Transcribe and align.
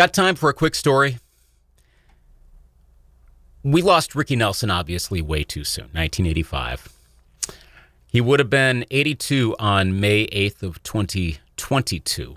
Got 0.00 0.14
time 0.14 0.34
for 0.34 0.48
a 0.48 0.54
quick 0.54 0.74
story? 0.74 1.18
We 3.62 3.82
lost 3.82 4.14
Ricky 4.14 4.34
Nelson, 4.34 4.70
obviously, 4.70 5.20
way 5.20 5.44
too 5.44 5.62
soon, 5.62 5.90
1985. 5.92 6.88
He 8.06 8.18
would 8.22 8.40
have 8.40 8.48
been 8.48 8.86
82 8.90 9.54
on 9.58 10.00
May 10.00 10.26
8th 10.28 10.62
of 10.62 10.82
2022. 10.84 12.36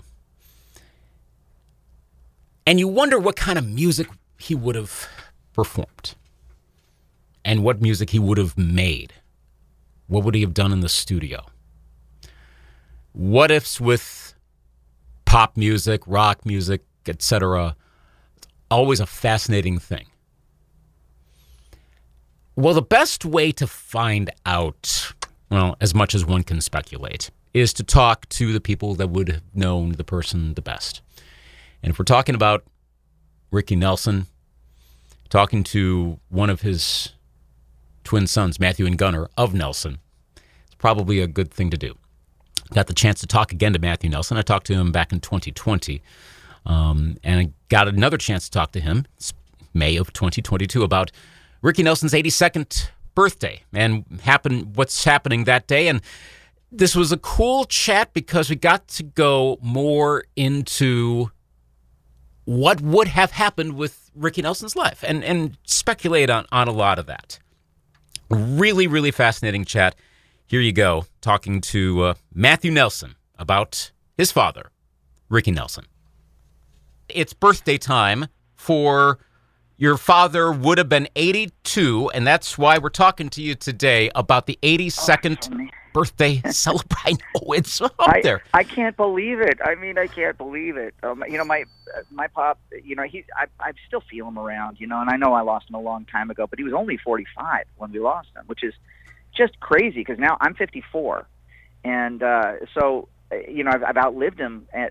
And 2.66 2.78
you 2.78 2.86
wonder 2.86 3.18
what 3.18 3.34
kind 3.34 3.58
of 3.58 3.66
music 3.66 4.08
he 4.36 4.54
would 4.54 4.74
have 4.74 5.08
performed 5.54 6.16
and 7.46 7.64
what 7.64 7.80
music 7.80 8.10
he 8.10 8.18
would 8.18 8.36
have 8.36 8.58
made. 8.58 9.14
What 10.06 10.22
would 10.22 10.34
he 10.34 10.42
have 10.42 10.52
done 10.52 10.70
in 10.70 10.80
the 10.80 10.90
studio? 10.90 11.46
What 13.14 13.50
ifs 13.50 13.80
with 13.80 14.34
pop 15.24 15.56
music, 15.56 16.02
rock 16.06 16.44
music, 16.44 16.82
etc. 17.08 17.76
It's 18.36 18.48
Always 18.70 19.00
a 19.00 19.06
fascinating 19.06 19.78
thing. 19.78 20.06
Well, 22.56 22.74
the 22.74 22.82
best 22.82 23.24
way 23.24 23.50
to 23.52 23.66
find 23.66 24.30
out, 24.46 25.12
well, 25.50 25.76
as 25.80 25.94
much 25.94 26.14
as 26.14 26.24
one 26.24 26.44
can 26.44 26.60
speculate, 26.60 27.30
is 27.52 27.72
to 27.74 27.82
talk 27.82 28.28
to 28.30 28.52
the 28.52 28.60
people 28.60 28.94
that 28.94 29.10
would 29.10 29.28
have 29.28 29.42
known 29.54 29.92
the 29.92 30.04
person 30.04 30.54
the 30.54 30.62
best. 30.62 31.02
And 31.82 31.90
if 31.90 31.98
we're 31.98 32.04
talking 32.04 32.34
about 32.34 32.64
Ricky 33.50 33.76
Nelson, 33.76 34.26
talking 35.28 35.64
to 35.64 36.18
one 36.28 36.48
of 36.48 36.62
his 36.62 37.12
twin 38.04 38.26
sons, 38.26 38.60
Matthew 38.60 38.86
and 38.86 38.96
Gunnar 38.96 39.28
of 39.36 39.52
Nelson, 39.52 39.98
it's 40.66 40.76
probably 40.76 41.20
a 41.20 41.26
good 41.26 41.50
thing 41.50 41.70
to 41.70 41.76
do. 41.76 41.96
Got 42.72 42.86
the 42.86 42.94
chance 42.94 43.20
to 43.20 43.26
talk 43.26 43.52
again 43.52 43.72
to 43.72 43.78
Matthew 43.78 44.10
Nelson. 44.10 44.36
I 44.36 44.42
talked 44.42 44.66
to 44.68 44.74
him 44.74 44.92
back 44.92 45.12
in 45.12 45.20
2020. 45.20 46.02
Um, 46.66 47.16
and 47.22 47.40
I 47.40 47.50
got 47.68 47.88
another 47.88 48.16
chance 48.16 48.44
to 48.44 48.50
talk 48.50 48.72
to 48.72 48.80
him, 48.80 49.06
May 49.72 49.96
of 49.96 50.12
2022, 50.12 50.82
about 50.82 51.10
Ricky 51.62 51.82
Nelson's 51.82 52.12
82nd 52.12 52.88
birthday 53.14 53.62
and 53.72 54.04
happen 54.22 54.72
what's 54.74 55.04
happening 55.04 55.44
that 55.44 55.66
day. 55.66 55.88
And 55.88 56.00
this 56.72 56.94
was 56.94 57.12
a 57.12 57.16
cool 57.16 57.64
chat 57.64 58.12
because 58.12 58.50
we 58.50 58.56
got 58.56 58.88
to 58.88 59.02
go 59.02 59.58
more 59.62 60.24
into 60.36 61.30
what 62.44 62.80
would 62.80 63.08
have 63.08 63.30
happened 63.32 63.76
with 63.76 64.10
Ricky 64.14 64.42
Nelson's 64.42 64.76
life 64.76 65.02
and, 65.06 65.24
and 65.24 65.56
speculate 65.64 66.30
on, 66.30 66.46
on 66.52 66.68
a 66.68 66.72
lot 66.72 66.98
of 66.98 67.06
that. 67.06 67.38
Really, 68.28 68.86
really 68.86 69.10
fascinating 69.10 69.64
chat. 69.64 69.94
Here 70.46 70.60
you 70.60 70.72
go, 70.72 71.06
talking 71.20 71.60
to 71.62 72.02
uh, 72.02 72.14
Matthew 72.34 72.70
Nelson 72.70 73.14
about 73.38 73.92
his 74.16 74.30
father, 74.30 74.70
Ricky 75.28 75.50
Nelson 75.50 75.86
it's 77.08 77.32
birthday 77.32 77.78
time 77.78 78.26
for 78.56 79.18
your 79.76 79.96
father 79.96 80.52
would 80.52 80.78
have 80.78 80.88
been 80.88 81.08
82 81.16 82.10
and 82.14 82.26
that's 82.26 82.56
why 82.56 82.78
we're 82.78 82.88
talking 82.88 83.28
to 83.30 83.42
you 83.42 83.54
today 83.54 84.10
about 84.14 84.46
the 84.46 84.58
82nd 84.62 85.50
oh, 85.52 85.70
birthday 85.92 86.40
celebration 86.50 87.18
oh 87.36 87.52
it's 87.52 87.80
up 87.80 87.94
I, 87.98 88.20
there. 88.22 88.42
I 88.52 88.62
can't 88.62 88.96
believe 88.96 89.40
it. 89.40 89.58
I 89.64 89.74
mean 89.74 89.98
i 89.98 90.06
can't 90.06 90.38
believe 90.38 90.76
it. 90.76 90.94
Um, 91.02 91.24
you 91.28 91.36
know 91.36 91.44
my 91.44 91.64
my 92.10 92.28
pop 92.28 92.58
you 92.82 92.94
know 92.94 93.02
he 93.02 93.24
I, 93.36 93.46
I 93.60 93.72
still 93.86 94.02
feel 94.08 94.28
him 94.28 94.38
around 94.38 94.80
you 94.80 94.86
know 94.86 95.00
and 95.00 95.10
i 95.10 95.16
know 95.16 95.32
i 95.32 95.42
lost 95.42 95.68
him 95.68 95.74
a 95.74 95.80
long 95.80 96.04
time 96.06 96.30
ago 96.30 96.46
but 96.46 96.58
he 96.58 96.64
was 96.64 96.72
only 96.72 96.96
45 96.96 97.64
when 97.76 97.92
we 97.92 98.00
lost 98.00 98.28
him 98.34 98.44
which 98.46 98.62
is 98.62 98.74
just 99.36 99.58
crazy 99.60 100.00
because 100.00 100.18
now 100.18 100.36
i'm 100.40 100.54
54 100.54 101.26
and 101.84 102.22
uh 102.22 102.54
so 102.72 103.08
you 103.48 103.62
know 103.64 103.70
i've, 103.72 103.82
I've 103.84 103.96
outlived 103.96 104.38
him 104.38 104.66
uh, 104.76 104.88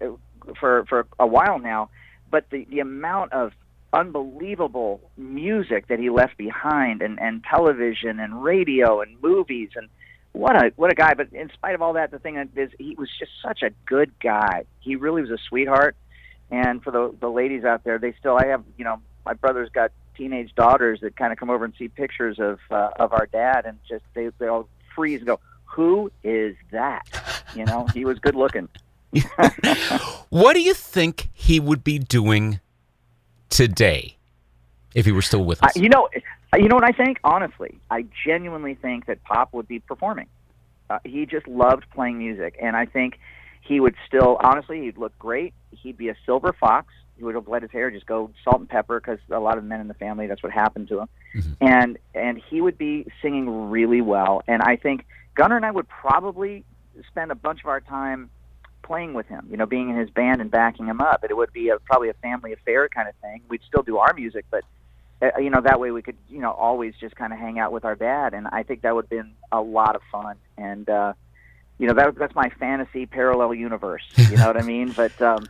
for 0.60 0.86
for 0.86 1.08
a 1.20 1.28
while 1.28 1.60
now 1.60 1.90
but 2.34 2.50
the, 2.50 2.66
the 2.72 2.80
amount 2.80 3.32
of 3.32 3.52
unbelievable 3.94 5.00
music 5.18 5.86
that 5.88 6.00
he 6.00 6.10
left 6.10 6.36
behind 6.36 7.04
and, 7.04 7.20
and 7.22 7.44
television 7.44 8.20
and 8.20 8.44
radio 8.44 9.02
and 9.02 9.22
movies 9.22 9.70
and 9.76 9.88
what 10.32 10.56
a 10.56 10.72
what 10.76 10.92
a 10.92 10.96
guy. 10.96 11.14
But 11.14 11.32
in 11.32 11.52
spite 11.54 11.76
of 11.76 11.84
all 11.84 11.94
that 11.94 12.10
the 12.10 12.18
thing 12.18 12.36
is 12.56 12.72
he 12.80 12.96
was 12.98 13.08
just 13.20 13.32
such 13.46 13.62
a 13.62 13.70
good 13.86 14.12
guy. 14.20 14.64
He 14.80 14.96
really 14.96 15.22
was 15.22 15.30
a 15.30 15.38
sweetheart. 15.48 15.96
And 16.50 16.84
for 16.84 16.90
the 16.90 17.16
the 17.20 17.30
ladies 17.30 17.66
out 17.66 17.84
there 17.84 18.00
they 18.00 18.14
still 18.20 18.36
i 18.36 18.48
have 18.48 18.64
you 18.78 18.84
know 18.84 19.00
my 19.28 19.34
brother's 19.34 19.70
got 19.70 19.92
teenage 20.18 20.56
daughters 20.56 21.02
that 21.02 21.16
kind 21.16 21.32
of 21.32 21.38
come 21.38 21.52
over 21.52 21.66
and 21.66 21.74
see 21.78 21.88
pictures 21.88 22.40
of 22.40 22.58
uh, 22.72 22.90
of 22.96 23.14
our 23.14 23.28
dad 23.28 23.68
and 23.68 23.78
just 23.88 24.06
they 24.16 24.32
they 24.40 24.48
all 24.48 24.68
freeze 24.96 25.20
and 25.20 25.28
go 25.28 25.40
who 25.66 26.12
is 26.24 26.56
that? 26.72 27.04
You 27.56 27.66
know 27.66 27.86
he 27.94 28.06
was 28.06 28.18
good 28.18 28.36
looking 28.36 28.70
what 30.30 30.54
do 30.54 30.62
you 30.62 30.74
think 30.74 31.30
he 31.34 31.60
would 31.60 31.84
be 31.84 32.00
doing 32.00 32.60
today 33.50 34.18
if 34.96 35.06
he 35.06 35.12
were 35.12 35.22
still 35.22 35.44
with 35.44 35.64
us? 35.64 35.76
Uh, 35.76 35.80
you 35.80 35.90
know, 35.90 36.10
you 36.58 36.68
know 36.68 36.76
what 36.76 36.84
I 36.84 36.92
think. 36.92 37.20
Honestly, 37.24 37.78
I 37.90 38.06
genuinely 38.26 38.76
think 38.76 39.06
that 39.06 39.24
Pop 39.24 39.54
would 39.54 39.68
be 39.68 39.80
performing. 39.80 40.28
Uh, 40.90 41.00
he 41.04 41.26
just 41.26 41.48
loved 41.48 41.86
playing 41.94 42.18
music, 42.18 42.56
and 42.62 42.76
I 42.76 42.86
think 42.86 43.20
he 43.62 43.80
would 43.80 43.96
still. 44.08 44.38
Honestly, 44.42 44.82
he'd 44.82 44.98
look 44.98 45.18
great. 45.18 45.54
He'd 45.72 45.98
be 45.98 46.10
a 46.10 46.16
silver 46.26 46.54
fox. 46.54 46.94
He 47.18 47.24
would 47.24 47.36
have 47.36 47.48
let 47.48 47.62
his 47.62 47.72
hair 47.72 47.92
just 47.92 48.06
go 48.06 48.32
salt 48.44 48.60
and 48.60 48.70
pepper 48.70 49.00
because 49.00 49.20
a 49.30 49.40
lot 49.40 49.58
of 49.58 49.64
men 49.64 49.80
in 49.80 49.88
the 49.88 49.94
family 49.94 50.28
that's 50.28 50.42
what 50.42 50.52
happened 50.52 50.88
to 50.90 51.02
him, 51.02 51.10
mm-hmm. 51.36 51.52
and 51.62 51.98
and 52.14 52.42
he 52.50 52.62
would 52.62 52.78
be 52.78 53.08
singing 53.22 53.70
really 53.70 54.02
well. 54.02 54.42
And 54.48 54.62
I 54.62 54.76
think 54.76 55.06
Gunnar 55.36 55.56
and 55.56 55.66
I 55.66 55.72
would 55.72 55.88
probably 55.88 56.66
spend 57.08 57.32
a 57.32 57.36
bunch 57.36 57.62
of 57.62 57.68
our 57.68 57.82
time 57.82 58.30
playing 58.84 59.14
with 59.14 59.28
him, 59.28 59.48
you 59.50 59.58
know, 59.58 59.66
being 59.66 59.90
in 59.90 59.98
his 59.98 60.10
band 60.10 60.42
and 60.42 60.52
backing 60.52 60.86
him 60.86 61.02
up. 61.02 61.24
It 61.28 61.36
would 61.36 61.52
be 61.52 61.70
a, 61.70 61.80
probably 61.80 62.10
a 62.10 62.14
family 62.16 62.54
affair 62.54 62.88
kind 62.90 63.10
of 63.10 63.16
thing. 63.16 63.42
We'd 63.50 63.62
still 63.68 63.82
do 63.82 63.98
our 63.98 64.14
music, 64.14 64.46
but 64.52 64.64
uh, 65.22 65.40
you 65.40 65.50
know, 65.50 65.62
that 65.62 65.80
way 65.80 65.92
we 65.92 66.02
could, 66.02 66.18
you 66.30 66.40
know, 66.40 66.52
always 66.52 66.94
just 67.00 67.16
kind 67.16 67.32
of 67.32 67.40
hang 67.40 67.58
out 67.58 67.72
with 67.72 67.86
our 67.86 67.96
dad, 67.96 68.34
and 68.34 68.48
I 68.48 68.64
think 68.64 68.82
that 68.82 68.94
would 68.94 69.06
have 69.06 69.10
been 69.10 69.32
a 69.52 69.62
lot 69.62 69.96
of 69.96 70.02
fun. 70.12 70.36
And 70.58 70.90
uh, 70.90 71.14
you 71.78 71.88
know, 71.88 71.94
that 71.94 72.16
that's 72.16 72.36
my 72.36 72.50
fantasy 72.50 73.06
parallel 73.06 73.54
universe. 73.54 74.04
You 74.18 74.38
know 74.38 74.48
what 74.48 74.58
I 74.58 74.66
mean? 74.66 74.92
But 74.92 75.22
um, 75.22 75.48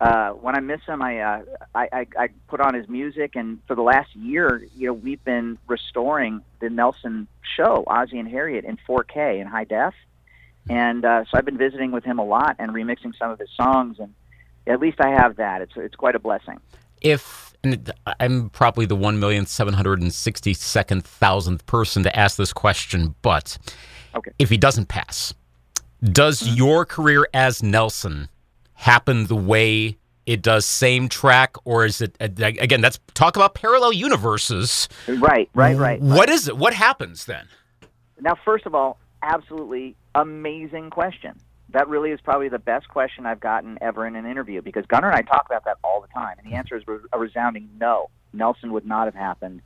uh, 0.00 0.30
when 0.30 0.56
I 0.56 0.60
miss 0.60 0.82
him, 0.82 1.00
I, 1.00 1.20
uh, 1.20 1.42
I, 1.74 1.88
I 1.92 2.06
I 2.18 2.28
put 2.48 2.60
on 2.60 2.74
his 2.74 2.88
music, 2.88 3.36
and 3.36 3.60
for 3.66 3.74
the 3.74 3.82
last 3.82 4.14
year, 4.14 4.66
you 4.76 4.88
know, 4.88 4.92
we've 4.92 5.24
been 5.24 5.56
restoring 5.66 6.42
the 6.60 6.68
Nelson 6.68 7.26
show, 7.56 7.84
Ozzie 7.86 8.18
and 8.18 8.28
Harriet, 8.28 8.64
in 8.64 8.78
4K 8.88 9.40
in 9.40 9.46
high 9.46 9.64
def 9.64 9.94
and 10.68 11.04
uh, 11.04 11.24
so 11.24 11.38
I've 11.38 11.44
been 11.44 11.58
visiting 11.58 11.90
with 11.92 12.04
him 12.04 12.18
a 12.18 12.24
lot 12.24 12.56
and 12.58 12.72
remixing 12.72 13.16
some 13.18 13.30
of 13.30 13.38
his 13.38 13.50
songs, 13.56 13.98
and 13.98 14.14
at 14.66 14.80
least 14.80 15.00
I 15.00 15.10
have 15.10 15.36
that. 15.36 15.62
It's 15.62 15.72
it's 15.76 15.96
quite 15.96 16.14
a 16.14 16.18
blessing. 16.18 16.60
If 17.00 17.54
I'm 18.20 18.50
probably 18.50 18.86
the 18.86 18.96
one 18.96 19.18
million 19.20 19.46
seven 19.46 19.74
hundred 19.74 20.00
and 20.00 20.12
sixty 20.12 20.54
second 20.54 21.04
thousandth 21.04 21.66
person 21.66 22.02
to 22.02 22.18
ask 22.18 22.36
this 22.36 22.52
question, 22.52 23.14
but 23.22 23.58
okay. 24.14 24.30
if 24.38 24.50
he 24.50 24.56
doesn't 24.56 24.86
pass, 24.86 25.34
does 26.02 26.40
mm-hmm. 26.40 26.56
your 26.56 26.86
career 26.86 27.26
as 27.34 27.62
Nelson 27.62 28.28
happen 28.74 29.26
the 29.26 29.36
way 29.36 29.98
it 30.26 30.42
does 30.42 30.64
same 30.64 31.08
track, 31.08 31.56
or 31.64 31.84
is 31.84 32.00
it 32.00 32.16
again? 32.20 32.80
That's 32.80 32.98
talk 33.12 33.36
about 33.36 33.54
parallel 33.54 33.92
universes. 33.92 34.88
Right, 35.06 35.50
right, 35.54 35.76
right. 35.76 36.00
What 36.00 36.30
is 36.30 36.48
it? 36.48 36.56
What 36.56 36.72
happens 36.72 37.26
then? 37.26 37.46
Now, 38.20 38.34
first 38.44 38.64
of 38.64 38.74
all, 38.74 38.98
absolutely 39.22 39.96
amazing 40.14 40.90
question. 40.90 41.38
That 41.70 41.88
really 41.88 42.10
is 42.10 42.20
probably 42.20 42.48
the 42.48 42.58
best 42.58 42.88
question 42.88 43.26
I've 43.26 43.40
gotten 43.40 43.78
ever 43.80 44.06
in 44.06 44.16
an 44.16 44.26
interview 44.26 44.62
because 44.62 44.86
Gunnar 44.86 45.10
and 45.10 45.16
I 45.16 45.22
talk 45.22 45.46
about 45.46 45.64
that 45.64 45.78
all 45.82 46.00
the 46.00 46.08
time, 46.08 46.36
and 46.38 46.50
the 46.50 46.56
answer 46.56 46.76
is 46.76 46.84
a 47.12 47.18
resounding 47.18 47.68
no. 47.80 48.10
Nelson 48.32 48.72
would 48.72 48.86
not 48.86 49.06
have 49.06 49.14
happened 49.14 49.62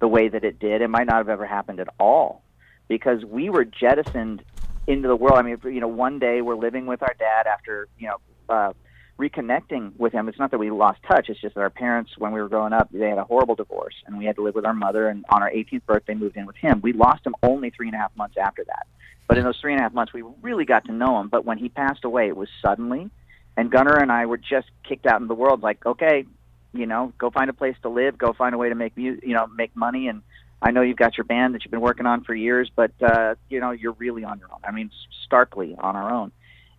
the 0.00 0.08
way 0.08 0.28
that 0.28 0.44
it 0.44 0.58
did. 0.58 0.82
It 0.82 0.88
might 0.88 1.06
not 1.06 1.16
have 1.16 1.28
ever 1.28 1.46
happened 1.46 1.80
at 1.80 1.88
all 1.98 2.42
because 2.88 3.24
we 3.24 3.50
were 3.50 3.64
jettisoned 3.64 4.42
into 4.86 5.08
the 5.08 5.16
world. 5.16 5.38
I 5.38 5.42
mean, 5.42 5.58
you 5.64 5.80
know, 5.80 5.88
one 5.88 6.18
day 6.18 6.40
we're 6.40 6.56
living 6.56 6.86
with 6.86 7.02
our 7.02 7.14
dad 7.18 7.46
after 7.46 7.88
you 7.98 8.08
know 8.08 8.16
uh, 8.48 8.72
reconnecting 9.18 9.96
with 9.98 10.12
him. 10.12 10.28
It's 10.28 10.38
not 10.38 10.50
that 10.52 10.58
we 10.58 10.70
lost 10.70 11.00
touch. 11.08 11.28
It's 11.28 11.40
just 11.40 11.54
that 11.54 11.60
our 11.60 11.70
parents, 11.70 12.12
when 12.16 12.32
we 12.32 12.40
were 12.40 12.48
growing 12.48 12.72
up, 12.72 12.88
they 12.92 13.08
had 13.08 13.18
a 13.18 13.24
horrible 13.24 13.54
divorce, 13.54 13.94
and 14.06 14.16
we 14.16 14.24
had 14.24 14.36
to 14.36 14.42
live 14.42 14.54
with 14.54 14.64
our 14.64 14.74
mother. 14.74 15.08
And 15.08 15.24
on 15.28 15.42
our 15.42 15.50
18th 15.50 15.84
birthday, 15.86 16.14
moved 16.14 16.36
in 16.36 16.46
with 16.46 16.56
him. 16.56 16.80
We 16.82 16.92
lost 16.92 17.26
him 17.26 17.34
only 17.42 17.70
three 17.70 17.88
and 17.88 17.94
a 17.94 17.98
half 17.98 18.16
months 18.16 18.36
after 18.36 18.64
that. 18.64 18.86
But 19.28 19.38
in 19.38 19.44
those 19.44 19.58
three 19.60 19.72
and 19.72 19.80
a 19.80 19.82
half 19.82 19.92
months, 19.92 20.12
we 20.12 20.22
really 20.42 20.64
got 20.64 20.86
to 20.86 20.92
know 20.92 21.20
him. 21.20 21.28
But 21.28 21.44
when 21.44 21.58
he 21.58 21.68
passed 21.68 22.04
away, 22.04 22.28
it 22.28 22.36
was 22.36 22.48
suddenly, 22.64 23.10
and 23.56 23.70
Gunnar 23.70 23.98
and 23.98 24.10
I 24.10 24.26
were 24.26 24.38
just 24.38 24.68
kicked 24.88 25.06
out 25.06 25.20
in 25.20 25.28
the 25.28 25.34
world. 25.34 25.62
Like, 25.62 25.84
okay, 25.84 26.24
you 26.72 26.86
know, 26.86 27.12
go 27.18 27.30
find 27.30 27.50
a 27.50 27.52
place 27.52 27.76
to 27.82 27.88
live, 27.88 28.16
go 28.16 28.32
find 28.32 28.54
a 28.54 28.58
way 28.58 28.70
to 28.70 28.74
make 28.74 28.96
mu- 28.96 29.20
you 29.22 29.34
know, 29.34 29.46
make 29.46 29.76
money. 29.76 30.08
And 30.08 30.22
I 30.62 30.70
know 30.70 30.80
you've 30.80 30.96
got 30.96 31.16
your 31.16 31.24
band 31.24 31.54
that 31.54 31.64
you've 31.64 31.70
been 31.70 31.80
working 31.80 32.06
on 32.06 32.24
for 32.24 32.34
years, 32.34 32.70
but 32.74 32.92
uh, 33.02 33.34
you 33.48 33.60
know, 33.60 33.70
you're 33.70 33.92
really 33.92 34.24
on 34.24 34.38
your 34.38 34.52
own. 34.52 34.60
I 34.66 34.70
mean, 34.70 34.90
starkly 35.26 35.76
on 35.78 35.94
our 35.94 36.10
own. 36.10 36.32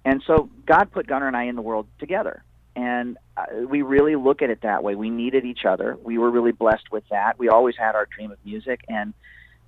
And 0.06 0.24
so 0.26 0.50
God 0.66 0.92
put 0.92 1.08
Gunnar 1.08 1.28
and 1.28 1.38
I 1.38 1.44
in 1.44 1.56
the 1.56 1.62
world 1.62 1.88
together. 2.00 2.44
And 2.76 3.18
uh, 3.36 3.44
we 3.68 3.82
really 3.82 4.16
look 4.16 4.42
at 4.42 4.50
it 4.50 4.62
that 4.62 4.84
way. 4.84 4.96
We 4.96 5.10
needed 5.10 5.44
each 5.46 5.66
other. 5.66 5.98
We 6.02 6.18
were 6.18 6.32
really 6.32 6.54
blessed 6.54 6.92
with 6.92 7.04
that. 7.10 7.38
We 7.38 7.50
always 7.50 7.76
had 7.78 7.96
our 7.96 8.06
dream 8.06 8.32
of 8.32 8.38
music. 8.46 8.82
And 8.88 9.14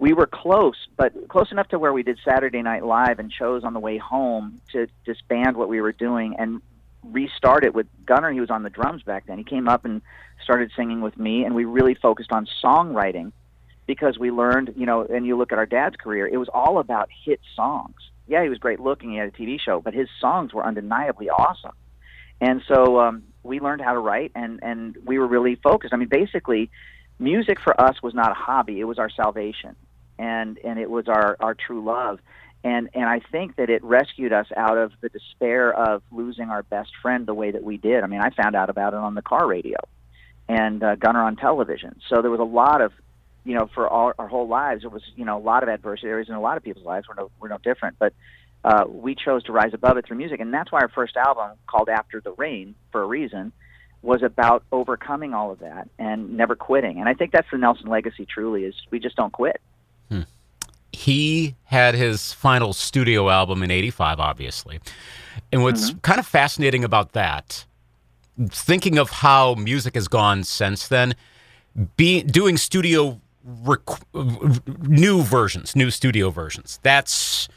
we 0.01 0.13
were 0.13 0.25
close, 0.25 0.75
but 0.97 1.29
close 1.29 1.51
enough 1.51 1.67
to 1.69 1.79
where 1.79 1.93
we 1.93 2.01
did 2.01 2.17
Saturday 2.25 2.63
Night 2.63 2.83
Live 2.83 3.19
and 3.19 3.31
chose 3.31 3.63
on 3.63 3.73
the 3.73 3.79
way 3.79 3.99
home 3.99 4.59
to 4.71 4.87
disband 5.05 5.55
what 5.55 5.69
we 5.69 5.79
were 5.79 5.91
doing. 5.91 6.35
And 6.39 6.59
restart 7.03 7.63
it 7.63 7.75
with 7.75 7.85
Gunnar. 8.05 8.31
He 8.31 8.39
was 8.39 8.49
on 8.49 8.63
the 8.63 8.69
drums 8.69 9.03
back 9.03 9.27
then. 9.27 9.37
He 9.37 9.43
came 9.43 9.67
up 9.67 9.85
and 9.85 10.01
started 10.43 10.71
singing 10.75 11.01
with 11.01 11.17
me, 11.17 11.45
and 11.45 11.53
we 11.53 11.65
really 11.65 11.93
focused 11.93 12.31
on 12.31 12.47
songwriting 12.63 13.31
because 13.85 14.17
we 14.17 14.31
learned, 14.31 14.73
you 14.75 14.87
know, 14.87 15.03
and 15.03 15.25
you 15.25 15.37
look 15.37 15.51
at 15.51 15.59
our 15.59 15.65
dad's 15.67 15.95
career, 15.95 16.27
it 16.27 16.37
was 16.37 16.49
all 16.51 16.79
about 16.79 17.09
hit 17.23 17.39
songs. 17.55 17.95
Yeah, 18.27 18.41
he 18.41 18.49
was 18.49 18.57
great 18.57 18.79
looking. 18.79 19.11
He 19.11 19.17
had 19.17 19.27
a 19.27 19.31
TV 19.31 19.59
show, 19.59 19.81
but 19.81 19.93
his 19.93 20.07
songs 20.19 20.53
were 20.53 20.65
undeniably 20.65 21.29
awesome. 21.29 21.75
And 22.39 22.63
so 22.67 22.99
um, 22.99 23.23
we 23.43 23.59
learned 23.59 23.81
how 23.81 23.93
to 23.93 23.99
write, 23.99 24.31
and 24.33 24.59
and 24.63 24.97
we 25.05 25.19
were 25.19 25.27
really 25.27 25.55
focused. 25.55 25.93
I 25.93 25.97
mean, 25.97 26.07
basically, 26.07 26.71
music 27.19 27.59
for 27.59 27.79
us 27.79 28.01
was 28.01 28.15
not 28.15 28.31
a 28.31 28.35
hobby; 28.35 28.79
it 28.79 28.85
was 28.85 28.97
our 28.97 29.09
salvation, 29.09 29.75
and 30.21 30.57
and 30.63 30.79
it 30.79 30.89
was 30.89 31.07
our 31.07 31.35
our 31.39 31.55
true 31.55 31.83
love. 31.83 32.19
And 32.63 32.89
and 32.93 33.05
I 33.05 33.19
think 33.31 33.55
that 33.55 33.69
it 33.69 33.83
rescued 33.83 34.31
us 34.31 34.47
out 34.55 34.77
of 34.77 34.91
the 35.01 35.09
despair 35.09 35.73
of 35.73 36.03
losing 36.11 36.49
our 36.49 36.63
best 36.63 36.91
friend 37.01 37.25
the 37.25 37.33
way 37.33 37.51
that 37.51 37.63
we 37.63 37.77
did. 37.77 38.03
I 38.03 38.07
mean, 38.07 38.21
I 38.21 38.29
found 38.29 38.55
out 38.55 38.69
about 38.69 38.93
it 38.93 38.99
on 38.99 39.15
the 39.15 39.23
car 39.23 39.47
radio, 39.47 39.77
and 40.47 40.83
uh, 40.83 40.95
Gunnar 40.95 41.23
on 41.23 41.35
television. 41.35 41.99
So 42.07 42.21
there 42.21 42.31
was 42.31 42.39
a 42.39 42.43
lot 42.43 42.81
of 42.81 42.91
you 43.43 43.55
know, 43.55 43.67
for 43.73 43.87
all 43.87 44.13
our 44.19 44.27
whole 44.27 44.47
lives, 44.47 44.83
it 44.83 44.91
was, 44.91 45.01
you 45.15 45.25
know, 45.25 45.35
a 45.37 45.41
lot 45.41 45.63
of 45.63 45.69
adversaries 45.69 46.29
in 46.29 46.35
a 46.35 46.41
lot 46.41 46.57
of 46.57 46.63
people's 46.63 46.85
lives. 46.85 47.07
We're 47.09 47.15
no, 47.15 47.31
we're 47.39 47.49
no 47.49 47.57
different. 47.57 47.97
But 47.97 48.13
uh, 48.63 48.85
we 48.87 49.15
chose 49.15 49.43
to 49.45 49.51
rise 49.51 49.73
above 49.73 49.97
it 49.97 50.05
through 50.05 50.17
music, 50.17 50.39
and 50.39 50.53
that's 50.53 50.71
why 50.71 50.81
our 50.81 50.89
first 50.89 51.17
album, 51.17 51.57
called 51.65 51.89
After 51.89 52.21
the 52.21 52.33
Rain, 52.33 52.75
for 52.91 53.01
a 53.01 53.07
reason, 53.07 53.51
was 54.03 54.21
about 54.21 54.63
overcoming 54.71 55.33
all 55.33 55.51
of 55.51 55.59
that 55.59 55.89
and 55.97 56.37
never 56.37 56.55
quitting. 56.55 56.99
And 56.99 57.09
I 57.09 57.15
think 57.15 57.31
that's 57.31 57.47
the 57.51 57.57
Nelson 57.57 57.87
legacy. 57.87 58.27
Truly, 58.27 58.65
is 58.65 58.75
we 58.91 58.99
just 58.99 59.15
don't 59.15 59.33
quit. 59.33 59.59
He 61.01 61.55
had 61.63 61.95
his 61.95 62.31
final 62.31 62.73
studio 62.73 63.29
album 63.29 63.63
in 63.63 63.71
'85, 63.71 64.19
obviously, 64.19 64.79
and 65.51 65.63
what's 65.63 65.89
mm-hmm. 65.89 65.99
kind 66.01 66.19
of 66.19 66.27
fascinating 66.27 66.83
about 66.83 67.13
that, 67.13 67.65
thinking 68.49 68.99
of 68.99 69.09
how 69.09 69.55
music 69.55 69.95
has 69.95 70.07
gone 70.07 70.43
since 70.43 70.87
then, 70.87 71.15
be 71.97 72.21
doing 72.21 72.55
studio 72.55 73.19
rec- 73.43 74.13
new 74.13 75.23
versions, 75.23 75.75
new 75.75 75.89
studio 75.89 76.29
versions. 76.29 76.79
That's 76.83 77.47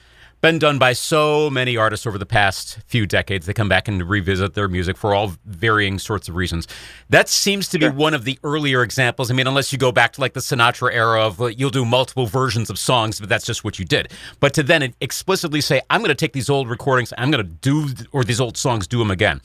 been 0.44 0.58
done 0.58 0.78
by 0.78 0.92
so 0.92 1.48
many 1.48 1.74
artists 1.74 2.06
over 2.06 2.18
the 2.18 2.26
past 2.26 2.78
few 2.86 3.06
decades. 3.06 3.46
They 3.46 3.54
come 3.54 3.70
back 3.70 3.88
and 3.88 4.06
revisit 4.06 4.52
their 4.52 4.68
music 4.68 4.98
for 4.98 5.14
all 5.14 5.32
varying 5.46 5.98
sorts 5.98 6.28
of 6.28 6.36
reasons. 6.36 6.68
That 7.08 7.30
seems 7.30 7.66
to 7.68 7.78
be 7.78 7.88
one 7.88 8.12
of 8.12 8.24
the 8.24 8.38
earlier 8.44 8.82
examples. 8.82 9.30
I 9.30 9.34
mean, 9.34 9.46
unless 9.46 9.72
you 9.72 9.78
go 9.78 9.90
back 9.90 10.12
to 10.12 10.20
like 10.20 10.34
the 10.34 10.40
Sinatra 10.40 10.92
era 10.92 11.22
of 11.22 11.40
uh, 11.40 11.46
you'll 11.46 11.70
do 11.70 11.86
multiple 11.86 12.26
versions 12.26 12.68
of 12.68 12.78
songs, 12.78 13.20
but 13.20 13.30
that's 13.30 13.46
just 13.46 13.64
what 13.64 13.78
you 13.78 13.86
did. 13.86 14.12
But 14.38 14.52
to 14.52 14.62
then 14.62 14.92
explicitly 15.00 15.62
say, 15.62 15.80
I'm 15.88 16.02
going 16.02 16.10
to 16.10 16.14
take 16.14 16.34
these 16.34 16.50
old 16.50 16.68
recordings, 16.68 17.14
I'm 17.16 17.30
going 17.30 17.42
to 17.42 17.50
do, 17.50 17.88
or 18.12 18.22
these 18.22 18.38
old 18.38 18.58
songs, 18.58 18.86
do 18.86 18.98
them 18.98 19.10
again. 19.10 19.40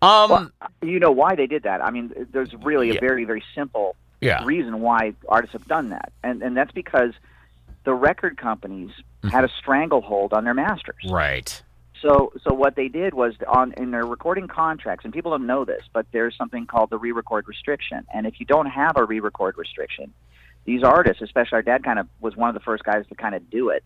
Um, 0.00 0.30
well, 0.30 0.50
you 0.80 0.98
know 0.98 1.12
why 1.12 1.34
they 1.34 1.46
did 1.46 1.64
that? 1.64 1.84
I 1.84 1.90
mean, 1.90 2.26
there's 2.32 2.54
really 2.54 2.88
a 2.88 2.94
yeah. 2.94 3.00
very, 3.00 3.26
very 3.26 3.44
simple 3.54 3.96
yeah. 4.22 4.42
reason 4.46 4.80
why 4.80 5.12
artists 5.28 5.52
have 5.52 5.68
done 5.68 5.90
that, 5.90 6.10
and 6.24 6.42
and 6.42 6.56
that's 6.56 6.72
because 6.72 7.12
the 7.86 7.94
record 7.94 8.36
companies 8.36 8.90
mm-hmm. 8.90 9.28
had 9.28 9.44
a 9.44 9.48
stranglehold 9.58 10.34
on 10.34 10.44
their 10.44 10.52
masters. 10.52 11.02
Right. 11.08 11.62
So 12.02 12.32
so 12.46 12.52
what 12.52 12.76
they 12.76 12.88
did 12.88 13.14
was 13.14 13.32
on 13.48 13.72
in 13.74 13.92
their 13.92 14.04
recording 14.04 14.48
contracts, 14.48 15.06
and 15.06 15.14
people 15.14 15.30
don't 15.30 15.46
know 15.46 15.64
this, 15.64 15.82
but 15.94 16.04
there's 16.12 16.36
something 16.36 16.66
called 16.66 16.90
the 16.90 16.98
re-record 16.98 17.48
restriction, 17.48 18.04
and 18.12 18.26
if 18.26 18.38
you 18.38 18.44
don't 18.44 18.66
have 18.66 18.98
a 18.98 19.04
re-record 19.04 19.56
restriction, 19.56 20.12
these 20.66 20.82
artists, 20.82 21.22
especially 21.22 21.56
our 21.56 21.62
dad, 21.62 21.84
kind 21.84 21.98
of 21.98 22.06
was 22.20 22.36
one 22.36 22.50
of 22.50 22.54
the 22.54 22.60
first 22.60 22.84
guys 22.84 23.06
to 23.08 23.14
kind 23.14 23.34
of 23.34 23.48
do 23.48 23.70
it. 23.70 23.82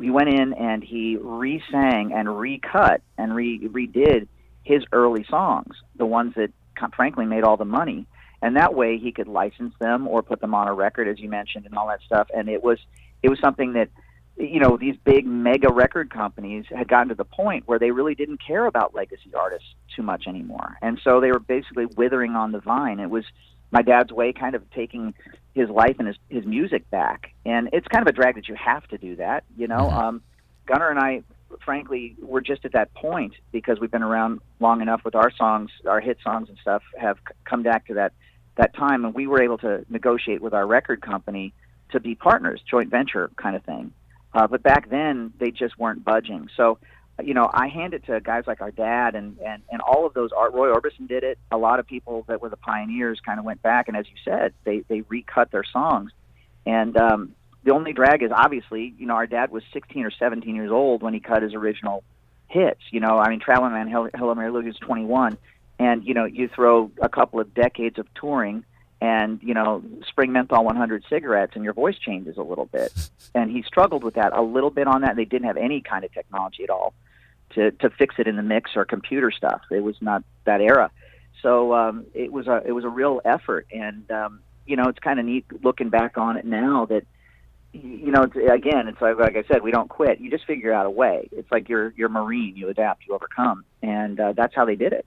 He 0.00 0.08
went 0.08 0.30
in 0.30 0.54
and 0.54 0.82
he 0.82 1.18
re-sang 1.20 2.12
and 2.14 2.38
recut 2.38 3.02
and 3.18 3.34
re 3.34 3.58
redid 3.68 4.28
his 4.62 4.84
early 4.92 5.26
songs, 5.28 5.74
the 5.96 6.06
ones 6.06 6.34
that 6.36 6.50
frankly 6.94 7.26
made 7.26 7.44
all 7.44 7.58
the 7.58 7.66
money 7.66 8.06
and 8.42 8.56
that 8.56 8.74
way 8.74 8.98
he 8.98 9.12
could 9.12 9.28
license 9.28 9.74
them 9.80 10.08
or 10.08 10.22
put 10.22 10.40
them 10.40 10.54
on 10.54 10.66
a 10.66 10.72
record, 10.72 11.08
as 11.08 11.18
you 11.18 11.28
mentioned, 11.28 11.66
and 11.66 11.74
all 11.74 11.88
that 11.88 12.00
stuff. 12.06 12.28
And 12.34 12.48
it 12.48 12.62
was 12.62 12.78
it 13.22 13.28
was 13.28 13.38
something 13.40 13.74
that 13.74 13.88
you 14.36 14.60
know 14.60 14.76
these 14.76 14.96
big 15.04 15.26
mega 15.26 15.72
record 15.72 16.10
companies 16.10 16.64
had 16.70 16.88
gotten 16.88 17.08
to 17.08 17.14
the 17.14 17.24
point 17.24 17.66
where 17.66 17.78
they 17.78 17.90
really 17.90 18.14
didn't 18.14 18.40
care 18.44 18.66
about 18.66 18.94
legacy 18.94 19.30
artists 19.34 19.68
too 19.94 20.02
much 20.02 20.26
anymore, 20.26 20.76
and 20.82 21.00
so 21.02 21.20
they 21.20 21.30
were 21.30 21.40
basically 21.40 21.86
withering 21.86 22.34
on 22.36 22.52
the 22.52 22.60
vine. 22.60 23.00
It 23.00 23.10
was 23.10 23.24
my 23.70 23.82
dad's 23.82 24.12
way, 24.12 24.32
kind 24.32 24.54
of 24.54 24.68
taking 24.70 25.14
his 25.54 25.68
life 25.68 25.96
and 25.98 26.08
his 26.08 26.16
his 26.28 26.44
music 26.44 26.88
back, 26.90 27.32
and 27.44 27.68
it's 27.72 27.86
kind 27.88 28.06
of 28.06 28.08
a 28.08 28.16
drag 28.16 28.36
that 28.36 28.48
you 28.48 28.54
have 28.54 28.86
to 28.88 28.98
do 28.98 29.16
that. 29.16 29.44
You 29.56 29.68
know, 29.68 29.76
mm-hmm. 29.76 29.98
um, 29.98 30.22
Gunnar 30.66 30.90
and 30.90 30.98
I 30.98 31.22
frankly, 31.64 32.16
we're 32.20 32.40
just 32.40 32.64
at 32.64 32.72
that 32.72 32.92
point 32.94 33.34
because 33.52 33.80
we've 33.80 33.90
been 33.90 34.02
around 34.02 34.40
long 34.60 34.80
enough 34.80 35.02
with 35.04 35.14
our 35.14 35.32
songs, 35.32 35.70
our 35.86 36.00
hit 36.00 36.18
songs 36.22 36.48
and 36.48 36.56
stuff, 36.58 36.82
have 36.98 37.18
come 37.44 37.62
back 37.62 37.86
to 37.86 37.94
that 37.94 38.12
that 38.56 38.74
time, 38.74 39.04
and 39.04 39.14
we 39.14 39.26
were 39.26 39.42
able 39.42 39.58
to 39.58 39.84
negotiate 39.88 40.42
with 40.42 40.52
our 40.52 40.66
record 40.66 41.00
company 41.00 41.52
to 41.92 42.00
be 42.00 42.14
partners, 42.14 42.60
joint 42.68 42.90
venture 42.90 43.30
kind 43.36 43.56
of 43.56 43.64
thing. 43.64 43.92
Uh, 44.32 44.46
but 44.46 44.62
back 44.62 44.90
then, 44.90 45.32
they 45.38 45.50
just 45.50 45.78
weren't 45.78 46.04
budging. 46.04 46.48
So, 46.56 46.78
you 47.22 47.34
know, 47.34 47.50
I 47.52 47.68
hand 47.68 47.94
it 47.94 48.06
to 48.06 48.20
guys 48.20 48.44
like 48.46 48.60
our 48.60 48.70
dad 48.70 49.14
and 49.14 49.38
and 49.40 49.62
and 49.70 49.80
all 49.80 50.06
of 50.06 50.14
those. 50.14 50.30
Art 50.32 50.54
Roy 50.54 50.72
Orbison 50.72 51.08
did 51.08 51.24
it. 51.24 51.38
A 51.50 51.58
lot 51.58 51.80
of 51.80 51.86
people 51.86 52.24
that 52.28 52.40
were 52.40 52.48
the 52.48 52.56
pioneers 52.56 53.20
kind 53.24 53.38
of 53.38 53.44
went 53.44 53.60
back, 53.62 53.88
and 53.88 53.96
as 53.96 54.06
you 54.06 54.16
said, 54.24 54.54
they 54.64 54.80
they 54.88 55.02
recut 55.02 55.50
their 55.50 55.64
songs. 55.64 56.12
And 56.64 56.96
um, 56.96 57.34
the 57.64 57.72
only 57.72 57.92
drag 57.92 58.22
is 58.22 58.30
obviously, 58.34 58.94
you 58.98 59.06
know, 59.06 59.14
our 59.14 59.26
dad 59.26 59.50
was 59.50 59.62
16 59.72 60.04
or 60.04 60.10
17 60.10 60.54
years 60.54 60.70
old 60.70 61.02
when 61.02 61.12
he 61.12 61.20
cut 61.20 61.42
his 61.42 61.54
original 61.54 62.04
hits. 62.48 62.80
You 62.90 63.00
know, 63.00 63.18
I 63.18 63.28
mean, 63.28 63.40
Traveling 63.40 63.72
Man, 63.72 63.88
Hello 63.88 64.34
Mary 64.34 64.50
Lou, 64.50 64.60
he 64.60 64.68
was 64.68 64.78
21 64.78 65.36
and 65.80 66.04
you 66.04 66.14
know 66.14 66.26
you 66.26 66.48
throw 66.54 66.92
a 67.00 67.08
couple 67.08 67.40
of 67.40 67.52
decades 67.54 67.98
of 67.98 68.06
touring 68.14 68.64
and 69.00 69.40
you 69.42 69.54
know 69.54 69.82
spring 70.08 70.32
menthol 70.32 70.64
100 70.64 71.04
cigarettes 71.08 71.52
and 71.54 71.64
your 71.64 71.72
voice 71.72 71.96
changes 71.98 72.36
a 72.36 72.42
little 72.42 72.66
bit. 72.66 72.92
And 73.34 73.50
he 73.50 73.62
struggled 73.62 74.04
with 74.04 74.14
that 74.14 74.36
a 74.36 74.42
little 74.42 74.70
bit 74.70 74.86
on 74.86 75.02
that. 75.02 75.16
They 75.16 75.24
didn't 75.24 75.46
have 75.46 75.56
any 75.56 75.80
kind 75.80 76.04
of 76.04 76.12
technology 76.12 76.64
at 76.64 76.70
all 76.70 76.92
to 77.54 77.70
to 77.70 77.90
fix 77.90 78.16
it 78.18 78.26
in 78.26 78.36
the 78.36 78.42
mix 78.42 78.72
or 78.76 78.84
computer 78.84 79.30
stuff. 79.30 79.62
It 79.70 79.82
was 79.82 79.96
not 80.00 80.22
that 80.44 80.60
era. 80.60 80.90
So 81.42 81.74
um 81.74 82.06
it 82.14 82.32
was 82.32 82.46
a 82.46 82.62
it 82.64 82.72
was 82.72 82.84
a 82.84 82.88
real 82.88 83.20
effort. 83.24 83.66
And 83.72 84.10
um 84.10 84.40
you 84.66 84.76
know 84.76 84.84
it's 84.84 84.98
kind 84.98 85.18
of 85.18 85.24
neat 85.24 85.46
looking 85.64 85.88
back 85.88 86.18
on 86.18 86.36
it 86.36 86.44
now 86.44 86.86
that 86.86 87.04
you 87.72 88.10
know 88.10 88.24
again 88.52 88.88
it's 88.88 89.00
like 89.00 89.16
like 89.16 89.36
i 89.36 89.44
said 89.50 89.62
we 89.62 89.70
don't 89.70 89.88
quit. 89.88 90.20
You 90.20 90.30
just 90.30 90.44
figure 90.44 90.72
out 90.72 90.84
a 90.84 90.90
way. 90.90 91.28
It's 91.32 91.50
like 91.50 91.70
you're 91.70 91.94
you're 91.96 92.10
marine. 92.10 92.54
You 92.56 92.68
adapt. 92.68 93.06
You 93.06 93.14
overcome. 93.14 93.64
And 93.82 94.20
uh, 94.20 94.32
that's 94.32 94.54
how 94.54 94.66
they 94.66 94.76
did 94.76 94.92
it 94.92 95.06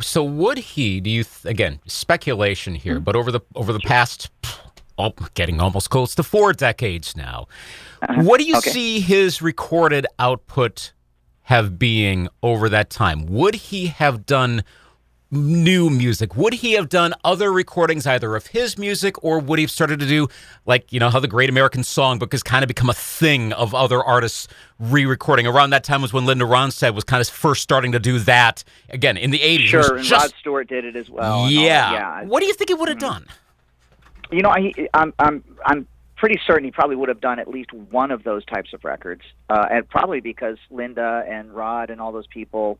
so 0.00 0.24
would 0.24 0.58
he? 0.58 1.00
Do 1.00 1.10
you 1.10 1.24
th- 1.24 1.44
again 1.44 1.80
speculation 1.86 2.74
here? 2.74 3.00
But 3.00 3.16
over 3.16 3.30
the 3.30 3.40
over 3.54 3.72
the 3.72 3.80
past, 3.80 4.30
oh, 4.98 5.12
getting 5.34 5.60
almost 5.60 5.90
close 5.90 6.14
to 6.14 6.22
four 6.22 6.52
decades 6.52 7.16
now, 7.16 7.48
uh-huh. 8.02 8.22
what 8.22 8.40
do 8.40 8.44
you 8.44 8.56
okay. 8.58 8.70
see 8.70 9.00
his 9.00 9.42
recorded 9.42 10.06
output 10.18 10.92
have 11.42 11.78
being 11.78 12.28
over 12.42 12.68
that 12.68 12.90
time? 12.90 13.26
Would 13.26 13.54
he 13.54 13.86
have 13.86 14.24
done 14.26 14.64
new 15.30 15.90
music? 15.90 16.36
Would 16.36 16.54
he 16.54 16.72
have 16.72 16.88
done 16.88 17.14
other 17.24 17.52
recordings 17.52 18.06
either 18.06 18.34
of 18.34 18.48
his 18.48 18.78
music 18.78 19.22
or 19.22 19.38
would 19.38 19.58
he 19.58 19.64
have 19.64 19.70
started 19.70 20.00
to 20.00 20.06
do 20.06 20.28
like, 20.66 20.92
you 20.92 21.00
know, 21.00 21.10
how 21.10 21.20
the 21.20 21.28
Great 21.28 21.50
American 21.50 21.82
Songbook 21.82 22.32
has 22.32 22.42
kind 22.42 22.62
of 22.62 22.68
become 22.68 22.88
a 22.88 22.94
thing 22.94 23.52
of 23.52 23.74
other 23.74 24.02
artists 24.02 24.48
re-recording? 24.78 25.46
Around 25.46 25.70
that 25.70 25.84
time 25.84 26.02
was 26.02 26.12
when 26.12 26.26
Linda 26.26 26.44
Ronstadt 26.44 26.94
was 26.94 27.04
kind 27.04 27.20
of 27.20 27.28
first 27.28 27.62
starting 27.62 27.92
to 27.92 27.98
do 27.98 28.18
that 28.20 28.64
again 28.88 29.16
in 29.16 29.30
the 29.30 29.38
80s. 29.38 29.66
Sure, 29.66 29.96
and 29.96 30.04
just, 30.04 30.22
Rod 30.22 30.34
Stewart 30.40 30.68
did 30.68 30.84
it 30.84 30.96
as 30.96 31.10
well. 31.10 31.50
Yeah. 31.50 31.92
yeah. 31.92 32.24
What 32.24 32.40
do 32.40 32.46
you 32.46 32.54
think 32.54 32.70
he 32.70 32.74
would 32.74 32.88
have 32.88 32.98
mm-hmm. 32.98 33.24
done? 33.24 33.26
You 34.30 34.42
know, 34.42 34.50
I, 34.50 34.72
I'm 34.92 35.14
I'm 35.18 35.42
I'm 35.64 35.86
pretty 36.16 36.38
certain 36.46 36.64
he 36.64 36.70
probably 36.70 36.96
would 36.96 37.08
have 37.08 37.20
done 37.20 37.38
at 37.38 37.48
least 37.48 37.72
one 37.72 38.10
of 38.10 38.24
those 38.24 38.44
types 38.44 38.74
of 38.74 38.84
records, 38.84 39.22
uh, 39.48 39.66
and 39.70 39.88
probably 39.88 40.20
because 40.20 40.58
Linda 40.70 41.24
and 41.26 41.54
Rod 41.54 41.88
and 41.88 41.98
all 41.98 42.12
those 42.12 42.26
people 42.26 42.78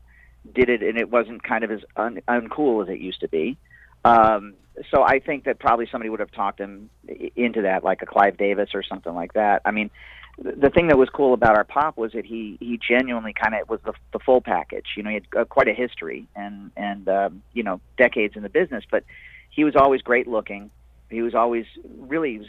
did 0.53 0.69
it, 0.69 0.81
and 0.81 0.97
it 0.97 1.09
wasn't 1.09 1.43
kind 1.43 1.63
of 1.63 1.71
as 1.71 1.81
un- 1.95 2.21
uncool 2.27 2.83
as 2.83 2.89
it 2.89 2.99
used 2.99 3.21
to 3.21 3.27
be. 3.27 3.57
Um, 4.05 4.53
so 4.91 5.03
I 5.03 5.19
think 5.19 5.43
that 5.43 5.59
probably 5.59 5.87
somebody 5.91 6.09
would 6.09 6.21
have 6.21 6.31
talked 6.31 6.59
him 6.59 6.89
into 7.35 7.63
that, 7.63 7.83
like 7.83 8.01
a 8.01 8.05
Clive 8.05 8.37
Davis 8.37 8.69
or 8.73 8.83
something 8.83 9.13
like 9.13 9.33
that. 9.33 9.61
I 9.65 9.71
mean, 9.71 9.89
the 10.37 10.69
thing 10.69 10.87
that 10.87 10.97
was 10.97 11.09
cool 11.09 11.33
about 11.33 11.57
our 11.57 11.65
pop 11.65 11.97
was 11.97 12.13
that 12.13 12.25
he 12.25 12.57
he 12.61 12.79
genuinely 12.79 13.33
kind 13.33 13.53
of 13.55 13.67
was 13.67 13.81
the 13.83 13.93
the 14.13 14.19
full 14.19 14.41
package. 14.41 14.85
You 14.95 15.03
know, 15.03 15.09
he 15.09 15.15
had 15.15 15.25
uh, 15.37 15.45
quite 15.45 15.67
a 15.67 15.73
history 15.73 16.27
and 16.35 16.71
and 16.77 17.09
um, 17.09 17.43
you 17.53 17.63
know 17.63 17.81
decades 17.97 18.35
in 18.37 18.43
the 18.43 18.49
business, 18.49 18.83
but 18.89 19.03
he 19.49 19.63
was 19.63 19.75
always 19.75 20.01
great 20.01 20.27
looking. 20.27 20.71
He 21.09 21.21
was 21.21 21.33
always 21.33 21.65
really 21.97 22.47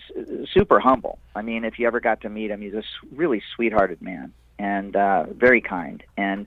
super 0.52 0.78
humble. 0.78 1.18
I 1.34 1.42
mean, 1.42 1.64
if 1.64 1.78
you 1.78 1.86
ever 1.86 1.98
got 1.98 2.20
to 2.20 2.28
meet 2.28 2.50
him, 2.50 2.60
he's 2.60 2.74
a 2.74 2.82
really 3.14 3.42
sweethearted 3.56 4.02
man 4.02 4.34
and 4.58 4.94
uh, 4.94 5.24
very 5.32 5.62
kind. 5.62 6.02
And 6.18 6.46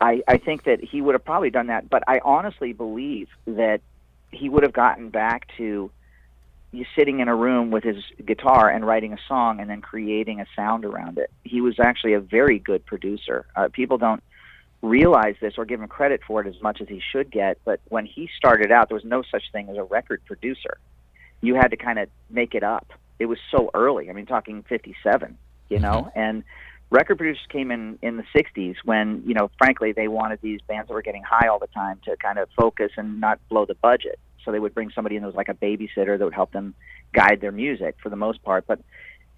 I, 0.00 0.22
I 0.26 0.38
think 0.38 0.64
that 0.64 0.82
he 0.82 1.00
would 1.00 1.14
have 1.14 1.24
probably 1.24 1.50
done 1.50 1.66
that, 1.66 1.90
but 1.90 2.02
I 2.08 2.20
honestly 2.24 2.72
believe 2.72 3.28
that 3.46 3.80
he 4.30 4.48
would 4.48 4.62
have 4.62 4.72
gotten 4.72 5.10
back 5.10 5.48
to 5.58 5.90
you 6.72 6.84
sitting 6.96 7.20
in 7.20 7.28
a 7.28 7.34
room 7.34 7.70
with 7.70 7.82
his 7.82 7.96
guitar 8.24 8.70
and 8.70 8.86
writing 8.86 9.12
a 9.12 9.18
song 9.26 9.60
and 9.60 9.68
then 9.68 9.80
creating 9.80 10.40
a 10.40 10.46
sound 10.54 10.84
around 10.84 11.18
it. 11.18 11.30
He 11.44 11.60
was 11.60 11.80
actually 11.80 12.14
a 12.14 12.20
very 12.20 12.58
good 12.58 12.86
producer. 12.86 13.44
Uh, 13.56 13.68
people 13.72 13.98
don't 13.98 14.22
realize 14.82 15.34
this 15.40 15.54
or 15.58 15.64
give 15.64 15.80
him 15.80 15.88
credit 15.88 16.20
for 16.26 16.40
it 16.40 16.46
as 16.46 16.60
much 16.62 16.80
as 16.80 16.88
he 16.88 17.02
should 17.12 17.30
get. 17.30 17.58
But 17.64 17.80
when 17.88 18.06
he 18.06 18.30
started 18.36 18.70
out, 18.70 18.88
there 18.88 18.94
was 18.94 19.04
no 19.04 19.22
such 19.22 19.42
thing 19.52 19.68
as 19.68 19.76
a 19.76 19.82
record 19.82 20.24
producer. 20.24 20.78
You 21.40 21.56
had 21.56 21.68
to 21.68 21.76
kind 21.76 21.98
of 21.98 22.08
make 22.30 22.54
it 22.54 22.62
up. 22.62 22.92
It 23.18 23.26
was 23.26 23.38
so 23.50 23.70
early. 23.74 24.08
I 24.08 24.12
mean, 24.12 24.26
talking 24.26 24.62
57, 24.62 25.36
you 25.68 25.78
know, 25.80 26.08
mm-hmm. 26.08 26.18
and 26.18 26.44
record 26.90 27.18
producers 27.18 27.46
came 27.48 27.70
in 27.70 27.98
in 28.02 28.16
the 28.16 28.24
60s 28.36 28.76
when, 28.84 29.22
you 29.26 29.34
know, 29.34 29.50
frankly, 29.58 29.92
they 29.92 30.08
wanted 30.08 30.40
these 30.42 30.60
bands 30.66 30.88
that 30.88 30.94
were 30.94 31.02
getting 31.02 31.22
high 31.22 31.48
all 31.48 31.58
the 31.58 31.68
time 31.68 32.00
to 32.04 32.16
kind 32.16 32.38
of 32.38 32.48
focus 32.56 32.90
and 32.96 33.20
not 33.20 33.40
blow 33.48 33.64
the 33.64 33.76
budget. 33.76 34.18
So 34.44 34.52
they 34.52 34.58
would 34.58 34.74
bring 34.74 34.90
somebody 34.90 35.16
in 35.16 35.22
that 35.22 35.28
was 35.28 35.36
like 35.36 35.48
a 35.48 35.54
babysitter 35.54 36.18
that 36.18 36.24
would 36.24 36.34
help 36.34 36.52
them 36.52 36.74
guide 37.12 37.40
their 37.40 37.52
music 37.52 37.96
for 38.02 38.08
the 38.08 38.16
most 38.16 38.42
part. 38.42 38.66
But 38.66 38.80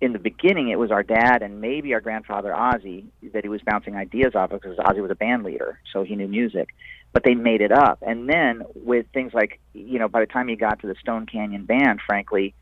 in 0.00 0.12
the 0.12 0.18
beginning, 0.18 0.68
it 0.68 0.78
was 0.78 0.90
our 0.90 1.02
dad 1.02 1.42
and 1.42 1.60
maybe 1.60 1.94
our 1.94 2.00
grandfather 2.00 2.54
Ozzie 2.54 3.06
that 3.32 3.44
he 3.44 3.48
was 3.48 3.60
bouncing 3.62 3.96
ideas 3.96 4.34
off 4.34 4.50
of 4.50 4.60
because 4.60 4.78
Ozzie 4.78 5.00
was 5.00 5.10
a 5.10 5.16
band 5.16 5.44
leader, 5.44 5.78
so 5.92 6.02
he 6.02 6.16
knew 6.16 6.28
music. 6.28 6.70
But 7.12 7.24
they 7.24 7.34
made 7.34 7.60
it 7.60 7.70
up, 7.70 7.98
and 8.00 8.26
then 8.26 8.62
with 8.74 9.04
things 9.12 9.34
like 9.34 9.60
you 9.74 9.98
know, 9.98 10.08
by 10.08 10.20
the 10.20 10.26
time 10.26 10.48
he 10.48 10.56
got 10.56 10.80
to 10.80 10.86
the 10.86 10.94
Stone 11.00 11.26
Canyon 11.26 11.66
Band, 11.66 12.00
frankly, 12.06 12.54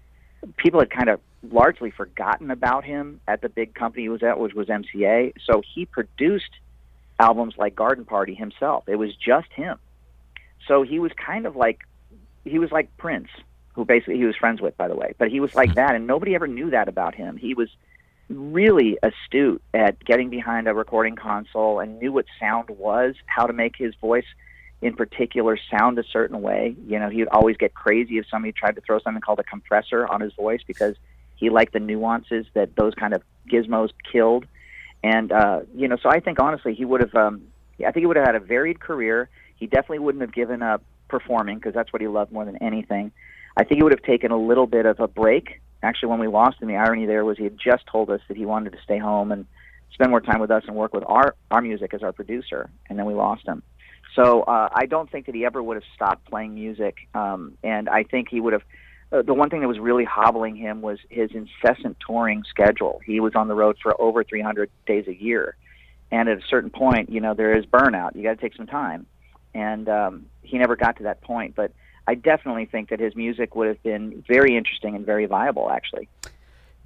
people 0.57 0.81
had 0.81 0.91
kind 0.91 1.09
of 1.09 1.21
largely 1.43 1.91
forgotten 1.91 2.51
about 2.51 2.85
him 2.85 3.21
at 3.27 3.41
the 3.41 3.49
big 3.49 3.75
company 3.75 4.05
he 4.05 4.09
was 4.09 4.23
at, 4.23 4.39
which 4.39 4.55
was 4.55 4.69
MCA. 4.69 5.33
So 5.47 5.63
he 5.75 5.87
produced 5.87 6.51
albums 7.19 7.55
like 7.57 7.75
Garden 7.75 8.05
Party 8.05 8.35
himself. 8.35 8.85
It 8.89 8.97
was 8.97 9.15
just 9.17 9.53
him. 9.53 9.79
So 10.67 10.83
he 10.83 10.99
was 10.99 11.13
kind 11.13 11.47
of 11.47 11.57
like 11.57 11.81
he 12.45 12.59
was 12.59 12.71
like 12.71 12.97
Prince 12.97 13.29
who 13.75 13.85
basically 13.85 14.17
he 14.17 14.25
was 14.25 14.37
friends 14.37 14.61
with, 14.61 14.77
by 14.77 14.89
the 14.89 14.97
way. 14.97 15.15
But 15.19 15.31
he 15.31 15.41
was 15.41 15.55
like 15.55 15.75
that, 15.77 15.95
and 15.95 16.07
nobody 16.07 16.35
ever 16.35 16.47
knew 16.47 16.71
that 16.71 16.89
about 16.89 17.15
him. 17.15 17.37
He 17.37 17.55
was 17.55 17.69
really 18.29 18.99
astute 19.03 19.63
at 19.75 20.05
getting 20.05 20.31
behind 20.31 20.69
a 20.69 20.75
recording 20.75 21.17
console 21.17 21.81
and 21.81 21.99
knew 21.99 22.13
what 22.13 22.27
sound 22.39 22.71
was, 22.71 23.15
how 23.27 23.47
to 23.47 23.53
make 23.53 23.75
his 23.77 23.95
voice 23.97 24.27
in 24.83 24.95
particular 24.95 25.59
sound 25.71 25.99
a 25.99 26.05
certain 26.05 26.41
way. 26.41 26.77
You 26.87 26.99
know, 26.99 27.09
he 27.09 27.19
would 27.19 27.29
always 27.29 27.57
get 27.57 27.75
crazy 27.75 28.19
if 28.19 28.27
somebody 28.31 28.53
tried 28.53 28.77
to 28.77 28.81
throw 28.81 28.99
something 29.01 29.21
called 29.21 29.41
a 29.41 29.45
compressor 29.45 30.07
on 30.07 30.21
his 30.21 30.33
voice 30.35 30.61
because 30.67 30.97
he 31.41 31.51
liked 31.51 31.73
the 31.73 31.81
nuances 31.81 32.47
that 32.55 32.77
those 32.77 32.95
kind 32.95 33.15
of 33.15 33.23
gizmos 33.51 33.91
killed. 34.13 34.47
And 35.03 35.33
uh, 35.33 35.61
you 35.75 35.89
know, 35.89 35.97
so 36.01 36.11
I 36.11 36.21
think 36.21 36.39
honestly, 36.39 36.75
he 36.75 36.85
would 36.85 37.01
have. 37.01 37.15
Um, 37.15 37.43
I 37.81 37.91
think 37.93 38.03
he 38.03 38.07
would 38.07 38.19
have 38.19 38.27
had 38.27 38.35
a 38.35 38.41
varied 38.41 38.79
career. 38.79 39.31
He 39.57 39.67
definitely 39.67 40.01
wouldn't 40.01 40.21
have 40.21 40.35
given 40.35 40.63
up 40.63 40.83
performing 41.09 41.57
because 41.57 41.73
that's 41.73 41.93
what 41.93 42.03
he 42.03 42.09
loved 42.09 42.31
more 42.31 42.45
than 42.45 42.63
anything. 42.63 43.11
I 43.57 43.65
think 43.65 43.79
he 43.79 43.83
would 43.83 43.93
have 43.93 44.03
taken 44.03 44.31
a 44.31 44.39
little 44.39 44.67
bit 44.67 44.85
of 44.85 45.01
a 45.01 45.09
break. 45.09 45.61
Actually, 45.83 46.11
when 46.11 46.21
we 46.21 46.29
lost 46.29 46.61
him, 46.61 46.69
the 46.69 46.77
irony 46.77 47.07
there 47.07 47.25
was 47.25 47.39
he 47.39 47.45
had 47.45 47.57
just 47.59 47.87
told 47.87 48.11
us 48.11 48.21
that 48.29 48.37
he 48.37 48.45
wanted 48.45 48.73
to 48.73 48.79
stay 48.85 48.99
home 48.99 49.33
and 49.33 49.47
spend 49.95 50.11
more 50.11 50.21
time 50.21 50.41
with 50.41 50.51
us 50.51 50.63
and 50.67 50.77
work 50.77 50.93
with 50.93 51.05
our 51.07 51.35
our 51.51 51.63
music 51.63 51.95
as 51.95 52.03
our 52.03 52.13
producer, 52.13 52.69
and 52.89 52.99
then 52.99 53.07
we 53.07 53.15
lost 53.15 53.49
him. 53.49 53.63
So 54.15 54.43
uh, 54.43 54.69
I 54.73 54.87
don't 54.87 55.11
think 55.11 55.27
that 55.27 55.35
he 55.35 55.45
ever 55.45 55.63
would 55.63 55.77
have 55.77 55.85
stopped 55.95 56.29
playing 56.29 56.55
music, 56.55 56.97
um, 57.15 57.57
and 57.63 57.89
I 57.89 58.03
think 58.03 58.29
he 58.31 58.41
would 58.41 58.53
have. 58.53 58.63
Uh, 59.13 59.23
the 59.23 59.35
one 59.35 59.51
thing 59.51 59.61
that 59.61 59.69
was 59.69 59.79
really 59.79 60.05
hobbling 60.05 60.55
him 60.55 60.83
was 60.83 60.99
his 61.09 61.31
incessant 61.33 61.97
touring 62.07 62.45
schedule. 62.49 63.01
He 63.05 63.19
was 63.19 63.35
on 63.35 63.49
the 63.49 63.55
road 63.55 63.77
for 63.83 64.01
over 64.01 64.23
300 64.23 64.71
days 64.87 65.07
a 65.09 65.15
year, 65.15 65.57
and 66.13 66.29
at 66.29 66.39
a 66.39 66.43
certain 66.49 66.71
point, 66.71 67.11
you 67.11 67.21
know, 67.21 67.35
there 67.35 67.57
is 67.57 67.65
burnout. 67.67 68.15
You 68.15 68.23
got 68.23 68.31
to 68.31 68.41
take 68.41 68.55
some 68.55 68.69
time, 68.69 69.07
and 69.53 69.89
um, 69.89 70.27
he 70.43 70.59
never 70.59 70.77
got 70.77 70.97
to 70.99 71.03
that 71.05 71.23
point. 71.23 71.57
But 71.57 71.73
I 72.07 72.15
definitely 72.15 72.67
think 72.67 72.91
that 72.91 73.01
his 73.01 73.17
music 73.17 73.57
would 73.57 73.69
have 73.69 73.83
been 73.83 74.25
very 74.27 74.57
interesting 74.57 74.95
and 74.95 75.05
very 75.05 75.27
viable, 75.27 75.71
actually. 75.71 76.09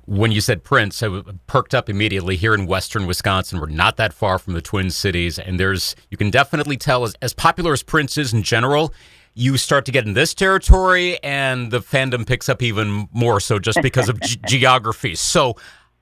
When 0.07 0.33
you 0.33 0.43
said 0.43 0.65
Prince, 0.65 1.03
I 1.03 1.23
perked 1.47 1.75
up 1.75 1.89
immediately. 1.89 2.37
Here 2.37 2.55
in 2.55 2.67
Western 2.67 3.07
Wisconsin, 3.07 3.59
we're 3.59 3.67
not 3.69 3.97
that 3.97 4.13
far 4.13 4.39
from 4.39 4.53
the 4.53 4.61
Twin 4.61 4.91
Cities, 4.91 5.39
and 5.39 5.59
there's 5.59 5.97
you 6.11 6.19
can 6.19 6.31
definitely 6.31 6.77
tell 6.77 7.05
as, 7.05 7.15
as 7.23 7.33
popular 7.33 7.73
as 7.73 7.83
Prince 7.83 8.19
is 8.19 8.35
in 8.35 8.43
general, 8.43 8.93
you 9.35 9.57
start 9.57 9.85
to 9.87 9.93
get 9.93 10.07
in 10.07 10.15
this 10.15 10.33
territory, 10.35 11.23
and 11.23 11.71
the 11.71 11.81
fandom 11.81 12.27
picks 12.27 12.49
up 12.49 12.63
even 12.63 13.09
more 13.13 13.41
so 13.41 13.59
just 13.59 13.83
because 13.83 14.09
of 14.09 14.21
g- 14.21 14.39
geography. 14.47 15.15
So, 15.15 15.57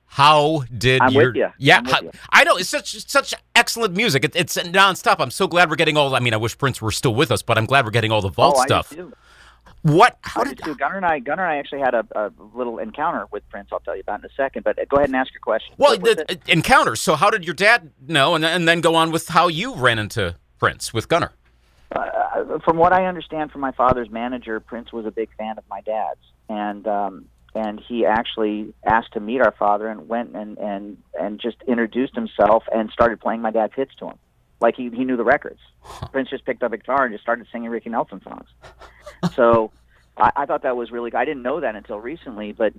how 0.05 0.63
did 0.77 1.01
I'm 1.01 1.11
your 1.11 1.35
you. 1.35 1.49
yeah? 1.57 1.81
With 1.81 2.01
you. 2.03 2.11
I 2.29 2.43
know 2.43 2.57
it's 2.57 2.69
such 2.69 3.09
such 3.09 3.33
excellent 3.55 3.95
music. 3.95 4.23
It, 4.23 4.35
it's 4.35 4.55
nonstop. 4.57 5.15
I'm 5.19 5.31
so 5.31 5.47
glad 5.47 5.69
we're 5.69 5.75
getting 5.75 5.97
all. 5.97 6.15
I 6.15 6.19
mean, 6.19 6.33
I 6.33 6.37
wish 6.37 6.57
Prince 6.57 6.81
were 6.81 6.91
still 6.91 7.15
with 7.15 7.31
us, 7.31 7.41
but 7.41 7.57
I'm 7.57 7.65
glad 7.65 7.85
we're 7.85 7.91
getting 7.91 8.11
all 8.11 8.21
the 8.21 8.29
vault 8.29 8.55
oh, 8.59 8.63
stuff. 8.63 8.93
What? 9.81 10.17
How 10.21 10.43
did 10.45 10.59
too. 10.63 10.75
Gunnar 10.75 10.97
and 10.97 11.05
I? 11.05 11.19
Gunnar 11.19 11.43
and 11.43 11.53
I 11.53 11.57
actually 11.57 11.81
had 11.81 11.93
a, 11.93 12.05
a, 12.15 12.31
little 12.55 12.77
encounter 12.77 13.25
with 13.31 13.47
Prince. 13.49 13.69
I'll 13.73 13.81
tell 13.81 13.95
you 13.95 14.01
about 14.01 14.19
in 14.19 14.25
a 14.25 14.33
second. 14.33 14.63
But 14.63 14.79
uh, 14.79 14.85
go 14.87 14.97
ahead 14.97 15.09
and 15.09 15.15
ask 15.15 15.33
your 15.33 15.41
question. 15.41 15.75
Well, 15.77 15.97
the, 15.97 16.25
uh, 16.29 16.35
encounter. 16.47 16.95
So, 16.95 17.15
how 17.15 17.29
did 17.29 17.43
your 17.43 17.53
dad 17.53 17.91
know, 18.07 18.35
and, 18.35 18.45
and 18.45 18.65
then 18.65 18.79
go 18.79 18.95
on 18.95 19.11
with 19.11 19.27
how 19.27 19.49
you 19.49 19.75
ran 19.75 19.99
into 19.99 20.35
Prince 20.57 20.93
with 20.93 21.09
Gunnar? 21.09 21.33
Uh, 22.33 22.59
from 22.59 22.77
what 22.77 22.93
I 22.93 23.05
understand 23.05 23.51
from 23.51 23.61
my 23.61 23.71
father's 23.71 24.09
manager, 24.09 24.59
Prince 24.59 24.91
was 24.91 25.05
a 25.05 25.11
big 25.11 25.29
fan 25.37 25.57
of 25.57 25.63
my 25.69 25.81
dad's, 25.81 26.21
and 26.49 26.87
um, 26.87 27.25
and 27.55 27.79
he 27.79 28.05
actually 28.05 28.73
asked 28.83 29.13
to 29.13 29.19
meet 29.19 29.41
our 29.41 29.51
father 29.51 29.87
and 29.87 30.07
went 30.07 30.35
and 30.35 30.57
and 30.57 30.97
and 31.19 31.39
just 31.39 31.57
introduced 31.67 32.15
himself 32.15 32.63
and 32.71 32.89
started 32.89 33.19
playing 33.19 33.41
my 33.41 33.51
dad's 33.51 33.73
hits 33.75 33.93
to 33.95 34.07
him. 34.07 34.17
Like 34.59 34.75
he 34.75 34.89
he 34.89 35.03
knew 35.03 35.17
the 35.17 35.23
records. 35.23 35.59
Prince 36.11 36.29
just 36.29 36.45
picked 36.45 36.63
up 36.63 36.73
a 36.73 36.77
guitar 36.77 37.03
and 37.03 37.13
just 37.13 37.23
started 37.23 37.47
singing 37.51 37.69
ricky 37.69 37.89
nelson 37.89 38.21
songs. 38.23 38.47
So 39.35 39.71
I, 40.17 40.31
I 40.35 40.45
thought 40.45 40.63
that 40.63 40.75
was 40.75 40.91
really 40.91 41.13
i 41.13 41.23
didn't 41.23 41.43
know 41.43 41.61
that 41.61 41.75
until 41.75 41.97
recently 41.97 42.51
but 42.51 42.73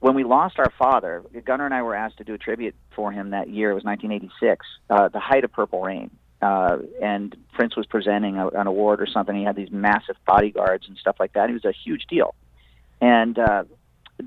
when 0.00 0.14
we 0.14 0.24
lost 0.24 0.58
our 0.58 0.72
father 0.76 1.22
gunnar 1.44 1.66
and 1.66 1.74
i 1.74 1.82
were 1.82 1.94
asked 1.94 2.18
to 2.18 2.24
do 2.24 2.34
a 2.34 2.38
tribute 2.38 2.74
for 2.96 3.12
him 3.12 3.30
that 3.30 3.48
year. 3.48 3.70
It 3.70 3.74
was 3.74 3.84
1986 3.84 4.66
uh, 4.90 5.08
the 5.08 5.20
height 5.20 5.44
of 5.44 5.52
purple 5.52 5.82
rain 5.82 6.10
uh, 6.42 6.78
and 7.00 7.36
Prince 7.52 7.76
was 7.76 7.86
presenting 7.86 8.36
a, 8.36 8.48
an 8.48 8.66
award 8.66 9.00
or 9.00 9.06
something. 9.06 9.34
He 9.34 9.44
had 9.44 9.56
these 9.56 9.70
massive 9.70 10.16
bodyguards 10.26 10.86
and 10.88 10.96
stuff 10.98 11.16
like 11.18 11.32
that. 11.34 11.48
He 11.48 11.54
was 11.54 11.64
a 11.64 11.72
huge 11.72 12.06
deal. 12.08 12.34
And 13.00 13.38
uh, 13.38 13.64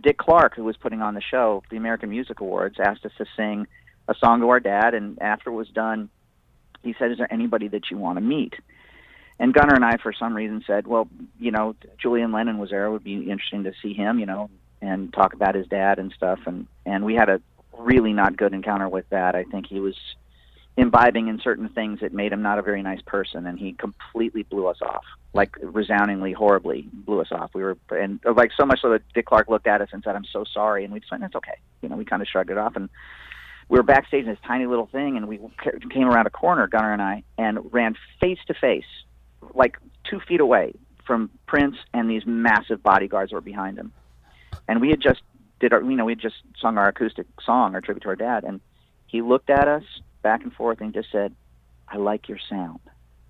Dick 0.02 0.18
Clark, 0.18 0.56
who 0.56 0.64
was 0.64 0.78
putting 0.78 1.02
on 1.02 1.14
the 1.14 1.22
show, 1.22 1.64
the 1.70 1.78
American 1.78 2.10
Music 2.10 2.40
Awards, 2.40 2.78
asked 2.80 3.06
us 3.06 3.12
to 3.18 3.26
sing 3.36 3.68
a 4.08 4.16
song 4.16 4.42
to 4.42 4.50
our 4.50 4.60
dad. 4.60 4.94
And 4.94 5.22
after 5.22 5.50
it 5.50 5.54
was 5.54 5.70
done, 5.70 6.10
he 6.84 6.96
said, 6.98 7.12
"Is 7.12 7.18
there 7.18 7.32
anybody 7.32 7.68
that 7.70 7.90
you 7.92 7.98
want 7.98 8.18
to 8.18 8.22
meet?" 8.22 8.54
And 9.40 9.54
Gunnar 9.54 9.76
and 9.76 9.86
I, 9.86 9.98
for 9.98 10.14
some 10.14 10.34
reason, 10.34 10.64
said, 10.66 10.88
"Well, 10.88 11.08
you 11.40 11.52
know, 11.52 11.76
Julian 12.02 12.32
Lennon 12.32 12.58
was 12.58 12.70
there. 12.70 12.86
It 12.86 12.92
would 12.92 13.04
be 13.04 13.30
interesting 13.30 13.64
to 13.64 13.74
see 13.82 13.94
him, 13.94 14.20
you 14.20 14.26
know, 14.26 14.50
and 14.82 15.14
talk 15.14 15.34
about 15.34 15.56
his 15.56 15.68
dad 15.68 16.00
and 16.00 16.12
stuff." 16.14 16.40
And 16.46 16.68
and 16.86 17.06
we 17.06 17.16
had 17.16 17.30
a 17.30 17.42
really 17.78 18.14
not 18.14 18.38
good 18.38 18.54
encounter 18.54 18.90
with 18.90 19.08
that. 19.10 19.36
I 19.36 19.44
think 19.44 19.68
he 19.68 19.80
was 19.80 19.96
imbibing 20.78 21.28
in 21.28 21.40
certain 21.40 21.68
things 21.70 22.00
that 22.02 22.14
made 22.14 22.32
him 22.32 22.44
not 22.44 22.60
a 22.60 22.62
very 22.62 22.84
nice 22.84 23.02
person, 23.02 23.48
and 23.48 23.58
he 23.58 23.74
completely 23.74 24.44
blew 24.44 24.68
us 24.68 24.78
off, 24.82 25.04
like 25.34 25.58
resoundingly, 25.60 26.32
horribly 26.32 26.88
blew 26.94 27.20
us 27.20 27.32
off. 27.32 27.50
We 27.56 27.64
were, 27.64 27.78
and 27.90 28.20
uh, 28.26 28.34
like 28.34 28.52
so 28.56 28.66
much 28.66 28.82
so 28.82 28.92
that 28.92 29.02
Dick 29.14 29.26
Clark 29.26 29.50
looked 29.50 29.66
at 29.66 29.82
us 29.82 29.90
and 29.92 30.04
said, 30.04 30.16
"I'm 30.16 30.26
so 30.26 30.44
sorry," 30.44 30.86
and 30.86 30.94
we 30.94 31.00
just 31.00 31.12
went, 31.12 31.22
"That's 31.22 31.36
okay." 31.36 31.58
You 31.82 31.90
know, 31.90 31.96
we 31.96 32.06
kind 32.06 32.22
of 32.22 32.28
shrugged 32.28 32.52
it 32.52 32.60
off, 32.60 32.76
and 32.76 32.90
we 33.70 33.78
were 33.78 33.84
backstage 33.84 34.26
in 34.26 34.30
this 34.30 34.40
tiny 34.46 34.68
little 34.68 34.86
thing, 34.86 35.18
and 35.18 35.28
we 35.28 35.40
came 35.90 36.08
around 36.08 36.28
a 36.28 36.30
corner, 36.30 36.68
Gunnar 36.68 36.94
and 36.94 37.02
I, 37.02 37.24
and 37.40 37.74
ran 37.74 37.96
face 38.22 38.40
to 38.48 38.54
face, 38.54 38.86
like 39.56 39.78
two 40.10 40.20
feet 40.20 40.40
away 40.40 40.74
from 41.06 41.32
Prince 41.48 41.78
and 41.94 42.10
these 42.10 42.24
massive 42.26 42.84
bodyguards 42.84 43.32
were 43.32 43.42
behind 43.42 43.78
him, 43.78 43.92
and 44.68 44.80
we 44.80 44.90
had 44.90 45.02
just 45.02 45.22
did 45.60 45.74
our, 45.74 45.82
you 45.82 45.96
know, 45.96 46.06
we 46.06 46.12
had 46.12 46.20
just 46.20 46.36
sung 46.62 46.78
our 46.78 46.90
acoustic 46.90 47.26
song, 47.44 47.74
our 47.74 47.82
tribute 47.82 48.04
to 48.04 48.10
our 48.10 48.16
dad, 48.16 48.44
and 48.44 48.62
he 49.08 49.24
looked 49.24 49.50
at 49.50 49.68
us 49.68 49.84
back 50.28 50.44
and 50.44 50.52
forth 50.52 50.82
and 50.82 50.94
just 50.94 51.10
said, 51.10 51.34
I 51.88 51.96
like 51.96 52.28
your 52.28 52.40
sound. 52.50 52.82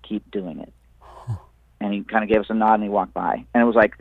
Keep 0.02 0.32
doing 0.32 0.58
it. 0.58 0.72
And 1.80 1.94
he 1.94 2.02
kind 2.02 2.24
of 2.24 2.28
gave 2.28 2.40
us 2.40 2.50
a 2.50 2.54
nod 2.54 2.74
and 2.74 2.82
he 2.82 2.88
walked 2.88 3.14
by. 3.14 3.44
And 3.54 3.62
it 3.62 3.64
was 3.64 3.76
like, 3.76 3.94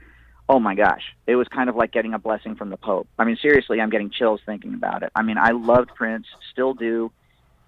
oh 0.50 0.60
my 0.60 0.74
gosh, 0.74 1.04
it 1.28 1.36
was 1.36 1.48
kind 1.48 1.70
of 1.70 1.76
like 1.76 1.92
getting 1.92 2.16
a 2.16 2.18
blessing 2.18 2.56
from 2.56 2.72
the 2.72 2.78
Pope. 2.78 3.08
I 3.20 3.24
mean, 3.24 3.38
seriously, 3.40 3.80
I'm 3.80 3.92
getting 3.92 4.10
chills 4.10 4.42
thinking 4.48 4.74
about 4.74 5.04
it. 5.04 5.12
I 5.14 5.22
mean, 5.22 5.38
I 5.38 5.52
loved 5.52 5.94
Prince, 5.94 6.26
still 6.52 6.74
do. 6.74 7.12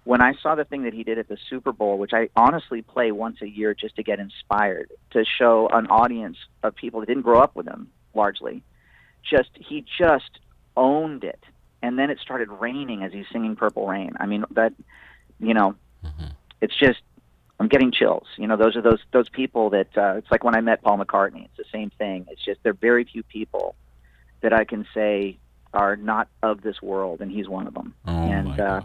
When 0.02 0.20
I 0.20 0.32
saw 0.42 0.56
the 0.56 0.64
thing 0.64 0.82
that 0.82 0.94
he 0.94 1.04
did 1.04 1.18
at 1.18 1.28
the 1.28 1.38
Super 1.48 1.70
Bowl, 1.70 1.96
which 1.96 2.12
I 2.12 2.28
honestly 2.34 2.82
play 2.82 3.12
once 3.12 3.40
a 3.40 3.48
year 3.48 3.72
just 3.72 3.94
to 3.96 4.02
get 4.02 4.18
inspired, 4.18 4.90
to 5.12 5.24
show 5.38 5.68
an 5.72 5.86
audience 5.86 6.38
of 6.64 6.74
people 6.74 6.98
that 6.98 7.06
didn't 7.06 7.22
grow 7.22 7.38
up 7.38 7.54
with 7.54 7.68
him 7.68 7.88
largely, 8.14 8.64
just 9.22 9.50
he 9.54 9.84
just 9.96 10.40
owned 10.76 11.22
it. 11.22 11.44
And 11.82 11.96
then 11.96 12.10
it 12.10 12.18
started 12.18 12.48
raining 12.48 13.04
as 13.04 13.12
he's 13.12 13.26
singing 13.32 13.54
Purple 13.54 13.86
Rain. 13.86 14.14
I 14.18 14.26
mean, 14.26 14.44
that 14.50 14.72
you 15.40 15.54
know, 15.54 15.74
mm-hmm. 16.04 16.26
it's 16.60 16.76
just 16.76 17.00
I'm 17.58 17.68
getting 17.68 17.92
chills. 17.92 18.26
You 18.36 18.46
know, 18.46 18.56
those 18.56 18.76
are 18.76 18.82
those 18.82 19.00
those 19.12 19.28
people 19.28 19.70
that 19.70 19.96
uh, 19.96 20.14
it's 20.16 20.30
like 20.30 20.44
when 20.44 20.54
I 20.54 20.60
met 20.60 20.82
Paul 20.82 20.98
McCartney. 20.98 21.44
It's 21.44 21.56
the 21.56 21.64
same 21.72 21.90
thing. 21.90 22.26
It's 22.30 22.44
just 22.44 22.62
there 22.62 22.70
are 22.70 22.74
very 22.80 23.04
few 23.04 23.22
people 23.22 23.74
that 24.40 24.52
I 24.52 24.64
can 24.64 24.86
say 24.94 25.38
are 25.72 25.96
not 25.96 26.28
of 26.42 26.62
this 26.62 26.80
world, 26.82 27.20
and 27.20 27.30
he's 27.30 27.48
one 27.48 27.66
of 27.66 27.74
them. 27.74 27.94
Oh 28.06 28.12
and 28.12 28.60
uh, 28.60 28.82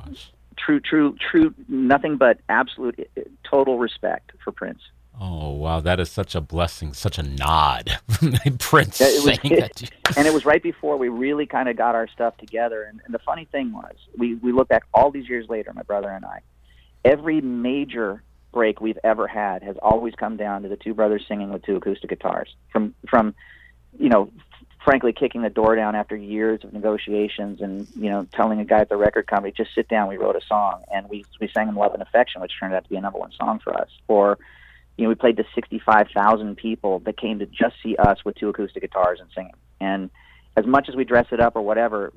true, 0.57 0.79
true, 0.79 1.15
true. 1.31 1.53
Nothing 1.67 2.17
but 2.17 2.39
absolute, 2.49 3.09
uh, 3.17 3.21
total 3.43 3.79
respect 3.79 4.31
for 4.43 4.51
Prince. 4.51 4.81
Oh 5.19 5.51
wow, 5.51 5.79
that 5.79 5.99
is 5.99 6.11
such 6.11 6.35
a 6.35 6.41
blessing, 6.41 6.93
such 6.93 7.17
a 7.17 7.23
nod. 7.23 7.99
Prince 8.59 8.99
yeah, 8.99 9.07
saying 9.07 9.39
it, 9.43 9.75
that. 9.75 9.91
and 10.17 10.27
it 10.27 10.33
was 10.33 10.45
right 10.45 10.61
before 10.61 10.97
we 10.97 11.07
really 11.07 11.45
kind 11.45 11.69
of 11.69 11.77
got 11.77 11.95
our 11.95 12.07
stuff 12.07 12.35
together. 12.37 12.83
And, 12.83 13.01
and 13.05 13.13
the 13.13 13.19
funny 13.19 13.45
thing 13.45 13.71
was, 13.71 13.95
we 14.17 14.35
we 14.35 14.51
look 14.51 14.67
back 14.67 14.83
all 14.93 15.11
these 15.11 15.29
years 15.29 15.47
later, 15.47 15.71
my 15.73 15.83
brother 15.83 16.09
and 16.09 16.25
I, 16.25 16.41
every 17.05 17.39
major 17.39 18.23
break 18.51 18.81
we've 18.81 18.99
ever 19.03 19.27
had 19.27 19.63
has 19.63 19.77
always 19.81 20.15
come 20.15 20.37
down 20.37 20.63
to 20.63 20.69
the 20.69 20.77
two 20.77 20.93
brothers 20.93 21.23
singing 21.27 21.51
with 21.51 21.63
two 21.63 21.75
acoustic 21.77 22.09
guitars. 22.09 22.53
From 22.71 22.93
from, 23.07 23.35
you 23.97 24.09
know, 24.09 24.31
frankly, 24.83 25.13
kicking 25.13 25.41
the 25.41 25.49
door 25.49 25.75
down 25.75 25.95
after 25.95 26.15
years 26.15 26.63
of 26.63 26.73
negotiations 26.73 27.61
and 27.61 27.87
you 27.95 28.09
know 28.09 28.27
telling 28.33 28.59
a 28.59 28.65
guy 28.65 28.79
at 28.79 28.89
the 28.89 28.97
record 28.97 29.27
company 29.27 29.53
just 29.55 29.73
sit 29.73 29.87
down. 29.87 30.09
We 30.09 30.17
wrote 30.17 30.35
a 30.35 30.45
song 30.45 30.83
and 30.93 31.07
we 31.09 31.23
we 31.39 31.49
sang 31.53 31.73
"Love 31.73 31.93
and 31.93 32.01
Affection," 32.01 32.41
which 32.41 32.51
turned 32.59 32.73
out 32.73 32.83
to 32.83 32.89
be 32.89 32.97
a 32.97 33.01
number 33.01 33.19
one 33.19 33.31
song 33.31 33.59
for 33.63 33.73
us. 33.73 33.89
Or 34.07 34.37
you 34.97 35.03
know, 35.03 35.09
we 35.09 35.15
played 35.15 35.37
to 35.37 35.45
65,000 35.53 36.55
people 36.55 36.99
that 36.99 37.17
came 37.17 37.39
to 37.39 37.45
just 37.45 37.75
see 37.83 37.95
us 37.97 38.23
with 38.23 38.35
two 38.35 38.49
acoustic 38.49 38.81
guitars 38.81 39.19
and 39.19 39.29
singing. 39.35 39.53
And 39.79 40.09
as 40.57 40.65
much 40.65 40.87
as 40.87 40.95
we 40.95 41.03
dress 41.03 41.27
it 41.31 41.39
up 41.39 41.55
or 41.55 41.61
whatever, 41.61 42.13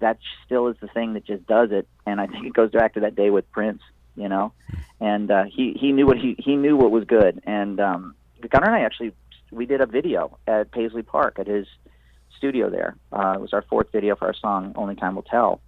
that 0.00 0.18
still 0.46 0.68
is 0.68 0.76
the 0.80 0.88
thing 0.88 1.14
that 1.14 1.24
just 1.24 1.46
does 1.46 1.70
it. 1.72 1.88
And 2.06 2.20
I 2.20 2.26
think 2.26 2.46
it 2.46 2.52
goes 2.52 2.70
back 2.70 2.94
to 2.94 3.00
that 3.00 3.16
day 3.16 3.30
with 3.30 3.50
Prince, 3.50 3.82
you 4.14 4.28
know. 4.28 4.52
And 5.00 5.30
uh, 5.30 5.44
he 5.44 5.76
he 5.80 5.92
knew 5.92 6.06
what 6.06 6.18
he 6.18 6.36
he 6.38 6.54
knew 6.54 6.76
what 6.76 6.90
was 6.90 7.04
good. 7.04 7.42
And 7.44 7.80
um, 7.80 8.14
Gunnar 8.48 8.66
and 8.66 8.76
I 8.76 8.80
actually 8.82 9.12
we 9.50 9.66
did 9.66 9.80
a 9.80 9.86
video 9.86 10.38
at 10.46 10.70
Paisley 10.70 11.02
Park 11.02 11.38
at 11.38 11.48
his 11.48 11.66
studio 12.36 12.70
there. 12.70 12.96
Uh, 13.12 13.34
it 13.36 13.40
was 13.40 13.52
our 13.52 13.62
fourth 13.62 13.90
video 13.90 14.14
for 14.14 14.26
our 14.26 14.34
song 14.34 14.72
"Only 14.76 14.94
Time 14.94 15.16
Will 15.16 15.22
Tell," 15.22 15.60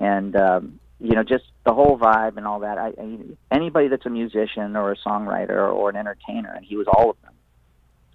and 0.00 0.36
um, 0.36 0.80
you 1.00 1.14
know, 1.14 1.22
just 1.22 1.44
the 1.64 1.74
whole 1.74 1.98
vibe 1.98 2.36
and 2.36 2.46
all 2.46 2.60
that. 2.60 2.78
I, 2.78 2.88
I 2.88 3.18
anybody 3.50 3.88
that's 3.88 4.06
a 4.06 4.10
musician 4.10 4.76
or 4.76 4.92
a 4.92 4.96
songwriter 4.96 5.72
or 5.72 5.90
an 5.90 5.96
entertainer, 5.96 6.52
and 6.52 6.64
he 6.64 6.76
was 6.76 6.86
all 6.86 7.10
of 7.10 7.16
them. 7.22 7.32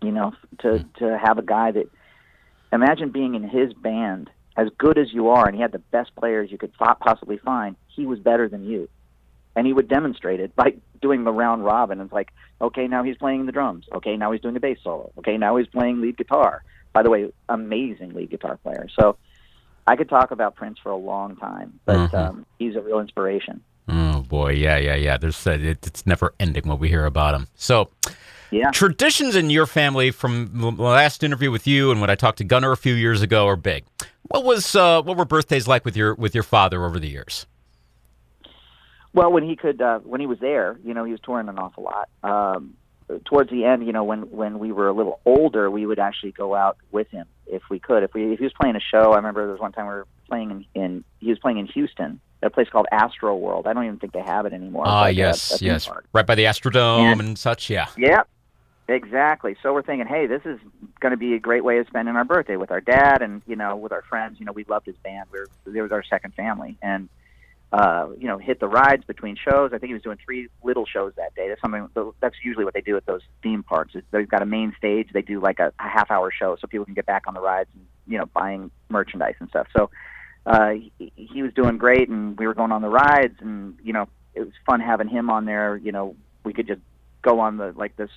You 0.01 0.12
know, 0.12 0.33
to 0.59 0.79
hmm. 0.79 1.05
to 1.05 1.17
have 1.17 1.38
a 1.38 1.43
guy 1.43 1.71
that 1.71 1.89
imagine 2.71 3.12
being 3.12 3.36
in 3.36 3.43
his 3.43 3.74
band 3.74 4.29
as 4.55 4.67
good 4.77 4.98
as 4.98 5.13
you 5.13 5.29
are, 5.29 5.45
and 5.45 5.55
he 5.55 5.62
had 5.62 5.71
the 5.71 5.79
best 5.79 6.15
players 6.15 6.51
you 6.51 6.57
could 6.57 6.74
possibly 6.74 7.38
find. 7.38 7.75
He 7.88 8.05
was 8.05 8.19
better 8.19 8.50
than 8.50 8.63
you, 8.63 8.89
and 9.55 9.67
he 9.67 9.74
would 9.74 9.88
demonstrate 9.88 10.39
it 10.39 10.55
by 10.55 10.74
doing 11.01 11.24
the 11.24 11.31
round 11.31 11.63
robin. 11.63 12.00
It's 12.01 12.12
like, 12.12 12.29
okay, 12.62 12.88
now 12.88 13.03
he's 13.03 13.17
playing 13.17 13.45
the 13.45 13.51
drums. 13.51 13.86
Okay, 13.93 14.17
now 14.17 14.31
he's 14.31 14.41
doing 14.41 14.53
the 14.53 14.59
bass 14.59 14.77
solo. 14.83 15.12
Okay, 15.17 15.38
now 15.38 15.57
he's 15.57 15.67
playing 15.67 16.01
lead 16.01 16.17
guitar. 16.17 16.63
By 16.91 17.03
the 17.03 17.09
way, 17.09 17.31
amazing 17.48 18.13
lead 18.13 18.31
guitar 18.31 18.57
player. 18.57 18.88
So 19.00 19.17
I 19.89 19.96
could 19.96 20.08
talk 20.08 20.29
about 20.29 20.55
Prince 20.55 20.77
for 20.84 20.91
a 20.91 20.96
long 20.96 21.36
time, 21.38 21.79
but 21.84 21.96
mm-hmm. 21.96 22.15
um, 22.15 22.46
he's 22.60 22.75
a 22.75 22.81
real 22.81 23.00
inspiration. 23.00 23.63
Oh 23.88 24.22
boy, 24.22 24.51
yeah, 24.51 24.77
yeah, 24.77 24.93
yeah. 24.93 25.17
There's 25.17 25.48
uh, 25.48 25.58
it, 25.60 25.88
it's 25.88 26.05
never 26.05 26.36
ending 26.39 26.67
what 26.67 26.79
we 26.79 26.89
hear 26.89 27.05
about 27.05 27.34
him. 27.34 27.48
So, 27.55 27.89
yeah. 28.51 28.69
Traditions 28.69 29.36
in 29.36 29.50
your 29.50 29.65
family 29.65 30.12
from 30.12 30.51
the 30.53 30.69
last 30.84 31.24
interview 31.24 31.50
with 31.50 31.65
you 31.65 31.89
and 31.89 32.00
when 32.01 32.12
I 32.12 32.13
talked 32.13 32.38
to 32.38 32.43
Gunnar 32.43 32.72
a 32.72 32.77
few 32.77 32.93
years 32.93 33.24
ago 33.24 33.48
are 33.48 33.55
big. 33.55 33.84
What 34.27 34.43
was 34.43 34.75
uh, 34.75 35.01
what 35.01 35.17
were 35.17 35.25
birthdays 35.25 35.67
like 35.67 35.86
with 35.86 35.98
your 35.98 36.13
with 36.13 36.36
your 36.36 36.43
father 36.43 36.86
over 36.86 37.00
the 37.00 37.10
years? 37.10 37.48
Well, 39.12 39.31
when 39.31 39.41
he 39.41 39.55
could, 39.55 39.81
uh, 39.81 40.00
when 40.00 40.22
he 40.22 40.27
was 40.27 40.38
there, 40.38 40.77
you 40.86 40.93
know, 40.93 41.03
he 41.03 41.13
was 41.13 41.22
touring 41.22 41.50
an 41.50 41.58
awful 41.58 41.84
lot. 41.84 42.10
Um, 42.22 42.75
towards 43.25 43.50
the 43.50 43.66
end, 43.66 43.86
you 43.86 43.94
know, 43.94 44.04
when 44.04 44.22
when 44.32 44.60
we 44.60 44.72
were 44.72 44.88
a 44.88 44.94
little 44.94 45.20
older, 45.25 45.70
we 45.70 45.86
would 45.86 46.00
actually 46.00 46.32
go 46.32 46.56
out 46.56 46.78
with 46.92 47.10
him 47.10 47.25
if 47.48 47.63
we 47.70 47.80
could. 47.80 48.04
If 48.04 48.13
we 48.13 48.34
if 48.34 48.39
he 48.39 48.46
was 48.46 48.54
playing 48.60 48.75
a 48.75 48.80
show, 48.80 49.13
I 49.13 49.18
remember 49.18 49.42
there 49.42 49.51
was 49.51 49.62
one 49.62 49.72
time 49.72 49.86
we 49.86 49.94
were 49.94 50.08
playing 50.28 50.51
in, 50.51 50.82
in 50.82 51.04
he 51.20 51.30
was 51.30 51.39
playing 51.39 51.58
in 51.58 51.68
Houston, 51.68 52.20
at 52.42 52.48
a 52.48 52.50
place 52.50 52.70
called 52.70 52.88
Astro 52.92 53.36
World. 53.36 53.68
I 53.68 53.74
don't 53.74 53.86
even 53.86 53.98
think 53.98 54.13
they 54.13 54.22
have 54.22 54.46
it 54.46 54.54
anymore. 54.54 54.84
Ah, 54.86 55.04
uh, 55.04 55.08
yes, 55.08 55.62
a, 55.62 55.66
a 55.66 55.68
yes, 55.68 55.88
park. 55.88 56.06
right 56.13 56.25
by 56.25 56.36
the 56.36 56.44
Astrodome 56.44 57.12
and, 57.12 57.22
and 57.22 57.39
such. 57.39 57.70
Yeah. 57.70 57.88
Yeah. 57.98 58.24
Exactly. 58.88 59.56
So 59.62 59.72
we're 59.72 59.84
thinking, 59.84 60.08
hey, 60.08 60.25
this 60.25 60.42
is 60.46 60.60
going 61.00 61.12
to 61.12 61.18
be 61.18 61.36
a 61.36 61.39
great 61.39 61.63
way 61.63 61.78
of 61.78 61.86
spending 61.86 62.16
our 62.16 62.25
birthday 62.25 62.56
with 62.56 62.72
our 62.72 62.82
dad 62.82 63.22
and 63.22 63.44
you 63.46 63.56
know 63.56 63.75
with 63.75 63.92
our 63.92 64.01
friends. 64.01 64.39
You 64.39 64.46
know, 64.46 64.51
we 64.51 64.63
loved 64.63 64.88
his 64.88 64.96
band. 64.98 65.30
We 65.32 65.39
are 65.39 65.48
it 65.75 65.82
was 65.82 65.92
our 65.92 66.04
second 66.04 66.34
family, 66.34 66.75
and 66.82 67.08
uh, 67.72 68.08
you 68.18 68.28
know, 68.28 68.38
hit 68.40 68.60
the 68.60 68.68
rides 68.68 69.04
between 69.06 69.36
shows. 69.36 69.72
I 69.74 69.78
think 69.78 69.90
he 69.90 69.94
was 69.94 70.02
doing 70.02 70.18
three 70.24 70.50
little 70.64 70.86
shows 70.86 71.14
that 71.18 71.36
day. 71.36 71.50
That's 71.50 71.62
something. 71.62 71.88
That's 72.20 72.36
usually 72.44 72.66
what 72.66 72.74
they 72.74 72.82
do 72.82 72.98
at 72.98 73.06
those 73.06 73.22
theme 73.44 73.62
parks. 73.62 73.94
They've 74.12 74.28
got 74.28 74.42
a 74.42 74.48
main 74.48 74.74
stage. 74.78 75.10
They 75.14 75.22
do 75.22 75.40
like 75.40 75.60
a, 75.60 75.72
a 75.80 75.88
half 75.88 76.10
hour 76.10 76.32
show 76.32 76.58
so 76.60 76.68
people 76.68 76.86
can 76.86 76.96
get 76.96 77.06
back 77.06 77.24
on 77.28 77.36
the 77.36 77.42
rides 77.42 77.70
and 77.74 77.86
you 78.08 78.18
know 78.18 78.26
buying 78.26 78.72
merchandise 78.90 79.36
and 79.40 79.50
stuff. 79.50 79.68
So 79.75 79.92
uh, 80.48 80.72
he, 80.98 81.12
he 81.16 81.44
was 81.44 81.53
doing 81.53 81.77
great, 81.77 82.10
and 82.10 82.38
we 82.40 82.48
were 82.48 82.55
going 82.55 82.72
on 82.72 82.82
the 82.82 82.90
rides, 82.90 83.36
and 83.40 83.77
you 83.84 83.94
know, 83.94 84.08
it 84.34 84.42
was 84.42 84.53
fun 84.66 84.79
having 84.79 85.08
him 85.08 85.29
on 85.29 85.46
there. 85.46 85.77
You 85.77 85.92
know, 85.92 86.16
we 86.44 86.53
could 86.53 86.66
just 86.66 86.82
go 87.22 87.40
on 87.40 87.58
the 87.58 87.72
like 87.75 87.96
this 87.98 88.10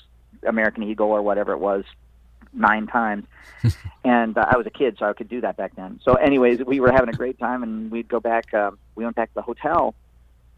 American 0.46 0.82
Eagle 0.84 1.08
or 1.08 1.20
whatever 1.20 1.52
it 1.52 1.58
was 1.58 1.84
nine 2.52 2.86
times. 2.86 3.26
and 4.04 4.36
uh, 4.36 4.46
I 4.48 4.56
was 4.56 4.66
a 4.66 4.70
kid, 4.70 4.96
so 4.98 5.06
I 5.06 5.12
could 5.12 5.28
do 5.28 5.40
that 5.42 5.56
back 5.56 5.76
then. 5.76 6.00
So, 6.04 6.14
anyways, 6.14 6.60
we 6.64 6.80
were 6.80 6.92
having 6.92 7.08
a 7.08 7.16
great 7.16 7.38
time, 7.38 7.62
and 7.62 7.90
we'd 7.90 8.08
go 8.08 8.20
back. 8.20 8.52
Uh, 8.52 8.72
we 8.94 9.04
went 9.04 9.16
back 9.16 9.30
to 9.30 9.34
the 9.34 9.42
hotel, 9.42 9.94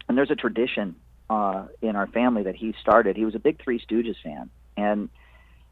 and 0.07 0.17
there's 0.17 0.31
a 0.31 0.35
tradition 0.35 0.95
uh, 1.29 1.65
in 1.81 1.95
our 1.95 2.07
family 2.07 2.43
that 2.43 2.55
he 2.55 2.73
started. 2.81 3.15
He 3.15 3.25
was 3.25 3.35
a 3.35 3.39
big 3.39 3.61
Three 3.61 3.79
Stooges 3.79 4.15
fan, 4.23 4.49
and 4.75 5.09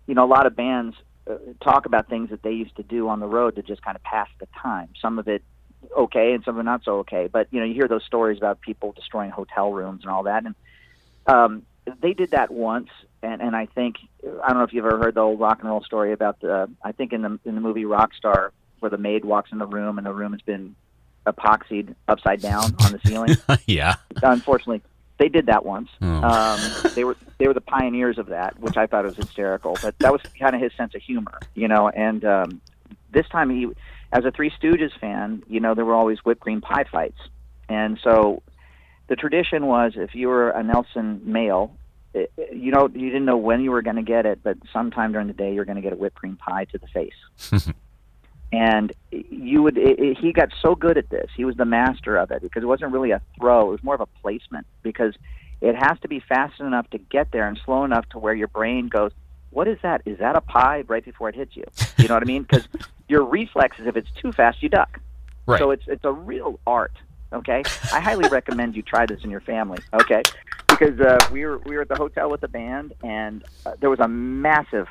you 0.08 0.16
know, 0.16 0.26
a 0.26 0.28
lot 0.28 0.46
of 0.46 0.56
bands 0.56 0.96
uh, 1.30 1.36
talk 1.62 1.86
about 1.86 2.10
things 2.10 2.30
that 2.30 2.44
they 2.44 2.52
used 2.52 2.76
to 2.76 2.84
do 2.84 3.08
on 3.08 3.20
the 3.20 3.28
road 3.28 3.56
to 3.56 3.62
just 3.62 3.82
kind 3.82 3.96
of 3.96 4.04
pass 4.04 4.28
the 4.40 4.48
time. 4.62 4.90
Some 5.02 5.20
of 5.20 5.28
it 5.28 5.44
okay, 5.96 6.34
and 6.34 6.44
some 6.44 6.56
of 6.56 6.60
it 6.62 6.64
not 6.64 6.84
so 6.84 7.00
okay. 7.00 7.28
But 7.32 7.48
you 7.52 7.60
know, 7.60 7.66
you 7.66 7.74
hear 7.74 7.88
those 7.88 8.04
stories 8.04 8.38
about 8.38 8.62
people 8.62 8.92
destroying 8.92 9.32
hotel 9.32 9.72
rooms 9.72 10.04
and 10.04 10.12
all 10.12 10.24
that, 10.24 10.46
and 10.46 10.56
um, 11.26 11.64
they 12.02 12.14
did 12.14 12.32
that 12.32 12.52
once, 12.52 12.90
and 13.24 13.42
and 13.42 13.56
I 13.56 13.66
think 13.66 13.96
I 14.44 14.50
don't 14.50 14.58
know 14.58 14.64
if 14.64 14.74
you've 14.74 14.86
ever 14.86 14.98
heard 14.98 15.16
the 15.16 15.22
old 15.22 15.40
rock 15.40 15.60
and 15.60 15.70
roll 15.70 15.84
story 15.84 16.12
about 16.12 16.40
the 16.42 16.70
I 16.84 16.92
think 16.92 17.14
in 17.14 17.22
the 17.22 17.40
in 17.46 17.56
the 17.56 17.62
movie 17.62 17.86
Rockstar 17.86 18.52
where 18.80 18.90
the 18.90 18.98
maid 18.98 19.24
walks 19.24 19.52
in 19.52 19.58
the 19.58 19.66
room 19.66 19.98
and 19.98 20.06
the 20.06 20.14
room 20.14 20.34
has 20.34 20.42
been 20.42 20.76
epoxied 21.26 21.96
upside 22.08 22.42
down 22.42 22.76
on 22.84 22.92
the 22.92 23.00
ceiling. 23.06 23.36
yeah. 23.66 23.96
Unfortunately, 24.22 24.82
they 25.18 25.30
did 25.30 25.46
that 25.46 25.66
once. 25.66 25.90
Oh. 26.02 26.08
Um, 26.08 26.92
they 26.94 27.04
were 27.04 27.16
they 27.38 27.48
were 27.48 27.54
the 27.54 27.62
pioneers 27.62 28.18
of 28.18 28.28
that, 28.28 28.60
which 28.60 28.78
I 28.78 28.88
thought 28.88 29.06
was 29.06 29.16
hysterical. 29.16 29.78
But 29.82 29.98
that 30.00 30.12
was 30.12 30.22
kind 30.38 30.56
of 30.56 30.62
his 30.62 30.74
sense 30.74 30.96
of 30.96 31.02
humor, 31.02 31.40
you 31.56 31.68
know. 31.68 31.90
And 31.90 32.26
um, 32.26 32.62
this 33.12 33.28
time, 33.30 33.50
he, 33.50 33.70
as 34.12 34.26
a 34.26 34.32
Three 34.32 34.52
Stooges 34.52 34.92
fan, 35.00 35.44
you 35.48 35.60
know, 35.60 35.74
there 35.76 35.86
were 35.86 35.96
always 35.96 36.20
whipped 36.20 36.42
cream 36.42 36.62
pie 36.62 36.86
fights, 36.92 37.20
and 37.70 37.98
so 38.04 38.44
the 39.08 39.16
tradition 39.16 39.68
was 39.68 39.94
if 39.96 40.14
you 40.16 40.28
were 40.28 40.50
a 40.50 40.64
Nelson 40.64 41.22
male, 41.24 41.76
it, 42.14 42.32
you 42.52 42.72
know 42.72 42.90
you 42.94 43.10
didn't 43.10 43.26
know 43.26 43.38
when 43.38 43.62
you 43.62 43.72
were 43.72 43.82
going 43.82 43.96
to 43.96 44.04
get 44.04 44.26
it, 44.26 44.40
but 44.44 44.58
sometime 44.72 45.12
during 45.12 45.28
the 45.28 45.34
day 45.34 45.54
you're 45.54 45.66
going 45.66 45.76
to 45.76 45.82
get 45.82 45.94
a 45.94 45.96
whipped 45.96 46.16
cream 46.16 46.36
pie 46.36 46.66
to 46.66 46.78
the 46.78 46.88
face. 46.88 47.74
and 48.52 48.94
you 49.12 49.64
would 49.64 49.78
it, 49.78 50.00
it, 50.00 50.18
he 50.18 50.32
got 50.32 50.50
so 50.62 50.76
good 50.76 50.98
at 50.98 51.10
this. 51.10 51.30
He 51.36 51.46
was 51.46 51.56
the 51.56 51.66
master 51.66 52.18
of 52.18 52.32
it 52.32 52.42
because 52.42 52.64
it 52.64 52.68
wasn't 52.68 52.92
really 52.92 53.12
a 53.12 53.22
throw; 53.38 53.68
it 53.68 53.72
was 53.72 53.84
more 53.84 53.96
of 53.96 54.02
a 54.02 54.06
placement 54.22 54.66
because 54.82 55.16
it 55.62 55.76
has 55.76 56.00
to 56.02 56.08
be 56.08 56.20
fast 56.20 56.60
enough 56.60 56.90
to 56.92 56.98
get 56.98 57.32
there 57.32 57.48
and 57.48 57.60
slow 57.66 57.84
enough 57.84 58.08
to 58.10 58.20
where 58.20 58.34
your 58.34 58.50
brain 58.50 58.88
goes, 58.88 59.12
"What 59.50 59.68
is 59.68 59.78
that? 59.82 60.02
Is 60.06 60.20
that 60.20 60.36
a 60.36 60.42
pie?" 60.42 60.84
right 60.88 61.04
before 61.04 61.30
it 61.30 61.36
hits 61.36 61.56
you. 61.56 61.66
You 61.98 62.08
know 62.08 62.14
what 62.14 62.24
I 62.24 62.28
mean? 62.28 62.44
Because 62.44 62.68
your 63.08 63.24
reflexes, 63.24 63.88
if 63.88 63.98
it's 63.98 64.12
too 64.22 64.32
fast, 64.32 64.62
you 64.62 64.70
duck. 64.70 65.00
Right. 65.46 65.60
So 65.60 65.72
it's 65.72 65.84
it's 65.88 66.06
a 66.06 66.12
real 66.12 66.60
art 66.68 66.94
Okay, 67.34 67.64
I 67.92 68.00
highly 68.00 68.30
recommend 68.30 68.76
you 68.76 68.84
try 68.84 69.08
this 69.08 69.24
in 69.24 69.32
your 69.32 69.42
family. 69.42 69.80
Okay, 69.94 70.22
because 70.78 71.00
uh, 71.00 71.20
we 71.32 71.46
were 71.46 71.58
we 71.60 71.76
were 71.76 71.82
at 71.82 71.90
the 71.90 71.96
hotel 71.96 72.30
with 72.30 72.42
the 72.42 72.48
band, 72.48 72.94
and 73.04 73.44
uh, 73.66 73.74
there 73.80 73.90
was 73.90 74.00
a 74.00 74.08
massive 74.08 74.88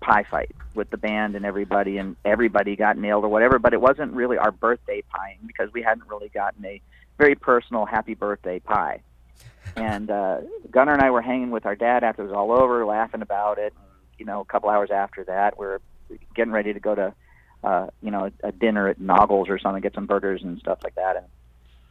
pie 0.00 0.24
fight 0.30 0.54
with 0.74 0.90
the 0.90 0.96
band 0.96 1.34
and 1.34 1.44
everybody, 1.44 1.98
and 1.98 2.16
everybody 2.24 2.76
got 2.76 2.96
nailed 2.96 3.24
or 3.24 3.28
whatever. 3.28 3.58
But 3.58 3.74
it 3.74 3.80
wasn't 3.80 4.12
really 4.12 4.38
our 4.38 4.50
birthday 4.50 5.02
pieing 5.02 5.46
because 5.46 5.72
we 5.72 5.82
hadn't 5.82 6.08
really 6.08 6.28
gotten 6.28 6.64
a 6.64 6.80
very 7.18 7.34
personal 7.34 7.84
happy 7.84 8.14
birthday 8.14 8.60
pie. 8.60 9.00
And 9.76 10.10
uh, 10.10 10.38
Gunnar 10.70 10.94
and 10.94 11.02
I 11.02 11.10
were 11.10 11.22
hanging 11.22 11.50
with 11.50 11.66
our 11.66 11.76
dad 11.76 12.04
after 12.04 12.22
it 12.22 12.26
was 12.28 12.34
all 12.34 12.52
over, 12.52 12.86
laughing 12.86 13.22
about 13.22 13.58
it. 13.58 13.74
You 14.18 14.24
know, 14.24 14.40
a 14.40 14.44
couple 14.44 14.70
hours 14.70 14.90
after 14.90 15.24
that, 15.24 15.58
we're 15.58 15.78
getting 16.34 16.52
ready 16.52 16.72
to 16.72 16.80
go 16.80 16.94
to, 16.94 17.14
uh, 17.62 17.88
you 18.02 18.10
know, 18.10 18.30
a, 18.42 18.48
a 18.48 18.52
dinner 18.52 18.88
at 18.88 19.00
Noggles 19.00 19.48
or 19.48 19.58
something, 19.58 19.82
get 19.82 19.94
some 19.94 20.06
burgers 20.06 20.42
and 20.42 20.58
stuff 20.58 20.78
like 20.82 20.94
that. 20.94 21.16
And 21.16 21.26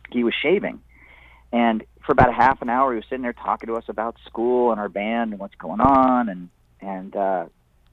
he 0.10 0.24
was 0.24 0.34
shaving. 0.42 0.82
And 1.52 1.84
for 2.06 2.12
about 2.12 2.30
a 2.30 2.34
half 2.34 2.62
an 2.62 2.70
hour, 2.70 2.92
he 2.92 2.98
was 2.98 3.06
sitting 3.06 3.22
there 3.22 3.34
talking 3.34 3.68
to 3.68 3.76
us 3.76 3.86
about 3.88 4.18
school 4.26 4.72
and 4.72 4.80
our 4.80 4.90
band 4.90 5.32
and 5.32 5.40
what's 5.40 5.56
going 5.56 5.82
on. 5.82 6.30
And 6.30 6.50
and 6.82 7.16
uh, 7.16 7.46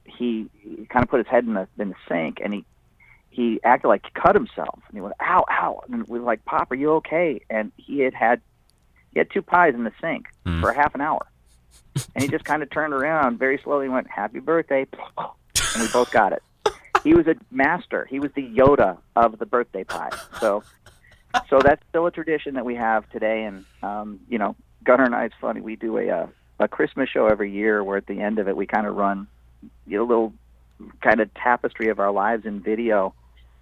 he, 0.03 0.49
he 0.59 0.85
kind 0.85 1.03
of 1.03 1.09
put 1.09 1.19
his 1.19 1.27
head 1.27 1.45
in 1.45 1.53
the 1.53 1.67
in 1.77 1.89
the 1.89 1.95
sink 2.07 2.39
and 2.43 2.53
he 2.53 2.65
he 3.29 3.59
acted 3.63 3.89
like 3.89 4.05
he 4.05 4.11
cut 4.19 4.35
himself. 4.35 4.79
And 4.87 4.95
he 4.95 5.01
went, 5.01 5.15
"Ow, 5.21 5.45
ow!" 5.49 5.81
And 5.89 6.07
we 6.07 6.19
were 6.19 6.25
like, 6.25 6.45
"Pop, 6.45 6.71
are 6.71 6.75
you 6.75 6.93
okay?" 6.93 7.41
And 7.49 7.71
he 7.77 7.99
had 7.99 8.13
had 8.13 8.41
he 9.13 9.19
had 9.19 9.29
two 9.31 9.41
pies 9.41 9.73
in 9.73 9.83
the 9.83 9.91
sink 10.01 10.27
mm. 10.45 10.61
for 10.61 10.69
a 10.69 10.75
half 10.75 10.95
an 10.95 11.01
hour. 11.01 11.25
and 12.13 12.23
he 12.23 12.29
just 12.29 12.45
kind 12.45 12.63
of 12.63 12.69
turned 12.69 12.93
around 12.93 13.37
very 13.37 13.59
slowly 13.63 13.85
and 13.85 13.93
went, 13.93 14.09
"Happy 14.09 14.39
birthday!" 14.39 14.87
And 15.17 15.81
we 15.83 15.87
both 15.91 16.11
got 16.11 16.31
it. 16.33 16.43
He 17.03 17.13
was 17.13 17.27
a 17.27 17.35
master. 17.51 18.05
He 18.09 18.19
was 18.19 18.31
the 18.33 18.41
Yoda 18.41 18.97
of 19.15 19.37
the 19.37 19.45
birthday 19.45 19.83
pie. 19.83 20.09
So 20.39 20.63
so 21.49 21.59
that's 21.59 21.81
still 21.89 22.05
a 22.05 22.11
tradition 22.11 22.55
that 22.55 22.65
we 22.65 22.75
have 22.75 23.09
today. 23.09 23.43
And 23.43 23.65
um, 23.81 24.19
you 24.29 24.37
know, 24.37 24.55
Gunnar 24.83 25.05
and 25.05 25.15
I, 25.15 25.25
it's 25.25 25.35
funny. 25.39 25.61
We 25.61 25.75
do 25.75 25.97
a 25.97 26.09
uh, 26.09 26.27
a 26.59 26.67
Christmas 26.67 27.09
show 27.09 27.27
every 27.27 27.51
year 27.51 27.83
where 27.83 27.97
at 27.97 28.07
the 28.07 28.21
end 28.21 28.39
of 28.39 28.47
it 28.47 28.55
we 28.55 28.65
kind 28.65 28.87
of 28.87 28.95
run 28.95 29.27
you 29.87 29.97
know, 29.97 30.03
a 30.03 30.07
little 30.07 30.33
kind 31.01 31.19
of 31.19 31.33
tapestry 31.33 31.89
of 31.89 31.99
our 31.99 32.11
lives 32.11 32.45
in 32.45 32.61
video. 32.61 33.13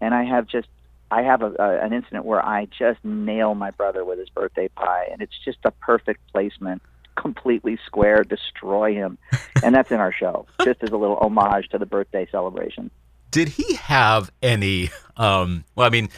And 0.02 0.14
I 0.14 0.24
have 0.24 0.48
just 0.48 0.68
I 1.12 1.22
have 1.22 1.42
a, 1.44 1.54
a, 1.60 1.86
an 1.86 1.94
incident 1.94 2.26
where 2.26 2.44
I 2.44 2.66
just 2.66 3.04
nail 3.04 3.54
my 3.54 3.72
brother 3.72 4.04
with 4.04 4.18
his 4.18 4.30
birthday 4.30 4.68
pie, 4.70 5.08
and 5.12 5.22
it's 5.22 5.38
just 5.46 5.60
a 5.64 5.72
perfect 5.72 6.22
placement, 6.32 6.82
completely 7.16 7.78
square, 7.86 8.24
destroy 8.24 8.96
him, 8.96 9.20
and 9.64 9.76
that's 9.76 9.92
in 9.92 10.00
our 10.00 10.12
show, 10.12 10.48
just 10.64 10.82
as 10.82 10.90
a 10.90 10.98
little 10.98 11.18
homage 11.18 11.70
to 11.70 11.78
the 11.78 11.86
birthday 11.86 12.28
celebration. 12.32 12.90
Did 13.34 13.50
he 13.50 13.76
have 13.76 14.32
any? 14.42 14.92
Um, 15.18 15.66
well, 15.76 15.86
I 15.86 15.90
mean, 15.90 16.10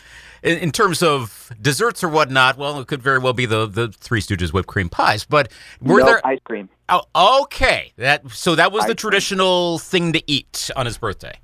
in, 0.44 0.58
in, 0.58 0.72
terms 0.72 1.02
of 1.02 1.52
desserts 1.62 2.04
or 2.04 2.10
whatnot, 2.10 2.58
well, 2.58 2.80
it 2.80 2.88
could 2.88 3.02
very 3.02 3.20
well 3.20 3.34
be 3.34 3.46
the 3.46 3.66
the 3.66 3.90
Three 3.90 4.22
Stooges 4.22 4.54
whipped 4.54 4.68
cream 4.68 4.90
pies. 4.90 5.26
But 5.26 5.52
were 5.82 6.00
no, 6.00 6.06
there 6.06 6.26
ice 6.26 6.40
cream? 6.44 6.70
Oh, 6.88 7.04
okay. 7.44 7.94
That 7.98 8.30
so 8.32 8.56
that 8.56 8.72
was 8.72 8.84
ice 8.84 8.90
the 8.90 8.96
traditional 8.96 9.80
cream. 9.80 9.86
thing 9.90 10.14
to 10.14 10.32
eat 10.32 10.70
on 10.76 10.86
his 10.86 10.98
birthday. 10.98 11.40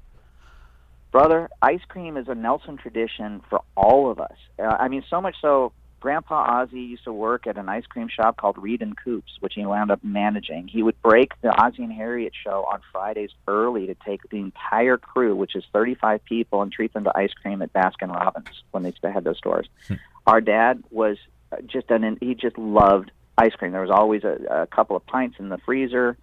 Brother, 1.11 1.49
ice 1.61 1.81
cream 1.87 2.15
is 2.15 2.27
a 2.27 2.35
Nelson 2.35 2.77
tradition 2.77 3.41
for 3.49 3.61
all 3.75 4.09
of 4.09 4.19
us. 4.19 4.35
Uh, 4.57 4.63
I 4.63 4.87
mean, 4.87 5.03
so 5.09 5.19
much 5.19 5.35
so 5.41 5.73
Grandpa 6.01 6.61
Ozzie 6.61 6.79
used 6.79 7.03
to 7.05 7.13
work 7.13 7.45
at 7.47 7.57
an 7.57 7.69
ice 7.69 7.85
cream 7.85 8.09
shop 8.09 8.35
called 8.35 8.57
Reed 8.57 8.81
and 8.81 8.97
Coops, 8.97 9.33
which 9.39 9.53
he 9.55 9.65
wound 9.65 9.91
up 9.91 10.03
managing. 10.03 10.67
He 10.67 10.81
would 10.81 10.99
break 11.01 11.39
the 11.41 11.49
Ozzie 11.49 11.83
and 11.83 11.93
Harriet 11.93 12.33
show 12.43 12.65
on 12.69 12.81
Fridays 12.91 13.29
early 13.47 13.85
to 13.85 13.95
take 14.05 14.27
the 14.29 14.37
entire 14.37 14.97
crew, 14.97 15.35
which 15.35 15.55
is 15.55 15.63
35 15.71 16.25
people, 16.25 16.63
and 16.63 16.71
treat 16.71 16.91
them 16.93 17.03
to 17.03 17.15
ice 17.15 17.31
cream 17.33 17.61
at 17.61 17.71
Baskin 17.71 18.13
Robbins 18.13 18.63
when 18.71 18.83
they 18.83 18.93
had 19.03 19.23
those 19.23 19.37
stores. 19.37 19.69
Hmm. 19.87 19.93
Our 20.25 20.41
dad 20.41 20.83
was 20.89 21.17
just 21.67 21.91
an 21.91 22.17
he 22.19 22.33
just 22.33 22.57
loved 22.57 23.11
ice 23.37 23.53
cream. 23.53 23.71
There 23.71 23.81
was 23.81 23.91
always 23.91 24.23
a, 24.23 24.63
a 24.63 24.67
couple 24.67 24.95
of 24.95 25.05
pints 25.05 25.37
in 25.39 25.49
the 25.49 25.59
freezer. 25.59 26.17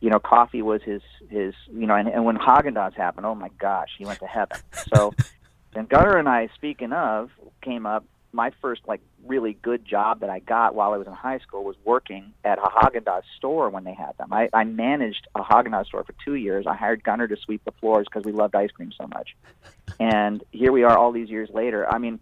You 0.00 0.10
know, 0.10 0.18
coffee 0.18 0.62
was 0.62 0.82
his 0.82 1.02
his 1.28 1.54
you 1.70 1.86
know, 1.86 1.94
and, 1.94 2.08
and 2.08 2.24
when 2.24 2.38
Haagen 2.38 2.74
Dazs 2.74 2.94
happened, 2.94 3.26
oh 3.26 3.34
my 3.34 3.50
gosh, 3.58 3.90
he 3.98 4.06
went 4.06 4.20
to 4.20 4.26
heaven. 4.26 4.58
So, 4.94 5.12
and 5.74 5.86
Gunnar 5.86 6.16
and 6.16 6.28
I, 6.28 6.48
speaking 6.54 6.92
of, 6.92 7.30
came 7.62 7.84
up 7.84 8.04
my 8.32 8.52
first 8.60 8.82
like 8.86 9.00
really 9.26 9.54
good 9.62 9.84
job 9.84 10.20
that 10.20 10.30
I 10.30 10.38
got 10.40 10.74
while 10.74 10.92
I 10.92 10.96
was 10.96 11.06
in 11.06 11.12
high 11.12 11.38
school 11.38 11.64
was 11.64 11.76
working 11.84 12.32
at 12.44 12.58
a 12.58 12.62
Haagen 12.62 13.02
Dazs 13.02 13.22
store 13.36 13.70
when 13.70 13.84
they 13.84 13.94
had 13.94 14.16
them. 14.18 14.32
I, 14.32 14.48
I 14.52 14.64
managed 14.64 15.26
a 15.34 15.42
Haagen 15.42 15.68
Dazs 15.68 15.86
store 15.86 16.04
for 16.04 16.14
two 16.24 16.34
years. 16.34 16.66
I 16.66 16.74
hired 16.74 17.02
Gunnar 17.02 17.28
to 17.28 17.36
sweep 17.36 17.64
the 17.64 17.72
floors 17.72 18.06
because 18.10 18.24
we 18.24 18.32
loved 18.32 18.54
ice 18.54 18.70
cream 18.70 18.92
so 18.98 19.06
much. 19.06 19.36
And 19.98 20.44
here 20.50 20.72
we 20.72 20.84
are, 20.84 20.96
all 20.96 21.12
these 21.12 21.30
years 21.30 21.48
later. 21.52 21.90
I 21.90 21.98
mean, 21.98 22.20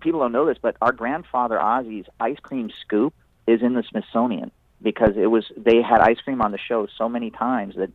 people 0.00 0.20
don't 0.20 0.32
know 0.32 0.46
this, 0.46 0.58
but 0.60 0.76
our 0.82 0.92
grandfather 0.92 1.60
Ozzie's 1.60 2.06
ice 2.20 2.38
cream 2.42 2.70
scoop 2.82 3.14
is 3.46 3.62
in 3.62 3.74
the 3.74 3.84
Smithsonian 3.88 4.50
because 4.82 5.16
it 5.16 5.26
was 5.26 5.44
they 5.56 5.82
had 5.82 6.00
ice 6.00 6.20
cream 6.20 6.42
on 6.42 6.52
the 6.52 6.58
show 6.58 6.86
so 6.98 7.08
many 7.08 7.30
times 7.30 7.74
that 7.76 7.90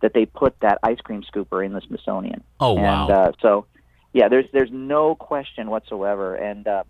that 0.00 0.14
they 0.14 0.26
put 0.26 0.58
that 0.60 0.78
ice 0.82 1.00
cream 1.00 1.22
scooper 1.22 1.64
in 1.64 1.72
the 1.72 1.80
Smithsonian. 1.82 2.42
Oh 2.58 2.74
wow! 2.74 3.02
And 3.02 3.10
uh, 3.10 3.32
so, 3.40 3.66
yeah, 4.12 4.28
there's 4.28 4.46
there's 4.52 4.70
no 4.72 5.14
question 5.14 5.70
whatsoever. 5.70 6.34
And 6.34 6.66
uh, 6.66 6.84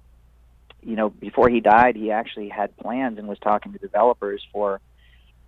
you 0.82 0.96
know, 0.96 1.10
before 1.10 1.48
he 1.48 1.60
died, 1.60 1.96
he 1.96 2.10
actually 2.10 2.48
had 2.48 2.76
plans 2.76 3.18
and 3.18 3.28
was 3.28 3.38
talking 3.38 3.72
to 3.72 3.78
developers 3.78 4.44
for 4.52 4.80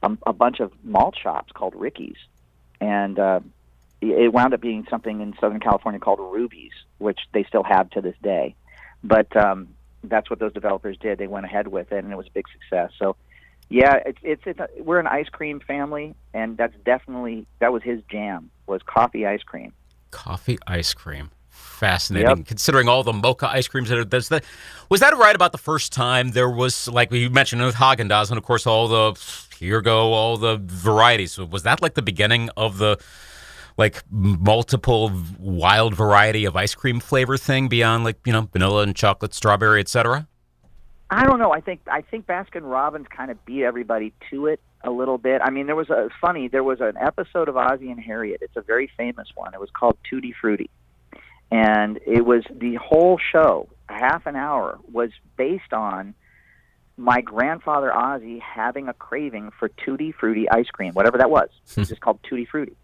a, 0.02 0.16
a 0.26 0.32
bunch 0.32 0.60
of 0.60 0.72
malt 0.84 1.16
shops 1.20 1.52
called 1.52 1.74
Ricky's, 1.74 2.16
and 2.80 3.18
uh, 3.18 3.40
it 4.00 4.32
wound 4.32 4.54
up 4.54 4.60
being 4.60 4.86
something 4.90 5.20
in 5.20 5.34
Southern 5.40 5.60
California 5.60 6.00
called 6.00 6.18
Ruby's, 6.20 6.72
which 6.98 7.20
they 7.32 7.44
still 7.44 7.62
have 7.62 7.90
to 7.90 8.00
this 8.00 8.16
day. 8.22 8.54
But 9.04 9.34
um, 9.36 9.68
that's 10.04 10.28
what 10.28 10.38
those 10.38 10.52
developers 10.52 10.96
did. 10.98 11.18
They 11.18 11.26
went 11.26 11.46
ahead 11.46 11.68
with 11.68 11.92
it, 11.92 12.02
and 12.02 12.12
it 12.12 12.16
was 12.16 12.26
a 12.26 12.32
big 12.32 12.46
success. 12.52 12.90
So, 12.98 13.16
yeah, 13.68 13.96
it's 14.04 14.18
it's, 14.22 14.42
it's 14.46 14.60
a, 14.60 14.68
we're 14.82 15.00
an 15.00 15.06
ice 15.06 15.28
cream 15.28 15.60
family, 15.60 16.14
and 16.34 16.56
that's 16.56 16.74
definitely 16.84 17.46
that 17.60 17.72
was 17.72 17.82
his 17.82 18.00
jam 18.10 18.50
was 18.66 18.82
coffee 18.82 19.26
ice 19.26 19.42
cream. 19.42 19.72
Coffee 20.10 20.58
ice 20.66 20.92
cream 20.92 21.30
fascinating. 21.52 22.38
Yep. 22.38 22.46
considering 22.46 22.88
all 22.88 23.02
the 23.02 23.12
mocha 23.12 23.48
ice 23.48 23.68
creams 23.68 23.88
that 23.90 23.98
are 23.98 24.04
there's 24.04 24.28
that 24.28 24.44
was 24.88 25.00
that 25.00 25.16
right 25.16 25.34
about 25.34 25.52
the 25.52 25.58
first 25.58 25.92
time 25.92 26.30
there 26.30 26.50
was 26.50 26.88
like 26.88 27.12
you 27.12 27.30
mentioned 27.30 27.62
with 27.62 27.74
Haagen 27.74 28.08
Dazs 28.08 28.30
and 28.30 28.38
of 28.38 28.44
course 28.44 28.66
all 28.66 28.88
the 28.88 29.20
here 29.58 29.80
go 29.80 30.12
all 30.12 30.36
the 30.36 30.58
varieties. 30.62 31.32
So 31.32 31.44
was 31.44 31.62
that 31.62 31.82
like 31.82 31.94
the 31.94 32.02
beginning 32.02 32.50
of 32.56 32.78
the 32.78 32.98
like 33.76 34.02
multiple 34.10 35.12
wild 35.38 35.94
variety 35.94 36.44
of 36.44 36.56
ice 36.56 36.74
cream 36.74 37.00
flavor 37.00 37.36
thing 37.36 37.68
beyond 37.68 38.04
like 38.04 38.18
you 38.24 38.32
know 38.32 38.48
vanilla 38.52 38.82
and 38.82 38.96
chocolate 38.96 39.34
strawberry 39.34 39.80
etc 39.80 40.26
I 41.14 41.26
don't 41.26 41.38
know. 41.38 41.52
I 41.52 41.60
think 41.60 41.80
I 41.90 42.00
think 42.00 42.24
Baskin 42.24 42.62
Robbins 42.62 43.06
kind 43.14 43.30
of 43.30 43.44
beat 43.44 43.64
everybody 43.64 44.14
to 44.30 44.46
it 44.46 44.60
a 44.82 44.90
little 44.90 45.18
bit. 45.18 45.42
I 45.44 45.50
mean 45.50 45.66
there 45.66 45.76
was 45.76 45.90
a 45.90 46.08
funny 46.22 46.48
there 46.48 46.64
was 46.64 46.80
an 46.80 46.96
episode 46.96 47.48
of 47.50 47.56
Ozzie 47.56 47.90
and 47.90 48.00
Harriet. 48.00 48.38
It's 48.40 48.56
a 48.56 48.62
very 48.62 48.90
famous 48.96 49.28
one. 49.34 49.52
It 49.52 49.60
was 49.60 49.68
called 49.70 49.98
Tutti 50.08 50.32
Frutti 50.40 50.70
and 51.52 52.00
it 52.06 52.24
was 52.24 52.44
the 52.50 52.76
whole 52.76 53.18
show, 53.18 53.68
half 53.86 54.24
an 54.24 54.36
hour, 54.36 54.78
was 54.90 55.10
based 55.36 55.74
on 55.74 56.14
my 56.96 57.20
grandfather 57.20 57.94
Ozzie 57.94 58.38
having 58.38 58.88
a 58.88 58.94
craving 58.94 59.50
for 59.58 59.68
tutti 59.68 60.12
frutti 60.12 60.48
ice 60.48 60.68
cream, 60.68 60.94
whatever 60.94 61.18
that 61.18 61.30
was. 61.30 61.50
It's 61.76 61.90
just 61.90 62.00
called 62.00 62.20
tutti 62.22 62.46
frutti, 62.46 62.76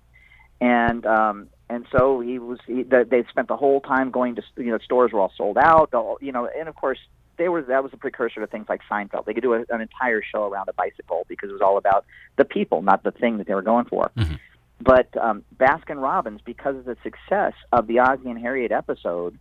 and 0.61 1.07
um, 1.07 1.49
and 1.71 1.87
so 1.91 2.21
he 2.21 2.39
was. 2.39 2.59
He, 2.67 2.83
they 2.83 3.25
spent 3.31 3.49
the 3.49 3.57
whole 3.57 3.81
time 3.81 4.11
going 4.11 4.35
to 4.37 4.43
you 4.59 4.71
know 4.71 4.79
stores 4.79 5.13
were 5.13 5.21
all 5.21 5.33
sold 5.35 5.57
out. 5.57 5.91
The, 5.91 6.17
you 6.21 6.33
know, 6.33 6.47
and 6.47 6.69
of 6.69 6.77
course 6.77 6.99
they 7.39 7.49
were 7.49 7.63
that 7.63 7.83
was 7.83 7.95
a 7.95 7.97
precursor 7.97 8.41
to 8.41 8.47
things 8.47 8.67
like 8.69 8.83
Seinfeld. 8.91 9.25
They 9.25 9.33
could 9.33 9.43
do 9.43 9.55
a, 9.55 9.65
an 9.71 9.81
entire 9.81 10.21
show 10.23 10.45
around 10.45 10.69
a 10.69 10.75
bicycle 10.75 11.25
because 11.27 11.49
it 11.49 11.55
was 11.55 11.63
all 11.63 11.79
about 11.79 12.05
the 12.37 12.45
people, 12.45 12.83
not 12.83 13.03
the 13.03 13.13
thing 13.13 13.39
that 13.39 13.47
they 13.47 13.55
were 13.55 13.63
going 13.63 13.87
for. 13.87 14.11
Mm-hmm. 14.15 14.35
But 14.81 15.17
um, 15.17 15.45
Baskin 15.57 16.01
Robbins, 16.01 16.41
because 16.45 16.77
of 16.77 16.85
the 16.85 16.97
success 17.03 17.55
of 17.73 17.87
the 17.87 17.99
Ozzie 17.99 18.31
and 18.31 18.39
Harriet 18.39 18.71
episode, 18.71 19.39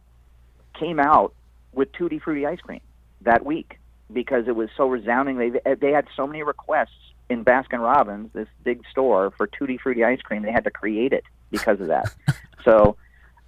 came 0.80 1.00
out 1.00 1.34
with 1.74 1.92
Tutti 1.92 2.20
Frutti 2.20 2.46
ice 2.46 2.60
cream 2.60 2.82
that 3.22 3.46
week 3.46 3.80
because 4.12 4.48
it 4.48 4.56
was 4.56 4.70
so 4.76 4.88
resounding. 4.88 5.38
They 5.38 5.76
they 5.76 5.92
had 5.92 6.08
so 6.16 6.26
many 6.26 6.44
requests 6.44 7.14
in 7.30 7.44
Baskin 7.44 7.80
Robbins, 7.80 8.32
this 8.34 8.48
big 8.64 8.82
store, 8.90 9.32
for 9.38 9.48
Tutti 9.48 9.78
Frutti 9.78 10.04
ice 10.04 10.22
cream. 10.22 10.44
They 10.44 10.52
had 10.52 10.64
to 10.64 10.72
create 10.72 11.14
it 11.14 11.24
because 11.52 11.80
of 11.82 11.88
that. 11.88 12.14
so 12.66 12.98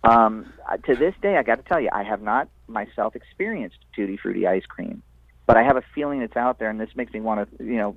um, 0.04 0.52
to 0.86 0.95
this 0.95 1.15
day, 1.21 1.38
I 1.38 1.43
got 1.43 1.56
to 1.56 1.63
tell 1.63 1.80
you, 1.80 1.89
I 1.91 2.04
have 2.04 2.21
not 2.21 2.49
myself 2.67 3.15
experienced 3.15 3.78
Tutti 3.95 4.17
Frutti 4.17 4.47
ice 4.47 4.65
cream, 4.65 5.02
but 5.45 5.58
I 5.58 5.63
have 5.63 5.78
a 5.78 5.84
feeling 5.95 6.21
it's 6.21 6.38
out 6.38 6.60
there, 6.60 6.69
and 6.69 6.80
this 6.80 6.95
makes 6.95 7.13
me 7.13 7.19
want 7.19 7.58
to, 7.58 7.63
you 7.63 7.78
know, 7.78 7.95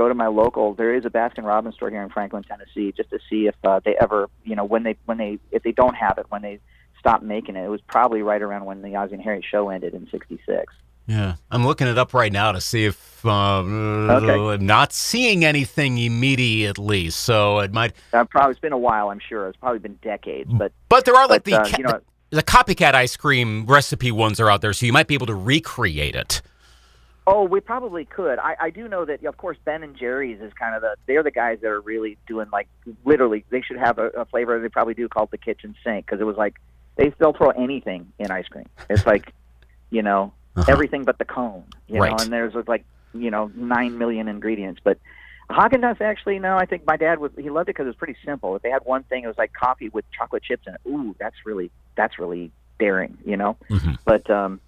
go 0.00 0.08
to 0.08 0.14
my 0.14 0.28
local. 0.28 0.72
There 0.72 0.94
is 0.94 1.04
a 1.04 1.10
Baskin 1.10 1.44
Robbins 1.44 1.74
store 1.74 1.90
here 1.90 2.02
in 2.02 2.08
Franklin, 2.08 2.42
Tennessee, 2.42 2.92
just 2.96 3.10
to 3.10 3.18
see 3.28 3.46
if 3.46 3.54
uh, 3.64 3.80
they 3.84 3.96
ever, 4.00 4.30
you 4.44 4.56
know, 4.56 4.64
when 4.64 4.82
they 4.82 4.96
when 5.04 5.18
they 5.18 5.38
if 5.50 5.62
they 5.62 5.72
don't 5.72 5.94
have 5.94 6.16
it 6.16 6.24
when 6.30 6.40
they 6.40 6.58
stop 6.98 7.22
making 7.22 7.56
it. 7.56 7.64
It 7.64 7.68
was 7.68 7.82
probably 7.82 8.22
right 8.22 8.40
around 8.40 8.64
when 8.64 8.80
the 8.80 8.96
Ozzie 8.96 9.14
and 9.14 9.22
Harriet 9.22 9.44
show 9.44 9.68
ended 9.68 9.92
in 9.92 10.08
'66. 10.10 10.72
Yeah, 11.06 11.34
I'm 11.50 11.66
looking 11.66 11.86
it 11.86 11.98
up 11.98 12.14
right 12.14 12.32
now 12.32 12.52
to 12.52 12.60
see 12.60 12.86
if 12.86 13.26
uh, 13.26 13.58
okay. 13.58 14.54
I'm 14.54 14.64
not 14.64 14.94
seeing 14.94 15.44
anything 15.44 15.98
immediately. 15.98 17.10
So 17.10 17.58
it 17.58 17.72
might. 17.74 17.92
Uh, 18.14 18.24
probably 18.24 18.52
it's 18.52 18.60
been 18.60 18.72
a 18.72 18.78
while. 18.78 19.10
I'm 19.10 19.20
sure 19.20 19.48
it's 19.48 19.58
probably 19.58 19.80
been 19.80 19.98
decades, 20.02 20.50
but 20.50 20.72
but 20.88 21.04
there 21.04 21.14
are 21.14 21.26
like 21.26 21.44
but, 21.44 21.50
the, 21.50 21.54
uh, 21.54 21.68
ca- 21.68 21.76
you 21.76 21.84
know, 21.84 22.00
the 22.30 22.42
copycat 22.42 22.94
ice 22.94 23.18
cream 23.18 23.66
recipe 23.66 24.10
ones 24.10 24.40
are 24.40 24.48
out 24.48 24.62
there, 24.62 24.72
so 24.72 24.86
you 24.86 24.94
might 24.94 25.08
be 25.08 25.14
able 25.14 25.26
to 25.26 25.34
recreate 25.34 26.14
it. 26.14 26.40
Oh, 27.26 27.44
we 27.44 27.60
probably 27.60 28.04
could. 28.04 28.38
I, 28.38 28.56
I 28.58 28.70
do 28.70 28.88
know 28.88 29.04
that, 29.04 29.24
of 29.24 29.36
course, 29.36 29.56
Ben 29.64 29.82
and 29.82 29.96
Jerry's 29.96 30.40
is 30.40 30.52
kind 30.54 30.74
of 30.74 30.82
the 30.82 30.96
they're 31.06 31.22
the 31.22 31.30
guys 31.30 31.58
that 31.60 31.68
are 31.68 31.80
really 31.80 32.16
doing 32.26 32.48
like 32.52 32.68
literally. 33.04 33.44
They 33.50 33.60
should 33.60 33.76
have 33.76 33.98
a, 33.98 34.08
a 34.08 34.24
flavor 34.24 34.58
they 34.58 34.68
probably 34.68 34.94
do 34.94 35.08
called 35.08 35.30
the 35.30 35.38
kitchen 35.38 35.76
sink 35.84 36.06
because 36.06 36.20
it 36.20 36.24
was 36.24 36.36
like 36.36 36.56
they 36.96 37.10
still 37.12 37.32
throw 37.32 37.50
anything 37.50 38.12
in 38.18 38.30
ice 38.30 38.48
cream. 38.48 38.68
It's 38.88 39.06
like 39.06 39.32
you 39.90 40.02
know 40.02 40.32
uh-huh. 40.56 40.72
everything 40.72 41.04
but 41.04 41.18
the 41.18 41.24
cone. 41.24 41.64
You 41.88 42.00
right. 42.00 42.10
know, 42.10 42.16
and 42.24 42.32
there's 42.32 42.54
like 42.66 42.84
you 43.12 43.30
know 43.30 43.50
nine 43.54 43.98
million 43.98 44.28
ingredients, 44.28 44.80
but. 44.82 44.98
Haagen 45.50 45.80
Dazs 45.80 46.00
actually 46.00 46.38
no. 46.38 46.56
I 46.56 46.64
think 46.64 46.86
my 46.86 46.96
dad 46.96 47.18
was 47.18 47.32
he 47.36 47.50
loved 47.50 47.68
it 47.68 47.74
because 47.74 47.82
it 47.82 47.88
was 47.88 47.96
pretty 47.96 48.14
simple. 48.24 48.54
If 48.54 48.62
they 48.62 48.70
had 48.70 48.84
one 48.84 49.02
thing, 49.02 49.24
it 49.24 49.26
was 49.26 49.36
like 49.36 49.52
coffee 49.52 49.88
with 49.88 50.04
chocolate 50.12 50.44
chips 50.44 50.62
in 50.64 50.74
it. 50.74 50.80
Ooh, 50.86 51.16
that's 51.18 51.34
really 51.44 51.72
that's 51.96 52.20
really 52.20 52.52
daring, 52.78 53.18
you 53.24 53.36
know. 53.36 53.56
Mm-hmm. 53.68 53.94
But 54.04 54.30
um, 54.30 54.60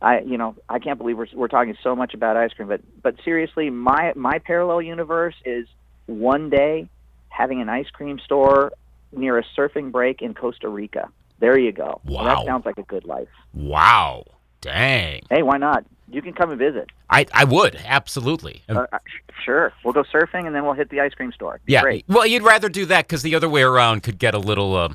I 0.00 0.20
you 0.20 0.38
know 0.38 0.54
I 0.68 0.78
can't 0.78 0.98
believe 0.98 1.18
we're 1.18 1.26
we're 1.34 1.48
talking 1.48 1.76
so 1.82 1.96
much 1.96 2.14
about 2.14 2.36
ice 2.36 2.52
cream, 2.52 2.68
but 2.68 2.80
but 3.02 3.16
seriously, 3.24 3.70
my 3.70 4.12
my 4.14 4.38
parallel 4.38 4.82
universe 4.82 5.34
is 5.44 5.66
one 6.06 6.50
day 6.50 6.88
having 7.28 7.60
an 7.60 7.68
ice 7.68 7.88
cream 7.90 8.18
store 8.24 8.72
near 9.12 9.38
a 9.38 9.44
surfing 9.56 9.90
break 9.90 10.22
in 10.22 10.34
Costa 10.34 10.68
Rica. 10.68 11.08
There 11.40 11.58
you 11.58 11.72
go. 11.72 12.00
Wow, 12.04 12.24
that 12.24 12.46
sounds 12.46 12.66
like 12.66 12.78
a 12.78 12.82
good 12.82 13.04
life. 13.04 13.28
Wow, 13.54 14.24
dang. 14.60 15.22
Hey, 15.30 15.42
why 15.42 15.58
not? 15.58 15.84
You 16.10 16.22
can 16.22 16.32
come 16.32 16.50
and 16.50 16.58
visit. 16.58 16.90
I, 17.10 17.26
I 17.32 17.44
would 17.44 17.76
absolutely. 17.84 18.62
Uh, 18.68 18.86
uh 18.92 18.98
sure, 19.44 19.72
we'll 19.84 19.92
go 19.92 20.04
surfing 20.04 20.46
and 20.46 20.54
then 20.54 20.64
we'll 20.64 20.74
hit 20.74 20.90
the 20.90 21.00
ice 21.00 21.12
cream 21.12 21.32
store. 21.32 21.60
Yeah. 21.66 21.82
Great. 21.82 22.04
Well, 22.08 22.26
you'd 22.26 22.42
rather 22.42 22.68
do 22.68 22.86
that 22.86 23.06
because 23.06 23.22
the 23.22 23.34
other 23.34 23.48
way 23.48 23.62
around 23.62 24.02
could 24.02 24.18
get 24.18 24.34
a 24.34 24.38
little. 24.38 24.74
Uh, 24.74 24.94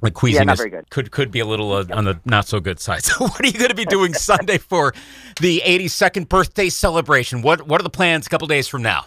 like 0.00 0.14
queasiness 0.14 0.60
yeah, 0.60 0.82
could 0.90 1.10
could 1.10 1.30
be 1.30 1.40
a 1.40 1.44
little 1.44 1.72
uh, 1.72 1.84
on 1.92 2.04
the 2.04 2.20
not 2.24 2.46
so 2.46 2.60
good 2.60 2.80
side. 2.80 3.02
So, 3.08 3.26
what 3.26 3.40
are 3.40 3.46
you 3.46 3.52
going 3.52 3.70
to 3.70 3.74
be 3.74 3.84
doing 3.84 4.14
Sunday 4.30 4.58
for 4.58 4.92
the 5.40 5.62
82nd 5.64 6.28
birthday 6.28 6.68
celebration? 6.68 7.42
What 7.42 7.66
what 7.66 7.80
are 7.80 7.84
the 7.84 7.90
plans 7.90 8.26
a 8.26 8.30
couple 8.30 8.46
days 8.46 8.68
from 8.68 8.82
now? 8.82 9.06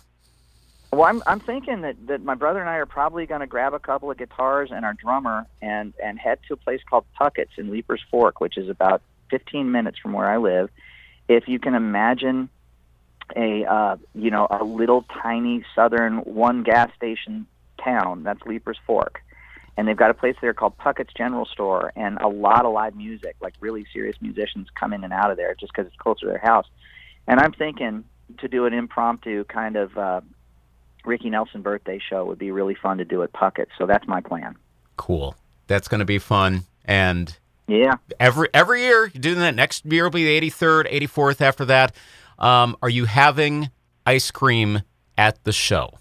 Well, 0.92 1.04
I'm 1.04 1.24
I'm 1.26 1.40
thinking 1.40 1.82
that, 1.82 1.96
that 2.08 2.24
my 2.24 2.36
brother 2.36 2.60
and 2.60 2.70
I 2.70 2.76
are 2.76 2.86
probably 2.86 3.26
going 3.26 3.42
to 3.42 3.48
grab 3.48 3.74
a 3.74 3.80
couple 3.80 4.12
of 4.12 4.18
guitars 4.18 4.72
and 4.72 4.84
our 4.84 4.94
drummer 4.94 5.46
and 5.62 5.94
and 6.04 6.20
head 6.20 6.40
to 6.48 6.54
a 6.54 6.58
place 6.58 6.82
called 6.90 7.06
Puckett's 7.18 7.54
in 7.58 7.70
Leiper's 7.70 8.02
Fork, 8.10 8.42
which 8.42 8.58
is 8.58 8.70
about 8.70 9.02
15 9.30 9.72
minutes 9.72 9.98
from 9.98 10.14
where 10.14 10.30
I 10.30 10.38
live. 10.38 10.70
If 11.30 11.48
you 11.48 11.60
can 11.60 11.76
imagine 11.76 12.50
a 13.36 13.66
uh, 13.66 13.98
you 14.14 14.32
know 14.32 14.48
a 14.50 14.64
little 14.64 15.06
tiny 15.22 15.64
southern 15.76 16.18
one 16.18 16.64
gas 16.64 16.92
station 16.96 17.48
town. 17.84 18.24
That's 18.24 18.42
Leiper's 18.42 18.78
Fork, 18.86 19.22
and 19.78 19.88
they've 19.88 19.98
got 19.98 20.10
a 20.10 20.14
place 20.14 20.36
there 20.42 20.54
called 20.54 20.78
Puckett's 20.78 21.14
General 21.14 21.46
Store, 21.46 21.92
and 21.96 22.18
a 22.20 22.28
lot 22.28 22.66
of 22.66 22.74
live 22.74 22.96
music, 22.96 23.36
like 23.42 23.54
really 23.60 23.86
serious 23.94 24.16
musicians 24.22 24.68
come 24.80 24.94
in 24.94 25.04
and 25.04 25.14
out 25.14 25.32
of 25.32 25.38
there 25.38 25.56
just 25.60 25.72
because 25.74 25.88
it's 25.88 25.96
closer 25.96 26.22
to 26.22 26.28
their 26.28 26.38
house. 26.38 26.68
And 27.28 27.40
I'm 27.40 27.54
thinking 27.54 28.04
to 28.40 28.48
do 28.48 28.66
an 28.66 28.74
impromptu 28.74 29.44
kind 29.46 29.76
of 29.76 29.98
uh, 29.98 30.22
Ricky 31.06 31.30
Nelson 31.30 31.62
birthday 31.62 32.00
show 32.00 32.26
would 32.26 32.40
be 32.40 32.52
really 32.52 32.76
fun 32.76 32.98
to 32.98 33.06
do 33.06 33.24
at 33.24 33.34
Puckett. 33.34 33.68
So 33.78 33.86
that's 33.86 34.08
my 34.08 34.22
plan. 34.22 34.56
Cool. 34.98 35.36
That's 35.68 35.88
going 35.88 36.00
to 36.00 36.06
be 36.06 36.20
fun. 36.20 36.66
And 36.86 37.36
yeah, 37.68 37.94
every 38.20 38.50
every 38.54 38.82
year 38.82 39.10
you're 39.14 39.22
doing 39.22 39.40
that. 39.40 39.56
Next 39.56 39.86
year 39.86 40.04
will 40.04 40.12
be 40.12 40.26
the 40.40 40.50
83rd, 40.50 40.92
84th. 40.92 41.42
After 41.42 41.66
that, 41.66 41.96
um, 42.40 42.76
are 42.82 42.90
you 42.90 43.06
having 43.06 43.70
ice 44.06 44.32
cream 44.32 44.82
at 45.18 45.44
the 45.44 45.52
show, 45.52 45.92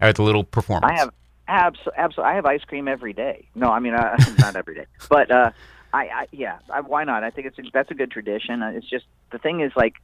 at 0.00 0.16
the 0.16 0.22
little 0.22 0.44
performance? 0.44 0.92
I 0.92 0.98
have 1.00 1.10
absolutely. 1.48 1.92
Absol- 2.02 2.22
I 2.24 2.34
have 2.34 2.46
ice 2.46 2.62
cream 2.64 2.86
every 2.88 3.12
day. 3.12 3.48
No, 3.54 3.70
I 3.70 3.80
mean 3.80 3.94
uh, 3.94 4.16
not 4.38 4.54
every 4.54 4.74
day, 4.74 4.86
but 5.08 5.30
uh, 5.30 5.50
I, 5.92 6.02
I 6.06 6.26
yeah. 6.30 6.58
I, 6.72 6.80
why 6.82 7.04
not? 7.04 7.24
I 7.24 7.30
think 7.30 7.46
it's 7.46 7.58
a, 7.58 7.62
that's 7.72 7.90
a 7.90 7.94
good 7.94 8.10
tradition. 8.10 8.62
Uh, 8.62 8.72
it's 8.74 8.88
just 8.88 9.06
the 9.32 9.38
thing 9.38 9.60
is 9.60 9.72
like, 9.74 9.94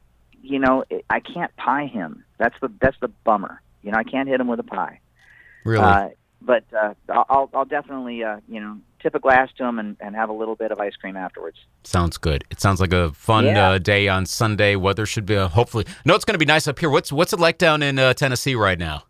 you 0.41 0.59
know, 0.59 0.83
I 1.09 1.19
can't 1.19 1.55
pie 1.55 1.85
him. 1.85 2.23
That's 2.37 2.55
the 2.61 2.71
that's 2.81 2.97
the 2.99 3.09
bummer. 3.23 3.61
You 3.83 3.91
know, 3.91 3.97
I 3.97 4.03
can't 4.03 4.27
hit 4.27 4.39
him 4.41 4.47
with 4.47 4.59
a 4.59 4.63
pie. 4.63 4.99
Really? 5.63 5.83
Uh, 5.83 6.09
but 6.41 6.63
uh, 6.77 6.93
I'll 7.09 7.49
I'll 7.53 7.65
definitely 7.65 8.23
uh, 8.23 8.37
you 8.47 8.59
know 8.59 8.77
tip 9.01 9.13
a 9.15 9.19
glass 9.19 9.49
to 9.57 9.63
him 9.63 9.77
and, 9.77 9.95
and 9.99 10.15
have 10.15 10.29
a 10.29 10.33
little 10.33 10.55
bit 10.55 10.71
of 10.71 10.79
ice 10.79 10.95
cream 10.95 11.15
afterwards. 11.15 11.57
Sounds 11.83 12.17
good. 12.17 12.43
It 12.49 12.59
sounds 12.59 12.79
like 12.81 12.93
a 12.93 13.11
fun 13.13 13.45
Yeah. 13.45 13.69
uh, 13.71 13.77
day 13.77 14.07
on 14.07 14.25
Sunday. 14.25 14.75
Weather 14.75 15.05
should 15.05 15.25
be 15.25 15.35
uh, 15.37 15.47
hopefully. 15.47 15.85
No, 16.05 16.15
it's 16.15 16.25
going 16.25 16.33
to 16.33 16.39
be 16.39 16.45
nice 16.45 16.67
up 16.67 16.79
here. 16.79 16.89
What's 16.89 17.11
what's 17.11 17.33
it 17.33 17.39
like 17.39 17.57
down 17.57 17.81
in 17.83 17.97
uh, 17.99 18.13
Tennessee 18.13 18.55
right 18.55 18.77
now? 18.79 19.03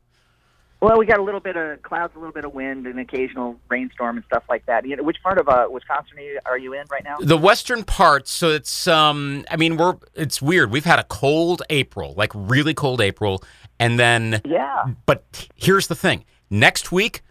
Well, 0.86 1.00
we 1.00 1.08
got 1.08 1.18
a 1.18 1.24
little 1.24 1.40
bit 1.40 1.56
of 1.56 1.82
clouds, 1.82 2.14
a 2.16 2.20
little 2.20 2.32
bit 2.32 2.46
of 2.46 2.54
wind, 2.54 2.86
and 2.86 3.00
occasional 3.00 3.56
rainstorm 3.70 4.18
and 4.18 4.26
stuff 4.28 4.44
like 4.48 4.68
that. 4.68 4.86
You 4.86 4.96
know, 4.96 5.02
which 5.02 5.18
part 5.24 5.40
of 5.40 5.50
uh, 5.50 5.66
Wisconsin 5.68 6.20
are 6.20 6.22
you, 6.22 6.40
are 6.46 6.58
you 6.60 6.74
in 6.74 6.84
right 6.92 7.04
now? 7.04 7.16
The 7.20 7.38
western 7.38 7.84
parts. 7.84 8.30
So 8.30 8.52
it's 8.52 8.88
um. 8.88 9.46
I 9.50 9.56
mean, 9.56 9.78
we're 9.78 9.96
it's 10.14 10.44
weird. 10.44 10.70
We've 10.70 10.86
had 10.86 11.00
a 11.00 11.04
cold 11.06 11.64
April, 11.72 12.14
like 12.16 12.32
really 12.36 12.76
cold 12.76 13.02
April, 13.02 13.44
and 13.80 13.98
then 13.98 14.44
Yeah. 14.46 14.86
But 15.08 15.48
here's 15.56 15.88
the 15.88 15.96
thing: 15.96 16.24
next 16.52 16.92
week, 16.92 17.24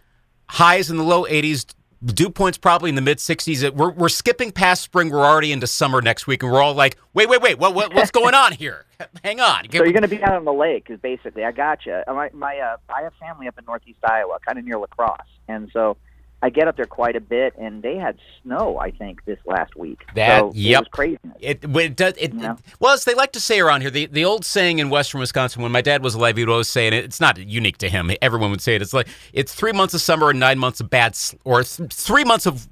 highs 0.49 0.91
in 0.91 0.97
the 0.97 1.03
low 1.03 1.23
80s, 1.23 1.73
dew 2.03 2.29
points 2.29 2.57
probably 2.57 2.89
in 2.89 2.95
the 2.95 3.01
mid 3.01 3.17
60s. 3.19 3.73
We're, 3.73 3.91
we're 3.91 4.09
skipping 4.09 4.51
past 4.51 4.81
spring. 4.81 5.09
We're 5.09 5.25
already 5.25 5.51
into 5.51 5.67
summer 5.67 6.01
next 6.01 6.27
week, 6.27 6.43
and 6.43 6.51
we're 6.51 6.61
all 6.61 6.73
like, 6.73 6.97
wait, 7.13 7.29
wait, 7.29 7.41
wait, 7.41 7.59
what, 7.59 7.73
what 7.73 7.93
what's 7.93 8.11
going 8.19 8.33
on 8.35 8.53
here? 8.53 8.85
Hang 9.23 9.39
on. 9.39 9.69
So 9.71 9.83
you're 9.83 9.91
going 9.91 10.01
to 10.03 10.07
be 10.07 10.23
out 10.23 10.33
on 10.33 10.45
the 10.45 10.53
lake, 10.53 10.87
is 10.89 10.99
basically. 10.99 11.43
I 11.43 11.51
got 11.51 11.85
you. 11.85 12.01
My, 12.07 12.29
my 12.33 12.57
uh, 12.57 12.77
I 12.89 13.03
have 13.03 13.13
family 13.19 13.47
up 13.47 13.57
in 13.57 13.65
northeast 13.65 13.99
Iowa, 14.03 14.37
kind 14.45 14.57
of 14.57 14.65
near 14.65 14.77
La 14.77 14.87
Crosse, 14.87 15.19
and 15.47 15.69
so 15.71 15.97
I 16.41 16.49
get 16.49 16.67
up 16.67 16.75
there 16.75 16.85
quite 16.85 17.15
a 17.15 17.19
bit. 17.21 17.53
And 17.57 17.81
they 17.81 17.95
had 17.97 18.17
snow, 18.43 18.77
I 18.79 18.91
think, 18.91 19.25
this 19.25 19.39
last 19.45 19.75
week. 19.75 20.03
That- 20.15 20.39
so 20.41 20.49
It 20.49 20.55
yep. 20.55 20.81
was 20.81 20.87
craziness. 20.89 21.37
It, 21.39 21.67
well, 21.67 21.85
it 21.85 21.95
does. 21.95 22.13
It, 22.17 22.33
Yeah. 22.33 22.53
it- 22.53 22.59
well, 22.79 22.93
as 22.93 23.03
they 23.05 23.13
like 23.15 23.31
to 23.33 23.39
say 23.39 23.59
around 23.59 23.81
here, 23.81 23.89
the, 23.89 24.05
the 24.07 24.25
old 24.25 24.45
saying 24.45 24.79
in 24.79 24.89
Western 24.89 25.19
Wisconsin, 25.21 25.63
when 25.63 25.71
my 25.71 25.81
dad 25.81 26.03
was 26.03 26.13
alive, 26.15 26.37
he 26.37 26.43
would 26.45 26.51
always 26.51 26.67
say, 26.67 26.85
and 26.87 26.93
it's 26.95 27.19
not 27.19 27.37
unique 27.37 27.77
to 27.79 27.89
him. 27.89 28.11
Everyone 28.21 28.51
would 28.51 28.61
say 28.61 28.75
it. 28.75 28.81
It's 28.81 28.93
like 28.93 29.07
it's 29.33 29.53
three 29.55 29.71
months 29.71 29.93
of 29.93 30.01
summer 30.01 30.29
and 30.29 30.39
nine 30.39 30.59
months 30.59 30.79
of 30.79 30.89
bad, 30.89 31.17
or 31.43 31.63
th- 31.63 31.91
three 31.93 32.23
months 32.23 32.45
of 32.45 32.67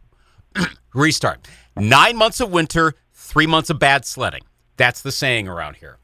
restart, 0.93 1.47
nine 1.77 2.15
months 2.15 2.39
of 2.39 2.51
winter, 2.51 2.93
three 3.13 3.47
months 3.47 3.69
of 3.69 3.79
bad 3.79 4.05
sledding. 4.05 4.43
That's 4.77 5.01
the 5.01 5.11
saying 5.11 5.47
around 5.47 5.77
here. 5.77 5.97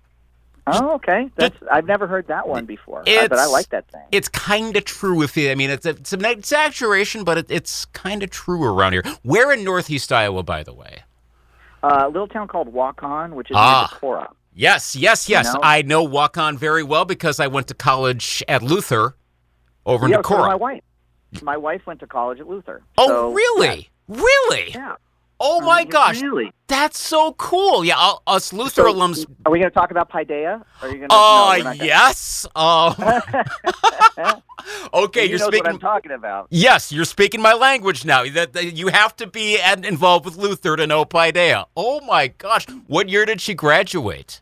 Oh, 0.74 0.96
okay. 0.96 1.30
That's 1.36 1.56
I've 1.72 1.86
never 1.86 2.08
heard 2.08 2.28
that 2.28 2.48
one 2.48 2.66
before, 2.66 3.04
but 3.06 3.34
I 3.34 3.46
like 3.48 3.70
that 3.70 3.90
thing. 3.92 4.04
It's 4.12 4.30
kind 4.30 4.76
of 4.76 4.86
true. 4.86 5.22
If 5.22 5.36
you, 5.38 5.52
I 5.52 5.56
mean, 5.56 5.70
it's 5.70 5.86
a, 5.86 5.90
it's 5.92 6.14
an 6.14 6.26
exaggeration, 6.26 7.24
but 7.24 7.38
it, 7.38 7.46
it's 7.50 7.86
kind 7.86 8.24
of 8.24 8.30
true 8.30 8.64
around 8.64 8.94
here. 8.94 9.04
Where 9.24 9.52
in 9.52 9.64
Northeast 9.64 10.12
Iowa, 10.12 10.44
by 10.44 10.64
the 10.64 10.74
way? 10.74 11.04
Uh, 11.82 12.04
a 12.06 12.10
little 12.10 12.28
town 12.28 12.48
called 12.48 12.74
Waukon, 12.74 13.32
which 13.34 13.50
is 13.50 13.56
Ah. 13.58 13.90
near 14.02 14.12
Decorah. 14.16 14.28
Yes, 14.54 14.96
yes, 14.96 15.30
yes. 15.30 15.54
know? 15.54 15.60
I 15.64 15.82
know 15.84 16.06
Waukon 16.06 16.58
very 16.58 16.84
well 16.84 17.06
because 17.06 17.40
I 17.40 17.48
went 17.48 17.68
to 17.68 17.74
college 17.74 18.44
at 18.50 18.62
Luther 18.62 19.16
over 19.86 20.06
in 20.06 20.12
Yeah, 20.12 20.22
so 20.28 20.38
my 20.40 20.56
wife. 20.56 20.82
My 21.42 21.56
wife 21.56 21.86
went 21.86 22.00
to 22.02 22.08
college 22.08 22.40
at 22.40 22.48
Luther. 22.48 22.82
Oh, 22.98 23.08
So, 23.08 23.32
really? 23.34 23.90
Really? 24.08 24.72
Yeah. 24.72 24.96
Oh 25.42 25.62
my 25.62 25.86
Mhm, 25.86 25.90
gosh, 25.90 26.22
Really? 26.22 26.52
that's 26.68 27.00
so 27.02 27.32
cool. 27.34 27.86
Yeah, 27.86 27.96
I'll- 27.98 28.22
us 28.28 28.52
Luther 28.52 28.84
So, 28.84 28.94
alums. 28.94 29.26
Are 29.46 29.52
we 29.52 29.60
going 29.60 29.72
to 29.72 29.74
talk 29.74 29.90
about 29.92 30.10
Paideia? 30.10 30.64
Are 30.82 30.88
you 30.90 30.98
going 30.98 31.10
to? 31.10 31.16
Oh 31.16 31.56
no, 31.58 31.64
gonna- 31.64 31.86
yes. 31.86 32.46
Oh. 32.56 32.94
okay, 34.94 35.24
You 35.24 35.30
you're 35.32 35.40
know 35.40 35.46
what 35.46 35.54
speaking. 35.54 35.68
I'm 35.68 35.80
talking 35.80 36.12
about. 36.12 36.48
Yes, 36.50 36.92
you're 36.92 37.06
speaking 37.06 37.42
my 37.42 37.54
language 37.54 38.06
now. 38.06 38.26
That, 38.30 38.54
that 38.54 38.76
you 38.76 38.88
have 38.90 39.16
to 39.18 39.28
be 39.28 39.60
at, 39.60 39.86
involved 39.86 40.26
with 40.26 40.38
Luther 40.38 40.76
to 40.76 40.86
know 40.86 41.06
Paideia. 41.06 41.66
Oh 41.78 42.02
my 42.02 42.28
gosh, 42.28 42.66
what 42.88 43.10
year 43.10 43.26
did 43.26 43.42
she 43.42 43.54
graduate? 43.54 44.42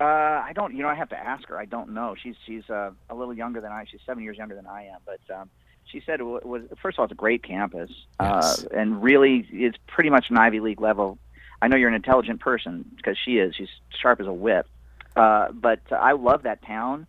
Uh, 0.00 0.04
I 0.04 0.52
don't. 0.54 0.74
You 0.74 0.82
know, 0.82 0.88
I 0.88 0.94
have 0.94 1.08
to 1.10 1.18
ask 1.18 1.46
her. 1.48 1.58
I 1.58 1.64
don't 1.64 1.90
know. 1.90 2.14
She's 2.22 2.36
she's 2.46 2.68
uh, 2.70 2.90
a 3.10 3.14
little 3.14 3.34
younger 3.34 3.60
than 3.60 3.72
I. 3.72 3.84
She's 3.90 4.00
seven 4.06 4.22
years 4.22 4.36
younger 4.36 4.54
than 4.54 4.66
I 4.66 4.84
am. 4.86 4.98
But 5.04 5.20
um, 5.34 5.50
she 5.90 6.00
said 6.04 6.20
it 6.20 6.24
was 6.24 6.62
first 6.80 6.96
of 6.96 7.00
all, 7.00 7.04
it's 7.06 7.12
a 7.12 7.16
great 7.16 7.42
campus, 7.42 7.90
Yes. 8.20 8.64
uh, 8.64 8.68
and 8.76 9.02
really, 9.02 9.46
it's 9.52 9.78
pretty 9.86 10.10
much 10.10 10.30
an 10.30 10.38
Ivy 10.38 10.60
League 10.60 10.80
level. 10.80 11.18
I 11.60 11.68
know 11.68 11.76
you're 11.76 11.88
an 11.88 11.94
intelligent 11.94 12.40
person 12.40 12.84
because 12.96 13.16
she 13.24 13.38
is. 13.38 13.54
She's 13.56 13.68
sharp 14.00 14.20
as 14.20 14.26
a 14.26 14.32
whip. 14.32 14.66
Uh, 15.16 15.50
but 15.52 15.80
uh, 15.90 15.96
I 15.96 16.12
love 16.12 16.44
that 16.44 16.62
town, 16.64 17.06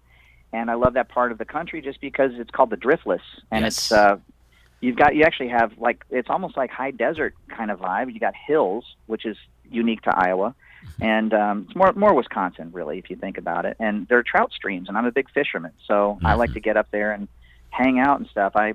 and 0.52 0.72
I 0.72 0.74
love 0.74 0.94
that 0.96 1.10
part 1.10 1.32
of 1.32 1.38
the 1.38 1.46
country 1.46 1.82
just 1.82 2.02
because 2.02 2.32
it's 2.36 2.50
called 2.50 2.72
the 2.72 2.78
Driftless, 2.78 3.22
and 3.52 3.64
Yes. 3.66 3.78
it's 3.78 3.92
uh, 3.92 4.18
you've 4.82 4.96
got 4.96 5.16
you 5.16 5.24
actually 5.24 5.50
have 5.50 5.78
like 5.78 6.04
it's 6.10 6.30
almost 6.30 6.58
like 6.58 6.72
high 6.72 6.92
desert 6.92 7.36
kind 7.50 7.70
of 7.70 7.80
vibe. 7.80 8.12
You 8.14 8.20
got 8.20 8.34
hills, 8.36 8.86
which 9.06 9.26
is 9.26 9.38
unique 9.70 10.02
to 10.04 10.18
Iowa, 10.18 10.56
and 11.00 11.32
um, 11.34 11.66
it's 11.68 11.76
more 11.76 11.94
more 11.94 12.14
Wisconsin 12.16 12.72
really 12.72 12.98
if 12.98 13.10
you 13.12 13.16
think 13.16 13.38
about 13.38 13.66
it. 13.66 13.78
And 13.80 14.08
there 14.08 14.18
are 14.18 14.24
trout 14.24 14.52
streams, 14.54 14.88
and 14.88 14.98
I'm 14.98 15.06
a 15.06 15.12
big 15.12 15.30
fisherman, 15.30 15.74
so 15.86 16.18
I 16.24 16.34
like 16.34 16.54
to 16.54 16.60
get 16.60 16.78
up 16.78 16.88
there 16.90 17.12
and 17.12 17.28
hang 17.70 18.00
out 18.00 18.20
and 18.20 18.30
stuff. 18.30 18.54
I 18.56 18.74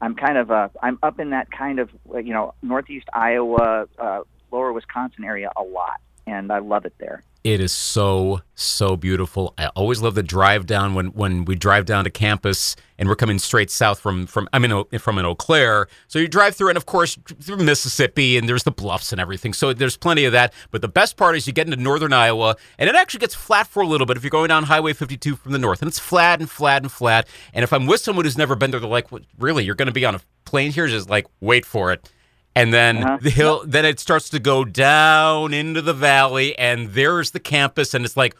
I'm 0.00 0.16
kind 0.16 0.36
of 0.36 0.50
uh, 0.50 0.68
I'm 0.82 0.98
up 1.02 1.20
in 1.20 1.30
that 1.30 1.50
kind 1.50 1.78
of 1.78 1.90
you 2.14 2.32
know 2.32 2.54
northeast 2.62 3.06
Iowa, 3.12 3.86
uh, 3.98 4.22
lower 4.50 4.72
Wisconsin 4.72 5.24
area 5.24 5.50
a 5.56 5.62
lot, 5.62 6.00
and 6.26 6.50
I 6.52 6.58
love 6.58 6.84
it 6.84 6.94
there. 6.98 7.22
It 7.44 7.60
is 7.60 7.72
so 7.72 8.40
so 8.54 8.96
beautiful. 8.96 9.52
I 9.58 9.66
always 9.68 10.00
love 10.00 10.14
the 10.14 10.22
drive 10.22 10.64
down 10.64 10.94
when 10.94 11.08
when 11.08 11.44
we 11.44 11.56
drive 11.56 11.86
down 11.86 12.04
to 12.04 12.10
campus 12.10 12.76
and 12.98 13.08
we're 13.08 13.16
coming 13.16 13.40
straight 13.40 13.68
south 13.68 13.98
from 13.98 14.26
from 14.28 14.48
I 14.52 14.60
mean 14.60 14.84
from 15.00 15.18
an 15.18 15.24
Eau 15.24 15.34
Claire. 15.34 15.88
So 16.06 16.20
you 16.20 16.28
drive 16.28 16.54
through 16.54 16.68
and 16.68 16.76
of 16.76 16.86
course 16.86 17.18
through 17.40 17.56
Mississippi 17.56 18.38
and 18.38 18.48
there's 18.48 18.62
the 18.62 18.70
bluffs 18.70 19.10
and 19.10 19.20
everything. 19.20 19.54
So 19.54 19.72
there's 19.72 19.96
plenty 19.96 20.24
of 20.24 20.30
that. 20.32 20.54
But 20.70 20.82
the 20.82 20.88
best 20.88 21.16
part 21.16 21.34
is 21.34 21.48
you 21.48 21.52
get 21.52 21.66
into 21.66 21.82
northern 21.82 22.12
Iowa 22.12 22.54
and 22.78 22.88
it 22.88 22.94
actually 22.94 23.20
gets 23.20 23.34
flat 23.34 23.66
for 23.66 23.82
a 23.82 23.86
little 23.88 24.06
bit 24.06 24.16
if 24.16 24.22
you're 24.22 24.30
going 24.30 24.48
down 24.48 24.62
Highway 24.62 24.92
52 24.92 25.34
from 25.34 25.50
the 25.50 25.58
north 25.58 25.82
and 25.82 25.88
it's 25.88 25.98
flat 25.98 26.38
and 26.38 26.48
flat 26.48 26.82
and 26.82 26.92
flat. 26.92 27.26
And 27.52 27.64
if 27.64 27.72
I'm 27.72 27.86
with 27.86 28.02
someone 28.02 28.24
who's 28.24 28.38
never 28.38 28.54
been 28.54 28.70
there, 28.70 28.78
they're 28.78 28.88
like, 28.88 29.10
what, 29.10 29.24
"Really? 29.36 29.64
You're 29.64 29.74
going 29.74 29.86
to 29.86 29.92
be 29.92 30.04
on 30.04 30.14
a 30.14 30.20
plane 30.44 30.70
here?" 30.70 30.86
Just 30.86 31.10
like 31.10 31.26
wait 31.40 31.66
for 31.66 31.92
it. 31.92 32.08
And 32.54 32.72
then 32.72 32.98
Uh-huh. 32.98 33.18
the 33.20 33.30
hill, 33.30 33.62
then 33.66 33.84
it 33.84 33.98
starts 33.98 34.28
to 34.30 34.38
go 34.38 34.64
down 34.64 35.54
into 35.54 35.80
the 35.80 35.94
valley, 35.94 36.56
and 36.58 36.88
there's 36.90 37.30
the 37.30 37.40
campus, 37.40 37.94
and 37.94 38.04
it's 38.04 38.16
like, 38.16 38.36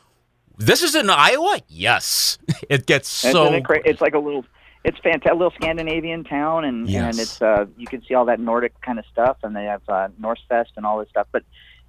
this 0.58 0.82
is 0.82 0.94
in 0.94 1.08
Iowa. 1.08 1.60
Yes, 1.68 2.38
it 2.68 2.86
gets 2.86 3.08
so. 3.08 3.44
isn't 3.44 3.54
it 3.54 3.64
cra- 3.64 3.80
it's 3.86 4.00
like 4.02 4.14
a 4.14 4.18
little 4.18 4.44
it's 4.84 4.98
fantastic, 4.98 5.30
a 5.32 5.34
little 5.34 5.52
Scandinavian 5.52 6.24
town, 6.24 6.64
and 6.64 6.88
Yes. 6.88 7.02
and 7.04 7.20
it's 7.20 7.40
uh 7.42 7.64
you 7.78 7.86
can 7.86 8.02
see 8.04 8.14
all 8.14 8.26
that 8.26 8.38
Nordic 8.38 8.78
kind 8.82 8.98
of 8.98 9.06
stuff, 9.06 9.38
and 9.42 9.56
they 9.56 9.64
have 9.64 9.80
uh, 9.88 10.08
Northfest 10.20 10.76
and 10.76 10.84
all 10.84 10.98
this 10.98 11.08
stuff. 11.08 11.26
But 11.32 11.44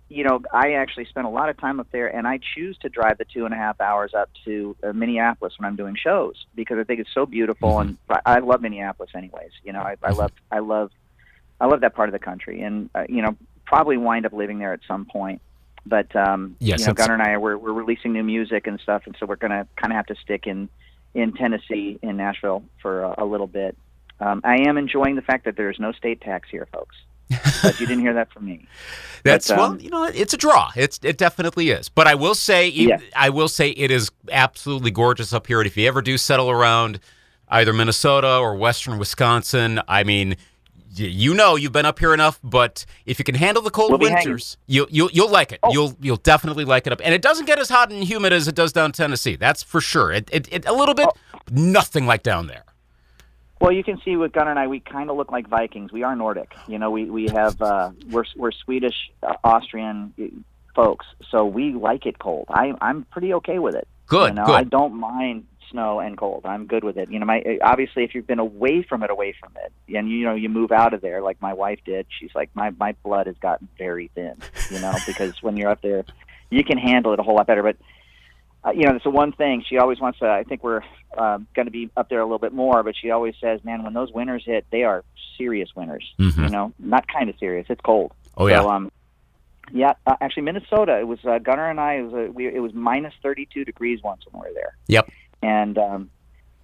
you 0.10 0.24
know, 0.24 0.42
I 0.54 0.74
actually 0.74 1.06
spent 1.06 1.26
a 1.26 1.30
lot 1.30 1.50
of 1.50 1.58
time 1.58 1.80
up 1.80 1.88
there, 1.92 2.08
and 2.08 2.26
I 2.28 2.40
choose 2.56 2.78
to 2.80 2.90
drive 2.90 3.18
the 3.18 3.26
two 3.26 3.46
and 3.46 3.54
a 3.54 3.58
half 3.58 3.82
hours 3.82 4.14
up 4.14 4.30
to 4.46 4.76
uh, 4.84 4.94
Minneapolis 4.94 5.54
when 5.58 5.68
I'm 5.68 5.76
doing 5.76 5.96
shows 5.96 6.46
because 6.56 6.78
I 6.80 6.84
think 6.84 7.00
it's 7.02 7.14
so 7.14 7.26
beautiful, 7.26 7.80
and 7.80 7.98
I, 8.10 8.20
I 8.26 8.40
love 8.40 8.62
Minneapolis 8.62 9.10
anyways. 9.16 9.52
You 9.64 9.74
know, 9.74 9.82
I, 9.82 9.96
I 10.04 10.12
love 10.12 10.32
I 10.52 10.60
love 10.60 10.92
I 11.64 11.66
love 11.68 11.80
that 11.80 11.96
part 11.96 12.10
of 12.10 12.14
the 12.14 12.20
country, 12.20 12.62
and 12.62 12.90
uh, 12.94 13.06
you 13.08 13.22
know, 13.22 13.38
probably 13.66 13.96
wind 13.96 14.26
up 14.26 14.34
living 14.34 14.60
there 14.60 14.74
at 14.74 14.82
some 14.86 15.06
point. 15.06 15.42
But 15.86 16.14
um, 16.14 16.58
Yes, 16.60 16.82
you 16.82 16.88
know, 16.88 16.94
Gunnar 16.94 17.14
and 17.14 17.24
I 17.24 17.38
we're 17.38 17.58
we're 17.58 17.72
releasing 17.72 18.12
new 18.12 18.24
music 18.24 18.68
and 18.68 18.82
stuff, 18.82 19.04
and 19.06 19.16
so 19.18 19.26
we're 19.26 19.38
gonna 19.38 19.66
kind 19.78 19.94
of 19.94 19.96
have 19.96 20.08
to 20.08 20.16
stick 20.16 20.46
in 20.46 20.68
in 21.14 21.32
Tennessee, 21.32 21.98
in 22.02 22.18
Nashville, 22.18 22.66
for 22.82 23.04
a, 23.04 23.24
a 23.24 23.26
little 23.26 23.48
bit. 23.48 23.78
Um, 24.20 24.42
I 24.44 24.68
am 24.68 24.78
enjoying 24.78 25.16
the 25.16 25.22
fact 25.22 25.46
that 25.46 25.56
there's 25.56 25.80
no 25.80 25.94
state 25.94 26.20
tax 26.20 26.50
here, 26.52 26.68
folks. 26.74 26.98
But 27.62 27.80
you 27.80 27.88
didn't 27.88 28.02
hear 28.02 28.14
that 28.16 28.32
from 28.34 28.46
me. 28.46 28.68
That's 29.24 29.48
but, 29.48 29.58
well, 29.58 29.72
um, 29.72 29.80
you 29.80 29.90
know, 29.90 30.04
it's 30.04 30.34
a 30.34 30.38
draw. 30.38 30.72
It's 30.76 31.00
it 31.02 31.18
definitely 31.18 31.70
is. 31.70 31.88
But 31.88 32.08
I 32.08 32.16
will 32.16 32.36
say, 32.36 32.68
Yeah. 32.68 33.00
I 33.16 33.30
will 33.30 33.48
say, 33.48 33.70
it 33.70 33.90
is 33.90 34.12
absolutely 34.30 34.92
gorgeous 34.92 35.32
up 35.32 35.48
here. 35.48 35.62
And 35.62 35.68
if 35.68 35.78
you 35.78 35.88
ever 35.88 36.02
do 36.02 36.18
settle 36.18 36.52
around 36.52 37.00
either 37.48 37.72
Minnesota 37.72 38.38
or 38.38 38.56
Western 38.56 39.00
Wisconsin, 39.00 39.80
I 39.88 40.04
mean, 40.04 40.36
you 40.96 41.34
know 41.34 41.56
you've 41.56 41.72
been 41.72 41.86
up 41.86 42.00
here 42.00 42.14
enough, 42.14 42.40
but 42.44 42.86
if 43.06 43.20
you 43.20 43.26
can 43.26 43.36
handle 43.36 43.64
the 43.64 43.70
cold 43.72 43.92
We'll 43.92 44.00
winters, 44.00 44.58
you, 44.68 44.88
you 44.90 45.10
you'll 45.14 45.32
like 45.32 45.52
it. 45.52 45.60
Oh. 45.64 45.72
You'll 45.74 45.98
you'll 46.02 46.18
definitely 46.18 46.66
like 46.66 46.86
it 46.88 46.94
up, 46.94 47.02
and 47.04 47.14
it 47.14 47.22
doesn't 47.22 47.46
get 47.46 47.60
as 47.60 47.70
hot 47.70 47.92
and 47.92 48.04
humid 48.04 48.34
as 48.34 48.48
it 48.48 48.56
does 48.56 48.74
down 48.74 48.92
Tennessee. 48.92 49.36
That's 49.36 49.64
for 49.64 49.82
sure. 49.82 50.12
It, 50.12 50.30
it, 50.32 50.48
it 50.52 50.66
a 50.66 50.74
little 50.74 50.96
bit, 50.96 51.08
Oh. 51.08 51.40
nothing 51.52 52.06
like 52.06 52.24
down 52.24 52.48
there. 52.48 52.64
Well, 53.62 53.72
you 53.72 53.84
can 53.84 54.02
see 54.04 54.18
with 54.18 54.34
Gunnar 54.34 54.50
and 54.52 54.60
I, 54.60 54.68
we 54.68 54.82
kind 54.82 55.10
of 55.10 55.16
look 55.16 55.32
like 55.32 55.48
Vikings. 55.48 55.92
We 55.94 56.04
are 56.04 56.16
Nordic. 56.16 56.54
You 56.68 56.80
know, 56.80 56.92
we 56.92 57.06
we 57.10 57.30
have 57.30 57.62
uh, 57.62 57.92
we're 58.10 58.26
we're 58.36 58.52
Swedish, 58.52 59.10
uh, 59.22 59.36
Austrian 59.44 60.14
uh, 60.22 60.26
folks, 60.76 61.06
so 61.30 61.46
we 61.46 61.72
like 61.74 62.06
it 62.06 62.20
cold. 62.20 62.48
I 62.50 62.74
I'm 62.82 63.04
pretty 63.06 63.34
okay 63.36 63.60
with 63.60 63.76
it. 63.76 63.88
Good, 64.06 64.30
You 64.32 64.36
know, 64.36 64.46
good. 64.48 64.56
I 64.56 64.64
don't 64.66 64.96
mind 65.00 65.46
snow 65.74 66.00
and 66.00 66.18
cold. 66.18 66.46
I'm 66.46 66.66
good 66.68 66.86
with 66.86 66.98
it. 66.98 67.12
You 67.12 67.20
know, 67.20 67.26
my 67.26 67.44
obviously 67.62 68.06
if 68.06 68.16
you've 68.16 68.28
been 68.28 68.40
away 68.40 68.84
from 68.84 69.04
it, 69.04 69.10
away 69.10 69.36
from 69.38 69.52
it, 69.66 69.74
and 69.94 70.10
you 70.10 70.24
know 70.24 70.36
you 70.36 70.48
move 70.48 70.72
out 70.72 70.94
of 70.94 71.02
there, 71.02 71.22
like 71.22 71.42
my 71.42 71.54
wife 71.54 71.80
did. 71.84 72.06
She's 72.18 72.32
like, 72.34 72.50
my 72.54 72.70
my 72.80 72.94
blood 73.04 73.28
has 73.28 73.36
gotten 73.38 73.68
very 73.78 74.10
thin. 74.16 74.36
You 74.72 74.80
know, 74.80 74.94
because 75.06 75.42
when 75.44 75.58
you're 75.58 75.70
up 75.70 75.82
there, 75.82 76.06
you 76.50 76.64
can 76.64 76.78
handle 76.78 77.12
it 77.12 77.20
a 77.20 77.24
whole 77.24 77.36
lot 77.36 77.48
better. 77.48 77.64
But 77.64 77.78
uh, 78.64 78.72
you 78.72 78.86
know, 78.86 78.96
it's 78.96 79.04
the 79.04 79.10
one 79.10 79.34
thing 79.34 79.64
she 79.68 79.78
always 79.78 80.00
wants 80.00 80.20
to. 80.20 80.30
I 80.30 80.44
think 80.44 80.64
we're 80.64 80.84
uh, 81.18 81.40
going 81.54 81.66
to 81.66 81.72
be 81.72 81.90
up 81.98 82.10
there 82.10 82.20
a 82.20 82.26
little 82.26 82.40
bit 82.40 82.54
more, 82.54 82.84
but 82.84 82.96
she 82.96 83.10
always 83.10 83.36
says, 83.42 83.60
"Man, 83.64 83.84
when 83.84 83.94
those 83.94 84.12
winters 84.14 84.44
hit, 84.46 84.66
they 84.72 84.84
are 84.84 85.04
serious 85.38 85.70
winters. 85.76 86.14
Mhm. 86.20 86.38
You 86.38 86.50
know, 86.50 86.74
not 86.80 87.08
kind 87.08 87.30
of 87.30 87.38
serious. 87.40 87.66
It's 87.70 87.82
cold." 87.82 88.14
Oh 88.38 88.48
yeah. 88.48 88.62
So, 88.62 88.70
um, 88.70 88.92
yeah, 89.72 89.94
uh, 90.06 90.16
actually, 90.22 90.44
Minnesota. 90.44 91.00
It 91.00 91.08
was 91.08 91.20
uh, 91.26 91.40
Gunnar 91.40 91.70
and 91.70 91.80
I. 91.80 91.96
It 91.96 92.02
was 92.04 92.14
uh, 92.14 92.32
we, 92.32 92.48
it 92.48 92.60
was 92.60 92.74
minus 92.74 93.14
thirty-two 93.22 93.66
degrees 93.66 94.02
once 94.04 94.24
when 94.30 94.42
we 94.42 94.50
were 94.50 94.54
there, 94.54 94.76
yep. 94.88 95.10
And 95.44 95.78
um, 95.78 96.10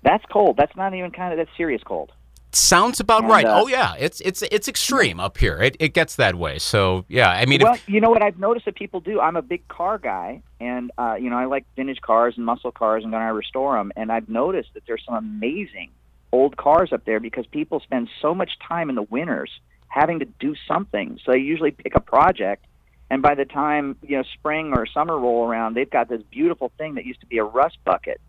that's 0.03 0.23
cold. 0.31 0.57
That's 0.57 0.75
not 0.75 0.93
even 0.93 1.11
kind 1.11 1.33
of 1.33 1.37
that's 1.37 1.55
serious 1.57 1.81
cold. 1.83 2.11
Sounds 2.51 2.99
about 2.99 3.21
And, 3.21 3.31
right. 3.31 3.45
uh, 3.45 3.61
oh 3.61 3.67
yeah, 3.67 3.93
it's 3.99 4.21
it's 4.21 4.41
it's 4.41 4.67
extreme 4.67 5.19
up 5.19 5.37
here. 5.37 5.61
It 5.61 5.77
it 5.79 5.93
gets 5.93 6.15
that 6.15 6.35
way. 6.35 6.57
So 6.57 7.05
yeah, 7.07 7.29
I 7.29 7.45
mean, 7.45 7.61
if- 7.61 7.65
well, 7.65 7.77
you 7.85 8.01
know 8.01 8.09
what 8.09 8.23
I've 8.23 8.39
noticed 8.39 8.65
that 8.65 8.75
people 8.75 9.01
do. 9.01 9.19
I'm 9.19 9.35
a 9.35 9.43
big 9.43 9.67
car 9.67 9.99
guy, 9.99 10.41
and 10.59 10.91
uh, 10.97 11.15
you 11.19 11.29
know 11.29 11.37
I 11.37 11.45
like 11.45 11.65
vintage 11.75 12.01
cars 12.01 12.33
and 12.37 12.45
muscle 12.45 12.71
cars, 12.71 13.03
and 13.03 13.11
Gunnar 13.13 13.27
I 13.27 13.29
restore 13.29 13.77
them. 13.77 13.91
And 13.95 14.11
I've 14.11 14.29
noticed 14.29 14.69
that 14.73 14.83
there's 14.87 15.03
some 15.05 15.15
amazing 15.15 15.91
old 16.31 16.57
cars 16.57 16.91
up 16.91 17.05
there 17.05 17.19
because 17.19 17.45
people 17.45 17.81
spend 17.81 18.09
so 18.19 18.33
much 18.33 18.51
time 18.67 18.89
in 18.89 18.95
the 18.95 19.03
winters 19.03 19.51
having 19.87 20.19
to 20.19 20.25
do 20.39 20.55
something. 20.67 21.19
So 21.23 21.33
they 21.33 21.39
usually 21.39 21.71
pick 21.71 21.93
a 21.95 21.99
project, 21.99 22.65
and 23.11 23.21
by 23.21 23.35
the 23.35 23.45
time 23.45 23.95
you 24.01 24.17
know 24.17 24.23
spring 24.33 24.73
or 24.75 24.87
summer 24.87 25.19
roll 25.19 25.47
around, 25.47 25.75
they've 25.75 25.89
got 25.89 26.09
this 26.09 26.23
beautiful 26.31 26.71
thing 26.79 26.95
that 26.95 27.05
used 27.05 27.19
to 27.21 27.27
be 27.27 27.37
a 27.37 27.43
rust 27.43 27.77
bucket 27.85 28.19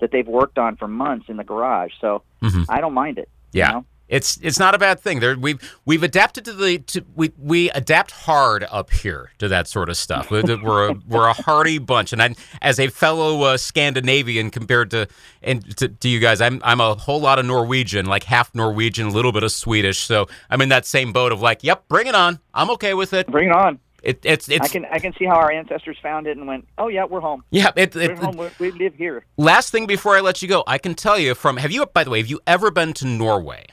that 0.00 0.10
they've 0.12 0.26
worked 0.28 0.58
on 0.58 0.76
for 0.76 0.88
months 0.88 1.26
in 1.28 1.36
the 1.36 1.44
garage. 1.44 1.92
So 2.00 2.22
Mhm. 2.42 2.66
I 2.68 2.80
don't 2.80 2.94
mind 2.94 3.18
it. 3.18 3.28
you 3.52 3.60
Yeah. 3.60 3.70
know? 3.72 3.84
It's 4.08 4.38
it's 4.42 4.58
not 4.58 4.74
a 4.74 4.78
bad 4.78 4.98
thing. 4.98 5.20
There 5.20 5.38
we've 5.38 5.60
we've 5.86 6.02
adapted 6.02 6.44
to 6.46 6.52
the 6.52 6.78
to 6.78 7.04
we 7.14 7.30
we 7.38 7.70
adapt 7.70 8.10
hard 8.10 8.66
up 8.68 8.90
here 8.90 9.30
to 9.38 9.46
that 9.46 9.68
sort 9.68 9.88
of 9.88 9.96
stuff. 9.96 10.32
We're 10.32 10.42
we're 10.60 10.88
a, 10.90 10.94
we're 11.06 11.28
a 11.28 11.32
hardy 11.32 11.78
bunch, 11.78 12.12
and 12.12 12.20
I, 12.20 12.34
as 12.60 12.80
a 12.80 12.88
fellow 12.88 13.42
uh, 13.42 13.56
Scandinavian 13.56 14.50
compared 14.50 14.90
to 14.90 15.06
and 15.44 15.76
to, 15.76 15.86
to 15.88 16.08
you 16.08 16.18
guys, 16.18 16.40
I'm 16.40 16.60
I'm 16.64 16.80
a 16.80 16.94
whole 16.96 17.20
lot 17.20 17.38
of 17.38 17.46
Norwegian, 17.46 18.06
like 18.06 18.24
half 18.24 18.52
Norwegian, 18.52 19.06
a 19.06 19.10
little 19.10 19.30
bit 19.30 19.44
of 19.44 19.52
Swedish. 19.52 19.98
So 19.98 20.26
I'm 20.50 20.60
in 20.60 20.70
that 20.70 20.86
same 20.86 21.12
boat 21.12 21.30
of 21.30 21.40
like, 21.40 21.62
yep, 21.62 21.86
bring 21.86 22.08
it 22.08 22.16
on. 22.16 22.40
I'm 22.52 22.68
okay 22.70 22.94
with 22.94 23.12
it. 23.12 23.28
Bring 23.28 23.48
it 23.50 23.54
on. 23.54 23.78
It 24.02 24.20
it's 24.24 24.48
I 24.50 24.68
can 24.68 24.84
I 24.86 24.98
can 24.98 25.12
see 25.18 25.24
how 25.24 25.36
our 25.36 25.50
ancestors 25.50 25.96
found 26.02 26.26
it 26.26 26.36
and 26.36 26.46
went, 26.46 26.66
oh 26.78 26.88
yeah, 26.88 27.04
we're 27.04 27.20
home. 27.20 27.44
yeah. 27.50 27.70
It, 27.76 27.94
We're 27.94 28.12
it, 28.12 28.18
home. 28.18 28.36
We, 28.36 28.48
we 28.58 28.70
live 28.72 28.94
here. 28.94 29.24
last 29.36 29.70
thing 29.70 29.86
before 29.86 30.16
I 30.16 30.20
let 30.20 30.42
you 30.42 30.48
go, 30.48 30.64
I 30.66 30.78
can 30.78 30.94
tell 30.94 31.18
you 31.18 31.34
from 31.34 31.56
have 31.58 31.70
you 31.70 31.84
by 31.86 32.04
the 32.04 32.10
way 32.10 32.18
have 32.18 32.28
you 32.28 32.40
ever 32.46 32.70
been 32.70 32.92
to 32.94 33.06
Norway? 33.06 33.66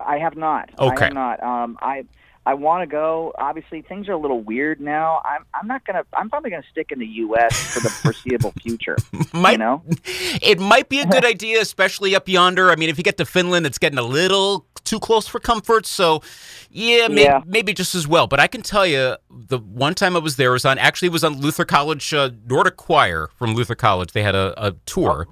I 0.00 0.18
have 0.18 0.36
not. 0.36 0.70
Okay. 0.78 1.02
I 1.02 1.04
have 1.06 1.14
not. 1.14 1.42
Um, 1.42 1.78
I 1.82 2.04
I 2.50 2.54
want 2.54 2.80
to 2.82 2.86
go. 2.86 3.32
Obviously, 3.38 3.82
things 3.82 4.08
are 4.08 4.12
a 4.12 4.18
little 4.18 4.40
weird 4.40 4.80
now. 4.80 5.20
I'm 5.24 5.44
I'm 5.52 5.66
not 5.66 5.84
gonna. 5.86 6.04
I'm 6.14 6.30
probably 6.30 6.50
gonna 6.50 6.62
stick 6.70 6.90
in 6.92 6.98
the 6.98 7.06
U.S. 7.06 7.74
for 7.74 7.80
the 7.80 7.90
foreseeable 7.90 8.52
future. 8.62 8.96
Might 9.34 9.52
you 9.52 9.58
know. 9.58 9.82
It 10.40 10.58
might 10.58 10.88
be 10.88 11.00
a 11.00 11.06
good 11.06 11.24
idea, 11.26 11.60
especially 11.60 12.14
up 12.16 12.26
yonder. 12.28 12.70
I 12.70 12.76
mean, 12.76 12.88
if 12.88 12.96
you 12.96 13.04
get 13.04 13.16
to 13.18 13.26
Finland, 13.26 13.66
it's 13.66 13.76
getting 13.78 13.98
a 13.98 14.02
little 14.20 14.66
too 14.84 14.98
close 14.98 15.26
for 15.28 15.40
comfort. 15.40 15.84
So, 15.84 16.22
yeah, 16.70 17.08
may- 17.08 17.24
Yeah. 17.24 17.42
maybe 17.44 17.74
just 17.74 17.94
as 17.94 18.06
well. 18.08 18.26
But 18.26 18.40
I 18.40 18.46
can 18.46 18.62
tell 18.62 18.86
you, 18.86 19.16
the 19.30 19.58
one 19.58 19.94
time 19.94 20.16
I 20.16 20.20
was 20.20 20.36
there 20.36 20.52
was 20.52 20.64
on 20.64 20.78
actually 20.78 21.08
it 21.08 21.12
was 21.12 21.24
on 21.24 21.38
Luther 21.40 21.66
College 21.66 22.14
uh, 22.14 22.30
Nordic 22.46 22.76
Choir 22.76 23.28
from 23.36 23.54
Luther 23.54 23.74
College. 23.74 24.12
They 24.12 24.22
had 24.22 24.34
a, 24.34 24.54
a 24.56 24.72
tour, 24.86 25.26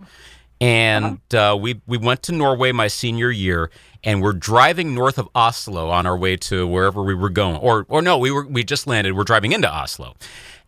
and 0.60 1.20
uh, 1.34 1.56
we 1.60 1.80
we 1.86 1.98
went 1.98 2.22
to 2.24 2.32
Norway 2.32 2.72
my 2.72 2.88
senior 2.88 3.30
year, 3.30 3.70
and 4.04 4.22
we're 4.22 4.32
driving 4.32 4.94
north 4.94 5.18
of 5.18 5.28
Oslo 5.34 5.90
on 5.90 6.06
our 6.06 6.16
way 6.16 6.36
to 6.38 6.66
wherever 6.66 7.02
we 7.02 7.14
were 7.14 7.30
going. 7.30 7.56
Or 7.56 7.84
or 7.88 8.02
no, 8.02 8.18
we 8.18 8.30
were 8.30 8.46
we 8.46 8.64
just 8.64 8.86
landed. 8.86 9.14
We're 9.14 9.24
driving 9.24 9.52
into 9.52 9.72
Oslo, 9.72 10.14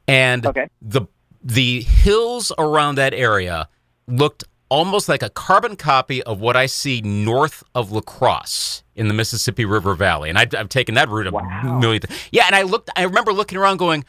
and 0.06 0.44
Okay. 0.46 0.68
the 0.82 1.02
the 1.42 1.82
hills 1.82 2.52
around 2.58 2.96
that 2.96 3.14
area 3.14 3.68
looked 4.06 4.44
almost 4.70 5.08
like 5.08 5.22
a 5.22 5.30
carbon 5.30 5.76
copy 5.76 6.22
of 6.24 6.40
what 6.40 6.54
I 6.56 6.66
see 6.66 7.00
north 7.00 7.62
of 7.74 7.90
La 7.90 8.02
Crosse 8.02 8.82
in 8.94 9.08
the 9.08 9.14
Mississippi 9.14 9.64
River 9.64 9.94
Valley. 9.94 10.28
And 10.28 10.38
I've, 10.38 10.54
I've 10.54 10.68
taken 10.68 10.94
that 10.96 11.08
route 11.08 11.26
a 11.26 11.30
Wow. 11.30 11.78
million 11.78 12.02
times. 12.02 12.20
Yeah, 12.32 12.44
and 12.46 12.54
I 12.54 12.62
looked, 12.62 12.90
I 12.94 13.04
remember 13.04 13.32
looking 13.32 13.56
around 13.56 13.78
going, 13.78 14.04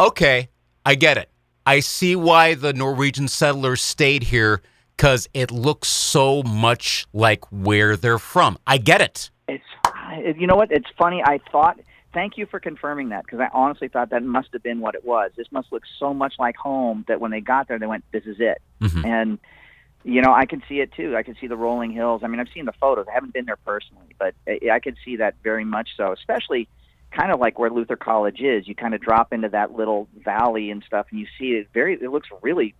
okay, 0.00 0.48
I 0.84 0.96
get 0.96 1.16
it. 1.16 1.30
I 1.64 1.78
see 1.78 2.16
why 2.16 2.54
the 2.54 2.72
Norwegian 2.72 3.28
settlers 3.28 3.82
stayed 3.82 4.24
here 4.24 4.62
because 4.96 5.28
it 5.34 5.50
looks 5.50 5.88
so 5.88 6.42
much 6.42 7.06
like 7.12 7.44
where 7.50 7.96
they're 7.96 8.18
from. 8.18 8.58
I 8.66 8.78
get 8.78 9.00
it. 9.00 9.30
It's 9.48 9.64
you 10.38 10.46
know 10.46 10.56
what? 10.56 10.70
It's 10.70 10.88
funny. 10.98 11.22
I 11.24 11.40
thought. 11.50 11.80
Thank 12.12 12.38
you 12.38 12.46
for 12.46 12.60
confirming 12.60 13.08
that 13.08 13.24
because 13.24 13.40
I 13.40 13.48
honestly 13.52 13.88
thought 13.88 14.10
that 14.10 14.22
must 14.22 14.50
have 14.52 14.62
been 14.62 14.78
what 14.78 14.94
it 14.94 15.04
was. 15.04 15.32
This 15.36 15.48
must 15.50 15.72
look 15.72 15.82
so 15.98 16.14
much 16.14 16.34
like 16.38 16.54
home 16.54 17.04
that 17.08 17.20
when 17.20 17.32
they 17.32 17.40
got 17.40 17.66
there, 17.66 17.76
they 17.78 17.88
went, 17.88 18.04
"This 18.12 18.24
is 18.24 18.36
it." 18.38 18.62
Mhm. 18.80 19.04
And 19.04 19.38
you 20.04 20.20
know, 20.20 20.32
I 20.32 20.46
can 20.46 20.62
see 20.68 20.80
it 20.80 20.92
too. 20.92 21.16
I 21.16 21.22
can 21.24 21.34
see 21.40 21.48
the 21.48 21.56
rolling 21.56 21.90
hills. 21.90 22.22
I 22.22 22.28
mean, 22.28 22.38
I've 22.38 22.50
seen 22.54 22.66
the 22.66 22.72
photos. 22.72 23.06
I 23.08 23.14
haven't 23.14 23.32
been 23.32 23.46
there 23.46 23.56
personally, 23.56 24.14
but 24.18 24.34
I, 24.46 24.60
I 24.74 24.78
could 24.78 24.96
see 25.04 25.16
that 25.16 25.34
very 25.42 25.64
much 25.64 25.88
so. 25.96 26.12
Especially, 26.12 26.68
kind 27.10 27.32
of 27.32 27.40
like 27.40 27.58
where 27.58 27.70
Luther 27.70 27.96
College 27.96 28.40
is. 28.40 28.68
You 28.68 28.76
kind 28.76 28.94
of 28.94 29.00
drop 29.00 29.32
into 29.32 29.48
that 29.48 29.72
little 29.72 30.06
valley 30.22 30.70
and 30.70 30.84
stuff, 30.86 31.06
and 31.10 31.18
you 31.18 31.26
see 31.38 31.54
it 31.54 31.68
very. 31.74 31.94
It 31.94 32.10
looks 32.12 32.28
really 32.42 32.74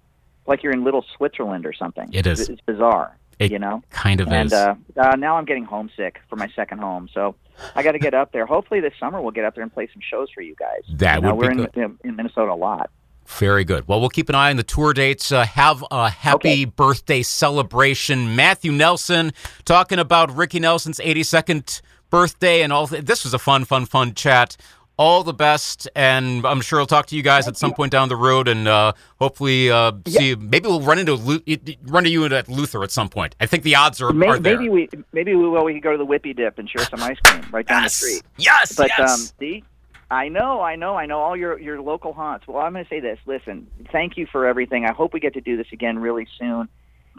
like 0.47 0.63
you're 0.63 0.73
in 0.73 0.85
little 0.85 1.05
Switzerland 1.17 1.67
or 1.67 1.73
something. 1.73 2.11
It 2.13 2.27
is. 2.27 2.49
It's, 2.49 2.61
bizarre. 2.63 3.17
It 3.39 3.51
you 3.51 3.59
know. 3.59 3.83
Kind 3.91 4.21
of 4.21 4.29
And 4.29 4.47
is. 4.47 4.53
uh, 4.53 4.75
uh, 4.97 5.17
now 5.17 5.37
I'm 5.37 5.45
getting 5.45 5.65
homesick 5.65 6.21
for 6.29 6.37
my 6.37 6.49
second 6.55 6.79
home, 6.79 7.09
so 7.13 7.35
I 7.75 7.83
got 7.83 7.93
to 7.93 7.99
get 7.99 8.15
up 8.15 8.31
there. 8.33 8.47
Hopefully 8.47 8.81
this 8.81 8.93
summer 9.01 9.21
we'll 9.21 9.33
get 9.33 9.45
up 9.45 9.55
there 9.55 9.63
and 9.63 9.73
play 9.73 9.89
some 9.93 10.01
shows 10.09 10.29
for 10.31 10.41
you 10.41 10.55
guys. 10.57 10.83
That 10.99 11.17
you 11.17 11.21
know, 11.23 11.35
would 11.35 11.57
we're 11.57 11.67
good. 11.67 11.77
in, 11.77 11.99
in 12.05 12.17
Minnesota 12.17 12.53
a 12.53 12.55
lot. 12.55 12.91
Very 13.27 13.65
good. 13.65 13.89
Well, 13.89 14.01
we'll 14.01 14.11
keep 14.11 14.29
an 14.29 14.35
eye 14.35 14.51
on 14.51 14.57
the 14.57 14.63
tour 14.63 14.93
dates. 14.93 15.33
Uh, 15.33 15.45
have 15.47 15.83
a 15.91 16.11
happy 16.11 16.49
Okay. 16.49 16.65
birthday 16.67 17.23
celebration. 17.23 18.37
Matthew 18.37 18.71
Nelson 18.71 19.33
talking 19.65 19.99
about 19.99 20.35
Ricky 20.37 20.61
Nelson's 20.61 20.99
82nd 21.01 21.81
birthday 22.11 22.63
and 22.63 22.73
all. 22.73 22.87
Th- 22.87 23.03
this 23.03 23.25
was 23.25 23.33
a 23.35 23.39
fun, 23.39 23.65
fun, 23.65 23.87
fun 23.87 24.15
chat. 24.15 24.57
All 24.97 25.25
the 25.25 25.35
best, 25.35 25.89
and 25.97 26.47
I'm 26.47 26.61
sure 26.61 26.79
I'll 26.79 26.87
talk 26.87 27.07
to 27.07 27.17
you 27.17 27.23
guys 27.23 27.49
at 27.49 27.57
some 27.57 27.75
point 27.75 27.91
down 27.91 28.09
the 28.09 28.15
road, 28.17 28.47
and 28.47 28.69
uh, 28.69 28.93
hopefully 29.19 29.69
uh, 29.69 29.91
see. 30.07 30.29
You. 30.29 30.37
Maybe 30.37 30.69
we'll 30.69 30.83
run 30.83 31.01
into 31.01 31.17
run 31.17 32.05
into 32.07 32.11
you 32.11 32.25
at 32.27 32.49
Luther 32.49 32.85
at 32.85 32.93
some 32.93 33.09
point. 33.09 33.35
I 33.41 33.47
think 33.47 33.65
the 33.65 33.75
odds 33.75 34.01
are, 34.01 34.13
Maybe, 34.13 34.31
are 34.31 34.39
there. 34.39 34.57
maybe 34.57 34.69
we 34.71 34.89
maybe 35.13 35.35
we 35.35 35.49
well 35.49 35.65
we 35.65 35.75
could 35.75 35.83
go 35.83 35.91
to 35.91 35.99
the 35.99 36.07
Whippy 36.07 36.37
Dip 36.37 36.59
and 36.61 36.71
share 36.71 36.85
some 36.85 37.03
ice 37.03 37.19
cream 37.25 37.45
right 37.51 37.67
down 37.67 37.83
yes, 37.83 37.99
the 38.01 38.07
street. 38.07 38.23
yes, 38.39 38.77
But 38.77 38.91
yes. 38.97 39.11
um, 39.11 39.35
see, 39.41 39.65
I 40.13 40.29
know, 40.29 40.61
I 40.61 40.77
know, 40.77 40.95
I 40.95 41.07
know 41.07 41.19
all 41.19 41.37
your 41.37 41.59
your 41.59 41.81
local 41.81 42.13
haunts. 42.13 42.47
Well, 42.47 42.59
I'm 42.59 42.73
going 42.75 42.85
to 42.85 42.89
say 42.89 43.01
this. 43.01 43.19
Listen, 43.27 43.67
thank 43.91 44.17
you 44.17 44.27
for 44.31 44.47
everything. 44.47 44.85
I 44.85 44.93
hope 44.93 45.13
we 45.13 45.19
get 45.19 45.35
to 45.35 45.41
do 45.41 45.57
this 45.57 45.67
again 45.73 45.99
really 45.99 46.29
soon. 46.39 46.69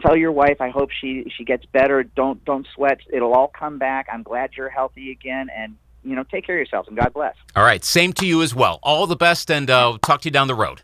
Tell 0.00 0.16
your 0.16 0.32
wife 0.32 0.62
I 0.62 0.70
hope 0.70 0.88
she 0.98 1.30
she 1.36 1.44
gets 1.44 1.66
better. 1.66 2.02
Don't 2.04 2.42
don't 2.46 2.66
sweat. 2.74 3.00
It'll 3.12 3.34
all 3.34 3.48
come 3.48 3.76
back. 3.78 4.06
I'm 4.10 4.22
glad 4.22 4.50
you're 4.56 4.70
healthy 4.70 5.10
again, 5.10 5.48
and 5.54 5.76
you 6.06 6.14
know, 6.14 6.22
take 6.22 6.46
care 6.46 6.54
of 6.54 6.58
yourselves 6.58 6.88
and 6.88 6.96
God 6.96 7.12
bless. 7.12 7.34
all 7.54 7.64
right, 7.64 7.84
same 7.84 8.12
to 8.14 8.26
you 8.26 8.42
as 8.42 8.54
well. 8.54 8.78
All 8.82 9.06
the 9.06 9.16
best, 9.16 9.50
and 9.50 9.68
uh, 9.68 9.98
talk 10.02 10.20
to 10.22 10.28
you 10.28 10.32
down 10.32 10.46
the 10.46 10.54
road. 10.54 10.82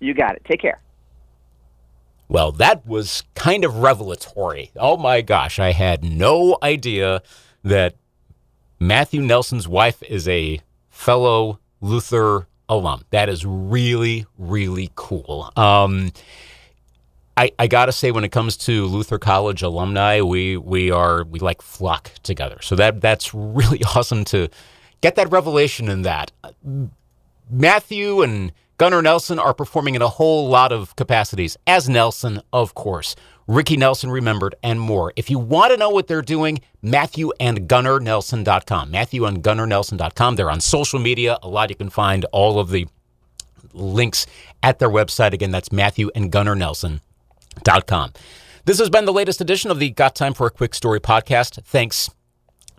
You 0.00 0.14
got 0.14 0.34
it. 0.34 0.42
Take 0.48 0.62
care. 0.62 0.80
Well, 2.28 2.52
that 2.52 2.86
was 2.86 3.24
kind 3.34 3.64
of 3.64 3.76
revelatory. 3.76 4.70
Oh 4.76 4.96
my 4.96 5.20
gosh, 5.20 5.58
I 5.58 5.72
had 5.72 6.04
no 6.04 6.56
idea 6.62 7.22
that 7.64 7.96
Matthew 8.78 9.20
Nelson's 9.20 9.68
wife 9.68 10.02
is 10.04 10.26
a 10.28 10.60
fellow 10.88 11.58
Luther 11.80 12.46
alum. 12.68 13.02
That 13.10 13.28
is 13.28 13.44
really, 13.44 14.26
really 14.38 14.90
cool. 14.94 15.52
Um, 15.56 16.12
I, 17.36 17.52
I 17.58 17.66
gotta 17.66 17.92
say, 17.92 18.10
when 18.10 18.24
it 18.24 18.30
comes 18.30 18.56
to 18.58 18.86
Luther 18.86 19.18
College 19.18 19.62
alumni, 19.62 20.20
we 20.20 20.56
we 20.56 20.90
are 20.90 21.24
we 21.24 21.38
like 21.38 21.62
flock 21.62 22.12
together. 22.22 22.58
So 22.60 22.76
that 22.76 23.00
that's 23.00 23.32
really 23.34 23.82
awesome 23.94 24.24
to 24.26 24.48
get 25.00 25.14
that 25.16 25.30
revelation 25.30 25.88
in 25.88 26.02
that. 26.02 26.32
Matthew 27.50 28.22
and 28.22 28.52
Gunnar 28.78 29.02
Nelson 29.02 29.38
are 29.38 29.52
performing 29.52 29.94
in 29.94 30.02
a 30.02 30.08
whole 30.08 30.48
lot 30.48 30.72
of 30.72 30.96
capacities, 30.96 31.56
as 31.66 31.88
Nelson, 31.88 32.40
of 32.52 32.74
course. 32.74 33.14
Ricky 33.46 33.76
Nelson 33.76 34.10
remembered, 34.10 34.54
and 34.62 34.80
more. 34.80 35.12
If 35.16 35.28
you 35.28 35.38
want 35.38 35.72
to 35.72 35.76
know 35.76 35.90
what 35.90 36.06
they're 36.06 36.22
doing, 36.22 36.60
Matthew 36.82 37.32
and 37.40 37.68
MatthewandGunnarNelson.com. 37.68 38.92
MatthewandGunnarNelson.com. 38.92 40.36
They're 40.36 40.50
on 40.50 40.60
social 40.60 41.00
media. 41.00 41.38
A 41.42 41.48
lot 41.48 41.68
you 41.68 41.76
can 41.76 41.90
find 41.90 42.24
all 42.26 42.60
of 42.60 42.70
the 42.70 42.86
links 43.72 44.26
at 44.62 44.78
their 44.78 44.88
website. 44.88 45.32
Again, 45.32 45.50
that's 45.50 45.70
MatthewandGunnarNelson.com. 47.60 48.12
This 48.64 48.78
has 48.78 48.90
been 48.90 49.04
the 49.04 49.12
latest 49.12 49.40
edition 49.40 49.70
of 49.70 49.78
the 49.78 49.90
Got 49.90 50.14
Time 50.14 50.34
for 50.34 50.46
a 50.46 50.50
Quick 50.50 50.74
Story 50.74 51.00
podcast. 51.00 51.64
Thanks 51.64 52.10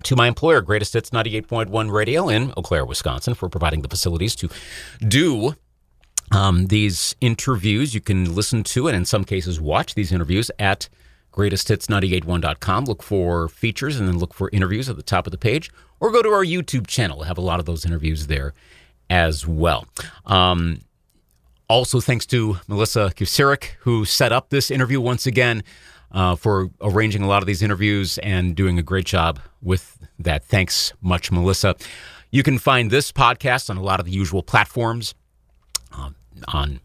to 0.04 0.16
my 0.16 0.28
employer, 0.28 0.62
Greatest 0.62 0.94
Hits 0.94 1.10
98.1 1.10 1.92
Radio 1.92 2.30
in 2.30 2.54
Eau 2.56 2.62
Claire, 2.62 2.86
Wisconsin, 2.86 3.34
for 3.34 3.50
providing 3.50 3.82
the 3.82 3.88
facilities 3.88 4.36
to 4.36 4.50
do 5.08 5.56
um, 6.32 6.68
these 6.68 7.16
interviews. 7.22 7.94
You 7.94 8.02
can 8.02 8.34
listen 8.34 8.64
to 8.64 8.88
and 8.88 8.96
in 8.96 9.06
some 9.06 9.24
cases 9.24 9.60
watch 9.60 9.96
these 9.96 10.12
interviews 10.12 10.50
at 10.60 10.88
greatesthits981.com. 11.34 12.86
Look 12.86 13.04
for 13.04 13.50
features 13.50 14.00
and 14.00 14.08
then 14.08 14.18
look 14.18 14.34
for 14.34 14.50
interviews 14.52 14.90
at 14.90 14.98
the 14.98 15.04
top 15.04 15.28
of 15.28 15.32
the 15.32 15.38
page, 15.38 15.72
or 16.00 16.12
go 16.12 16.22
to 16.22 16.30
our 16.30 16.46
YouTube 16.46 16.88
channel. 16.88 17.20
we 17.20 17.28
have 17.28 17.38
a 17.38 17.42
lot 17.42 17.60
of 17.60 17.66
those 17.66 17.86
interviews 17.86 18.28
there 18.28 18.54
as 19.10 19.48
well. 19.48 19.86
Um, 20.26 20.82
also, 21.72 22.02
thanks 22.02 22.26
to 22.28 22.58
Melissa 22.68 23.12
Kusirik, 23.16 23.76
who 23.80 24.04
set 24.04 24.32
up 24.32 24.50
this 24.50 24.70
interview 24.70 25.00
once 25.00 25.26
again 25.26 25.64
uh, 26.12 26.36
for 26.36 26.70
arranging 26.82 27.22
a 27.22 27.28
lot 27.28 27.42
of 27.42 27.48
these 27.48 27.62
interviews 27.62 28.18
and 28.18 28.56
doing 28.56 28.78
a 28.78 28.84
great 28.84 29.06
job 29.06 29.40
with 29.62 29.98
that. 30.20 30.44
Thanks 30.44 30.92
much, 31.02 31.32
Melissa. 31.32 31.76
You 32.30 32.44
can 32.44 32.58
find 32.58 32.92
this 32.92 33.12
podcast 33.12 33.70
on 33.70 33.78
a 33.78 33.82
lot 33.82 34.02
of 34.02 34.06
the 34.06 34.12
usual 34.12 34.44
platforms 34.44 35.16
um, 35.94 36.16
on 36.50 36.82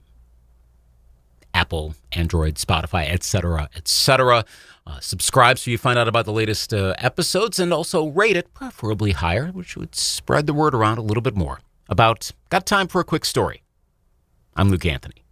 Apple, 1.52 1.96
Android, 2.12 2.54
Spotify, 2.54 3.10
etc., 3.10 3.68
etc. 3.74 4.44
Uh, 4.86 5.00
subscribe 5.00 5.58
so 5.58 5.70
you 5.70 5.78
find 5.78 5.98
out 5.98 6.06
about 6.06 6.26
the 6.26 6.32
latest 6.32 6.72
uh, 6.72 6.94
episodes 6.98 7.58
and 7.58 7.72
also 7.72 8.06
rate 8.06 8.36
it, 8.36 8.54
preferably 8.54 9.10
higher, 9.12 9.48
which 9.48 9.76
would 9.76 9.96
spread 9.96 10.46
the 10.46 10.54
word 10.54 10.76
around 10.76 10.98
a 10.98 11.02
little 11.02 11.22
bit 11.22 11.34
more. 11.34 11.58
About 11.88 12.30
got 12.50 12.66
time 12.66 12.86
for 12.86 13.00
a 13.00 13.04
quick 13.04 13.24
story. 13.24 13.62
I'm 14.58 14.70
Luke 14.70 14.86
Anthony. 14.86 15.25